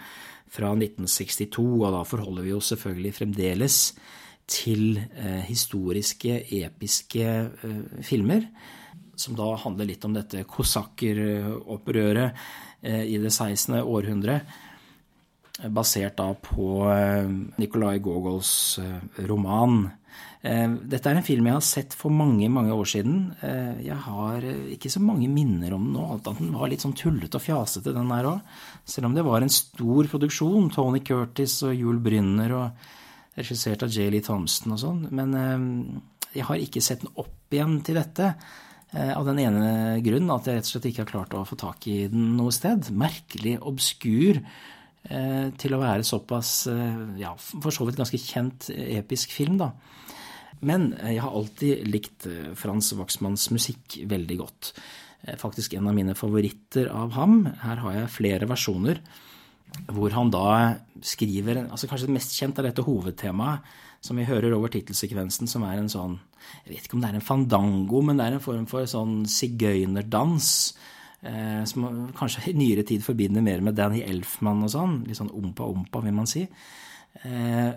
fra 0.52 0.74
1962. 0.74 1.64
Og 1.78 1.86
da 1.94 2.02
forholder 2.04 2.44
vi 2.44 2.52
oss 2.52 2.68
selvfølgelig 2.74 3.14
fremdeles 3.16 3.78
til 4.52 5.00
eh, 5.00 5.40
historiske, 5.46 6.42
episke 6.58 7.30
eh, 7.48 8.02
filmer, 8.04 8.44
som 9.16 9.38
da 9.38 9.54
handler 9.62 9.88
litt 9.88 10.04
om 10.04 10.12
dette 10.18 10.44
kosakkeropprøret 10.52 12.28
eh, 12.82 13.06
i 13.08 13.16
det 13.22 13.32
16. 13.32 13.80
århundre 13.80 14.42
basert 15.70 16.16
da 16.18 16.32
på 16.34 16.86
Nikolai 17.60 17.98
Gogols 18.02 18.80
roman 19.28 19.84
Eh, 20.42 20.70
dette 20.90 21.06
er 21.06 21.20
en 21.20 21.24
film 21.24 21.46
jeg 21.46 21.54
har 21.54 21.62
sett 21.62 21.94
for 21.94 22.10
mange 22.14 22.48
mange 22.50 22.74
år 22.74 22.88
siden. 22.90 23.18
Eh, 23.46 23.84
jeg 23.86 23.98
har 24.08 24.42
eh, 24.42 24.72
ikke 24.74 24.90
så 24.90 25.02
mange 25.02 25.28
minner 25.30 25.76
om 25.76 25.84
den 25.86 25.94
nå, 25.94 26.06
at 26.16 26.26
den 26.26 26.50
var 26.56 26.72
litt 26.72 26.82
sånn 26.82 26.96
tullete 26.98 27.38
og 27.38 27.44
fjasete, 27.44 27.94
den 27.94 28.10
der 28.10 28.26
òg. 28.32 28.56
Selv 28.88 29.08
om 29.08 29.14
det 29.14 29.26
var 29.26 29.44
en 29.44 29.54
stor 29.54 30.10
produksjon. 30.10 30.72
Tony 30.74 31.04
Curtis 31.06 31.60
og 31.68 31.76
Jul 31.78 32.02
Brynner 32.02 32.56
og 32.58 32.90
regissert 33.38 33.86
av 33.86 33.94
J. 33.94 34.10
Lee 34.12 34.24
Thompson 34.24 34.74
og 34.74 34.82
sånn. 34.82 35.06
Men 35.14 35.32
jeg 36.34 36.44
har 36.48 36.60
ikke 36.60 36.82
sett 36.84 37.00
den 37.04 37.14
opp 37.22 37.54
igjen 37.54 37.78
til 37.86 37.96
dette. 37.96 38.34
Av 38.92 39.24
den 39.24 39.38
ene 39.40 40.02
grunn 40.04 40.28
at 40.34 40.50
jeg 40.50 40.58
rett 40.58 40.66
og 40.66 40.72
slett 40.74 40.88
ikke 40.90 41.06
har 41.06 41.08
klart 41.08 41.36
å 41.38 41.46
få 41.48 41.56
tak 41.56 41.86
i 41.88 42.10
den 42.12 42.34
noe 42.36 42.52
sted. 42.52 42.90
Merkelig 42.92 43.54
obskur 43.64 44.42
til 45.02 45.74
å 45.74 45.80
være 45.80 46.04
såpass, 46.06 46.68
ja, 47.18 47.32
for 47.36 47.74
så 47.74 47.84
vidt 47.88 47.98
ganske 47.98 48.20
kjent 48.22 48.68
episk 48.70 49.32
film, 49.34 49.56
da. 49.58 49.72
Men 50.62 50.92
jeg 50.94 51.18
har 51.22 51.34
alltid 51.34 51.88
likt 51.90 52.28
eh, 52.30 52.52
Frans 52.58 52.92
Waxmans 52.94 53.48
musikk 53.54 53.98
veldig 54.08 54.38
godt. 54.38 54.72
Eh, 55.26 55.36
faktisk 55.38 55.74
en 55.74 55.90
av 55.90 55.96
mine 55.96 56.14
favoritter 56.18 56.90
av 56.94 57.16
ham. 57.16 57.42
Her 57.64 57.82
har 57.82 57.98
jeg 57.98 58.14
flere 58.14 58.48
versjoner 58.50 59.02
hvor 59.88 60.12
han 60.12 60.28
da 60.28 60.74
skriver 61.00 61.62
altså 61.62 61.88
Kanskje 61.88 62.10
det 62.10 62.14
mest 62.18 62.34
kjent 62.36 62.58
er 62.60 62.66
dette 62.66 62.84
hovedtemaet 62.84 63.70
som 64.04 64.18
vi 64.20 64.26
hører 64.28 64.52
over 64.52 64.68
tittelsekvensen, 64.68 65.48
som 65.48 65.64
er 65.64 65.78
en 65.80 65.88
sånn 65.88 66.18
Jeg 66.66 66.74
vet 66.74 66.86
ikke 66.86 66.98
om 66.98 67.04
det 67.04 67.08
er 67.08 67.16
en 67.16 67.24
fandango, 67.24 68.02
men 68.04 68.18
det 68.20 68.26
er 68.26 68.36
en 68.36 68.44
form 68.44 68.66
for 68.68 68.84
sånn 68.90 69.22
sigøynerdans. 69.30 70.48
Eh, 71.22 71.62
som 71.70 72.10
kanskje 72.18 72.48
i 72.50 72.56
nyere 72.58 72.82
tid 72.86 73.04
forbinder 73.04 73.44
mer 73.44 73.62
med 73.62 73.76
Danny 73.78 74.02
Elfman 74.02 74.64
og 74.66 74.72
sånn. 74.74 74.98
Litt 75.06 75.20
sånn 75.20 75.30
ompa-ompa, 75.30 76.02
vil 76.02 76.16
man 76.16 76.30
si. 76.30 76.46
Eh, 77.22 77.70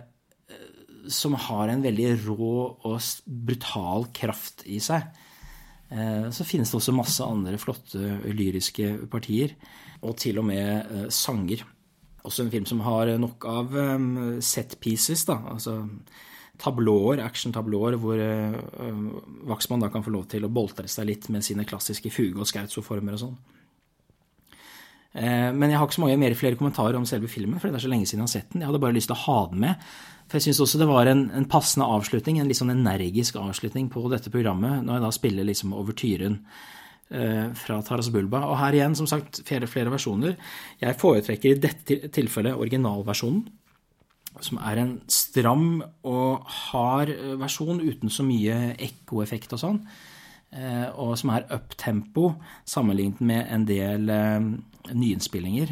som 1.11 1.35
har 1.37 1.69
en 1.69 1.83
veldig 1.85 2.09
rå 2.25 2.55
og 2.87 2.97
brutal 3.25 4.07
kraft 4.15 4.65
i 4.65 4.79
seg. 4.81 5.05
Eh, 5.93 6.29
så 6.33 6.47
finnes 6.47 6.71
det 6.71 6.79
også 6.79 6.95
masse 6.95 7.25
andre 7.25 7.59
flotte 7.61 8.17
lyriske 8.33 9.05
partier, 9.11 9.53
og 10.01 10.17
til 10.21 10.41
og 10.41 10.47
med 10.49 10.91
eh, 10.91 11.09
sanger. 11.13 11.61
Også 12.25 12.45
en 12.45 12.53
film 12.53 12.65
som 12.65 12.81
har 12.85 13.13
nok 13.21 13.45
av 13.49 13.77
eh, 13.77 14.07
set 14.41 14.79
pieces, 14.81 15.27
da, 15.29 15.37
altså 15.53 15.83
tablåer, 16.61 17.21
actiontablåer, 17.25 17.97
hvor 18.01 18.21
Waxman 19.51 19.83
da 19.83 19.91
kan 19.93 20.05
få 20.05 20.13
lov 20.13 20.25
til 20.31 20.47
å 20.47 20.51
boltre 20.53 20.89
seg 20.91 21.09
litt 21.09 21.29
med 21.33 21.45
sine 21.45 21.67
klassiske 21.67 22.11
fuge- 22.13 22.41
og 22.41 22.49
scherzo-former 22.49 23.17
og 23.17 23.23
sånn. 23.25 23.37
Men 25.15 25.71
jeg 25.71 25.79
har 25.79 25.87
ikke 25.87 25.95
så 25.95 26.03
mange 26.03 26.19
mer 26.19 26.33
flere 26.35 26.57
kommentarer 26.59 26.97
om 26.99 27.05
selve 27.07 27.29
filmen, 27.31 27.61
for 27.61 27.71
det 27.71 27.77
er 27.79 27.85
så 27.85 27.91
lenge 27.91 28.09
siden 28.09 28.25
jeg 28.25 28.27
har 28.27 28.33
sett 28.33 28.49
den. 28.51 28.65
Jeg 28.65 28.67
hadde 28.67 28.81
bare 28.83 28.97
lyst 28.97 29.07
til 29.07 29.15
å 29.15 29.23
ha 29.23 29.37
den 29.47 29.61
med 29.63 29.85
for 30.25 30.39
jeg 30.39 30.47
syns 30.47 30.61
også 30.63 30.79
det 30.81 30.87
var 30.89 31.09
en, 31.09 31.27
en, 31.37 31.45
passende 31.49 31.87
avslutning, 31.95 32.39
en 32.41 32.49
litt 32.49 32.57
sånn 32.57 32.73
energisk 32.73 33.37
avslutning 33.37 33.91
på 33.93 34.01
dette 34.09 34.31
programmet, 34.33 34.81
når 34.85 34.97
jeg 34.97 35.03
da 35.03 35.11
spiller 35.13 35.45
liksom 35.45 35.75
overtyren 35.77 36.39
eh, 37.13 37.51
fra 37.59 37.77
Taras 37.85 38.09
Bulba. 38.13 38.41
Og 38.49 38.57
her 38.57 38.77
igjen, 38.77 38.97
som 38.97 39.09
sagt, 39.09 39.43
flere, 39.45 39.69
flere 39.69 39.93
versjoner. 39.93 40.33
Jeg 40.81 40.97
foretrekker 41.01 41.53
i 41.53 41.61
dette 41.61 42.09
tilfellet 42.15 42.57
originalversjonen, 42.57 43.45
som 44.43 44.59
er 44.59 44.81
en 44.81 44.95
stram 45.11 45.83
og 46.07 46.45
hard 46.69 47.11
eh, 47.13 47.35
versjon 47.39 47.81
uten 47.83 48.11
så 48.11 48.25
mye 48.25 48.75
ekkoeffekt 48.81 49.55
og 49.55 49.61
sånn. 49.61 49.79
Eh, 50.55 50.87
og 51.01 51.15
som 51.19 51.33
er 51.35 51.47
uptempo 51.55 52.33
sammenlignet 52.67 53.21
med 53.25 53.45
en 53.51 53.67
del 53.67 54.11
eh, 54.11 54.49
nyinnspillinger. 54.95 55.71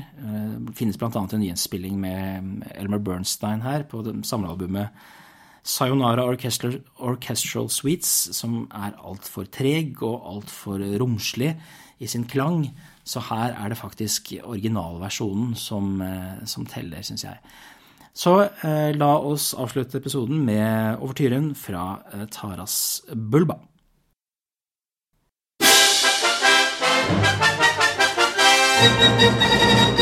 Det 0.68 0.78
finnes 0.78 0.97
bl.a. 0.97 1.11
en 1.11 1.43
nyinnspilling 1.43 1.99
med 2.01 2.64
Elmer 2.74 3.01
Bernstein 3.03 3.61
her 3.61 3.86
på 3.86 4.01
samlealbumet 4.26 5.03
Sayonara 5.64 6.26
Orchestral 6.28 7.70
Suites, 7.72 8.09
som 8.36 8.66
er 8.76 8.97
altfor 8.99 9.45
treg 9.53 10.01
og 10.03 10.26
altfor 10.34 10.82
romslig 10.99 11.53
i 12.03 12.09
sin 12.09 12.26
klang. 12.28 12.66
Så 13.07 13.22
her 13.30 13.53
er 13.53 13.72
det 13.72 13.78
faktisk 13.80 14.34
originalversjonen 14.41 15.53
som, 15.55 16.01
som 16.50 16.66
teller, 16.67 17.05
syns 17.05 17.24
jeg. 17.29 17.39
Så 18.14 18.42
eh, 18.42 18.94
la 18.96 19.18
oss 19.18 19.54
avslutte 19.58 19.98
episoden 19.98 20.46
med 20.46 21.02
overtyren 21.02 21.56
fra 21.58 21.98
eh, 22.14 22.26
Taras 22.30 23.02
Bulba. 23.14 23.60
Thank 28.84 30.00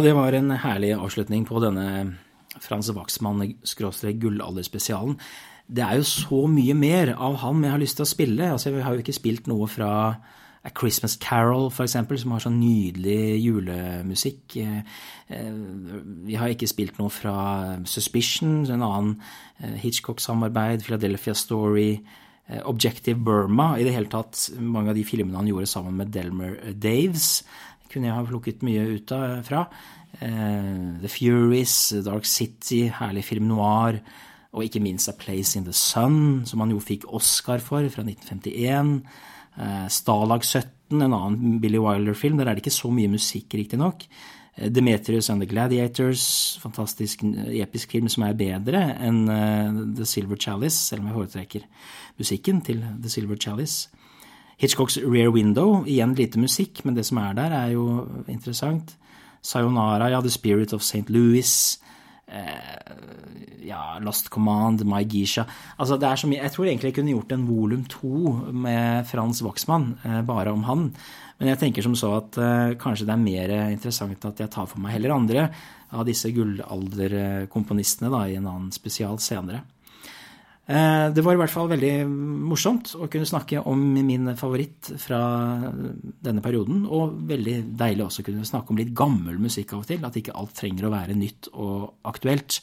Det 0.00 0.14
var 0.16 0.32
en 0.32 0.50
herlig 0.62 0.94
avslutning 0.96 1.42
på 1.48 1.60
denne 1.60 1.86
Frans 2.60 2.90
Waxman-gullalderspesialen. 2.96 5.16
Det 5.70 5.82
er 5.84 5.94
jo 6.00 6.04
så 6.08 6.46
mye 6.50 6.74
mer 6.74 7.14
av 7.14 7.36
han 7.44 7.64
jeg 7.64 7.72
har 7.74 7.82
lyst 7.82 7.96
til 8.00 8.06
å 8.06 8.14
spille. 8.14 8.52
Altså, 8.52 8.66
Vi 8.74 8.82
har 8.82 8.92
jo 8.94 9.00
ikke 9.04 9.20
spilt 9.20 9.44
noe 9.50 9.66
fra 9.70 9.90
A 10.64 10.70
Christmas 10.80 11.16
Carol, 11.16 11.70
f.eks., 11.70 11.92
som 12.20 12.32
har 12.34 12.42
sånn 12.44 12.60
nydelig 12.60 13.40
julemusikk. 13.40 14.56
Eh, 14.60 14.80
eh, 15.32 15.54
vi 16.26 16.36
har 16.36 16.48
ikke 16.52 16.68
spilt 16.68 16.98
noe 17.00 17.08
fra 17.08 17.80
Suspicion, 17.88 18.68
en 18.68 18.84
annen 18.84 19.14
eh, 19.62 19.78
Hitchcock-samarbeid, 19.80 20.84
Philadelphia 20.84 21.34
Story, 21.34 22.04
Objective 22.66 23.22
Burma. 23.22 23.78
I 23.78 23.84
det 23.86 23.92
hele 23.94 24.10
tatt, 24.10 24.50
mange 24.58 24.90
av 24.90 24.96
de 24.98 25.04
filmene 25.06 25.38
han 25.38 25.46
gjorde 25.46 25.68
sammen 25.70 25.94
med 25.96 26.10
Delmer 26.10 26.56
Daves, 26.74 27.44
kunne 27.90 28.08
jeg 28.08 28.16
ha 28.16 28.26
plukket 28.26 28.64
mye 28.66 28.86
ut 28.96 29.12
av 29.16 29.40
fra. 29.46 29.64
The 30.20 31.08
Furies, 31.08 31.74
Dark 32.04 32.26
City, 32.26 32.88
herlig 32.92 33.22
film 33.28 33.46
noir 33.50 34.00
og 34.50 34.66
ikke 34.66 34.82
minst 34.82 35.10
A 35.10 35.14
Place 35.18 35.58
in 35.58 35.66
the 35.66 35.74
Sun, 35.76 36.42
som 36.46 36.62
han 36.62 36.72
jo 36.74 36.80
fikk 36.82 37.06
Oscar 37.14 37.62
for 37.62 37.86
fra 37.92 38.02
1951. 38.02 38.96
Eh, 39.60 39.86
Stalag 39.92 40.44
17, 40.46 40.98
en 40.98 41.14
annen 41.14 41.60
Billy 41.62 41.78
Wilder-film. 41.78 42.38
Der 42.38 42.50
er 42.50 42.58
det 42.58 42.64
ikke 42.64 42.74
så 42.74 42.90
mye 42.90 43.10
musikk, 43.10 43.54
riktignok. 43.54 44.06
Eh, 44.56 44.70
Demetrius 44.70 45.30
and 45.30 45.42
the 45.42 45.46
Gladiators, 45.46 46.58
fantastisk 46.62 47.22
episk 47.22 47.94
film 47.94 48.10
som 48.10 48.26
er 48.26 48.34
bedre 48.38 48.82
enn 48.98 49.22
eh, 49.30 49.80
The 50.00 50.08
Silver 50.08 50.40
Chalice, 50.40 50.78
selv 50.90 51.04
om 51.04 51.10
jeg 51.10 51.18
foretrekker 51.20 51.70
musikken 52.18 52.60
til 52.66 52.82
The 52.98 53.12
Silver 53.12 53.38
Chalice. 53.38 53.88
Hitchcocks 54.60 54.98
Rear 55.00 55.30
Window, 55.32 55.86
igjen 55.88 56.12
lite 56.18 56.40
musikk, 56.40 56.82
men 56.84 56.96
det 56.98 57.06
som 57.08 57.20
er 57.22 57.36
der, 57.38 57.54
er 57.56 57.70
jo 57.72 57.84
interessant. 58.28 58.96
Sayonara, 59.40 60.10
ja, 60.12 60.20
The 60.20 60.32
Spirit 60.32 60.74
of 60.76 60.84
St. 60.84 61.08
Louis 61.08 61.80
eh, 62.28 63.64
ja, 63.64 63.98
Lost 64.04 64.28
Command, 64.28 64.84
My 64.84 65.00
Geisha 65.08 65.46
altså 65.78 65.96
det 65.96 66.08
er 66.08 66.20
så 66.20 66.28
mye, 66.28 66.42
Jeg 66.42 66.52
tror 66.52 66.68
egentlig 66.68 66.90
jeg 66.90 66.98
kunne 66.98 67.14
gjort 67.14 67.32
en 67.32 67.48
volum 67.48 67.84
to 67.88 68.34
med 68.52 69.08
Frans 69.08 69.42
Waxman, 69.42 69.94
eh, 70.04 70.20
bare 70.28 70.52
om 70.52 70.64
han. 70.68 70.90
Men 71.40 71.54
jeg 71.54 71.58
tenker 71.64 71.82
som 71.82 71.96
så 71.96 72.12
at 72.18 72.36
eh, 72.36 72.76
kanskje 72.80 73.08
det 73.08 73.16
er 73.16 73.24
mer 73.24 73.56
interessant 73.70 74.28
at 74.28 74.44
jeg 74.44 74.52
tar 74.52 74.68
for 74.68 74.80
meg 74.82 74.98
heller 74.98 75.16
andre 75.16 75.48
av 75.90 76.04
disse 76.06 76.30
gullalderkomponistene 76.36 78.26
i 78.28 78.36
en 78.36 78.46
annen 78.46 78.72
spesial 78.76 79.18
senere. 79.18 79.64
Eh, 80.70 81.06
det 81.10 81.22
var 81.26 81.34
i 81.34 81.40
hvert 81.40 81.50
fall 81.50 81.70
veldig 81.72 81.94
morsomt 82.46 82.92
å 82.94 83.08
kunne 83.10 83.26
snakke 83.26 83.58
om 83.66 83.80
min 83.90 84.28
favoritt 84.38 84.92
fra 85.02 85.18
denne 85.66 86.42
perioden, 86.44 86.84
og 86.86 87.16
veldig 87.26 87.56
deilig 87.80 88.04
også 88.04 88.22
å 88.22 88.28
kunne 88.28 88.46
snakke 88.46 88.70
om 88.70 88.78
litt 88.78 88.92
gammel 88.94 89.40
musikk 89.42 89.74
av 89.74 89.82
og 89.82 89.88
til, 89.90 90.04
at 90.06 90.20
ikke 90.20 90.36
alt 90.38 90.54
trenger 90.60 90.86
å 90.86 90.92
være 90.94 91.18
nytt 91.18 91.50
og 91.56 92.06
aktuelt. 92.06 92.60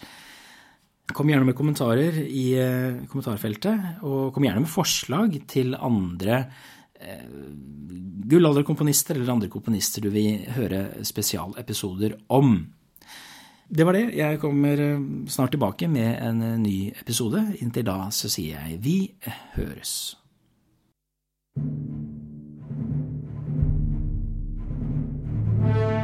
Kom 1.12 1.28
gjerne 1.32 1.50
med 1.50 1.58
kommentarer 1.60 2.22
i 2.24 2.46
eh, 2.56 3.04
kommentarfeltet, 3.12 4.00
og 4.08 4.32
kom 4.36 4.48
gjerne 4.48 4.64
med 4.64 4.72
forslag 4.72 5.36
til 5.52 5.76
andre 5.76 6.46
eh, 7.04 7.28
gullalderkomponister 8.32 9.20
eller 9.20 9.36
andre 9.36 9.52
komponister 9.52 10.08
du 10.08 10.14
vil 10.16 10.48
høre 10.56 11.04
spesialepisoder 11.08 12.16
om. 12.32 12.56
Det 13.70 13.86
var 13.86 13.94
det. 13.94 14.16
Jeg 14.16 14.40
kommer 14.40 14.80
eh, 14.80 15.00
snart 15.28 15.52
tilbake 15.52 15.88
med 15.88 16.24
en 16.24 16.42
eh, 16.42 16.60
ny 16.60 16.78
episode. 17.02 17.44
Inntil 17.60 17.86
da 17.86 18.08
så 18.16 18.32
sier 18.32 18.64
jeg 18.64 18.80
vi 18.84 18.98
eh, 19.26 19.44
høres. 19.58 20.16
thank 25.60 25.97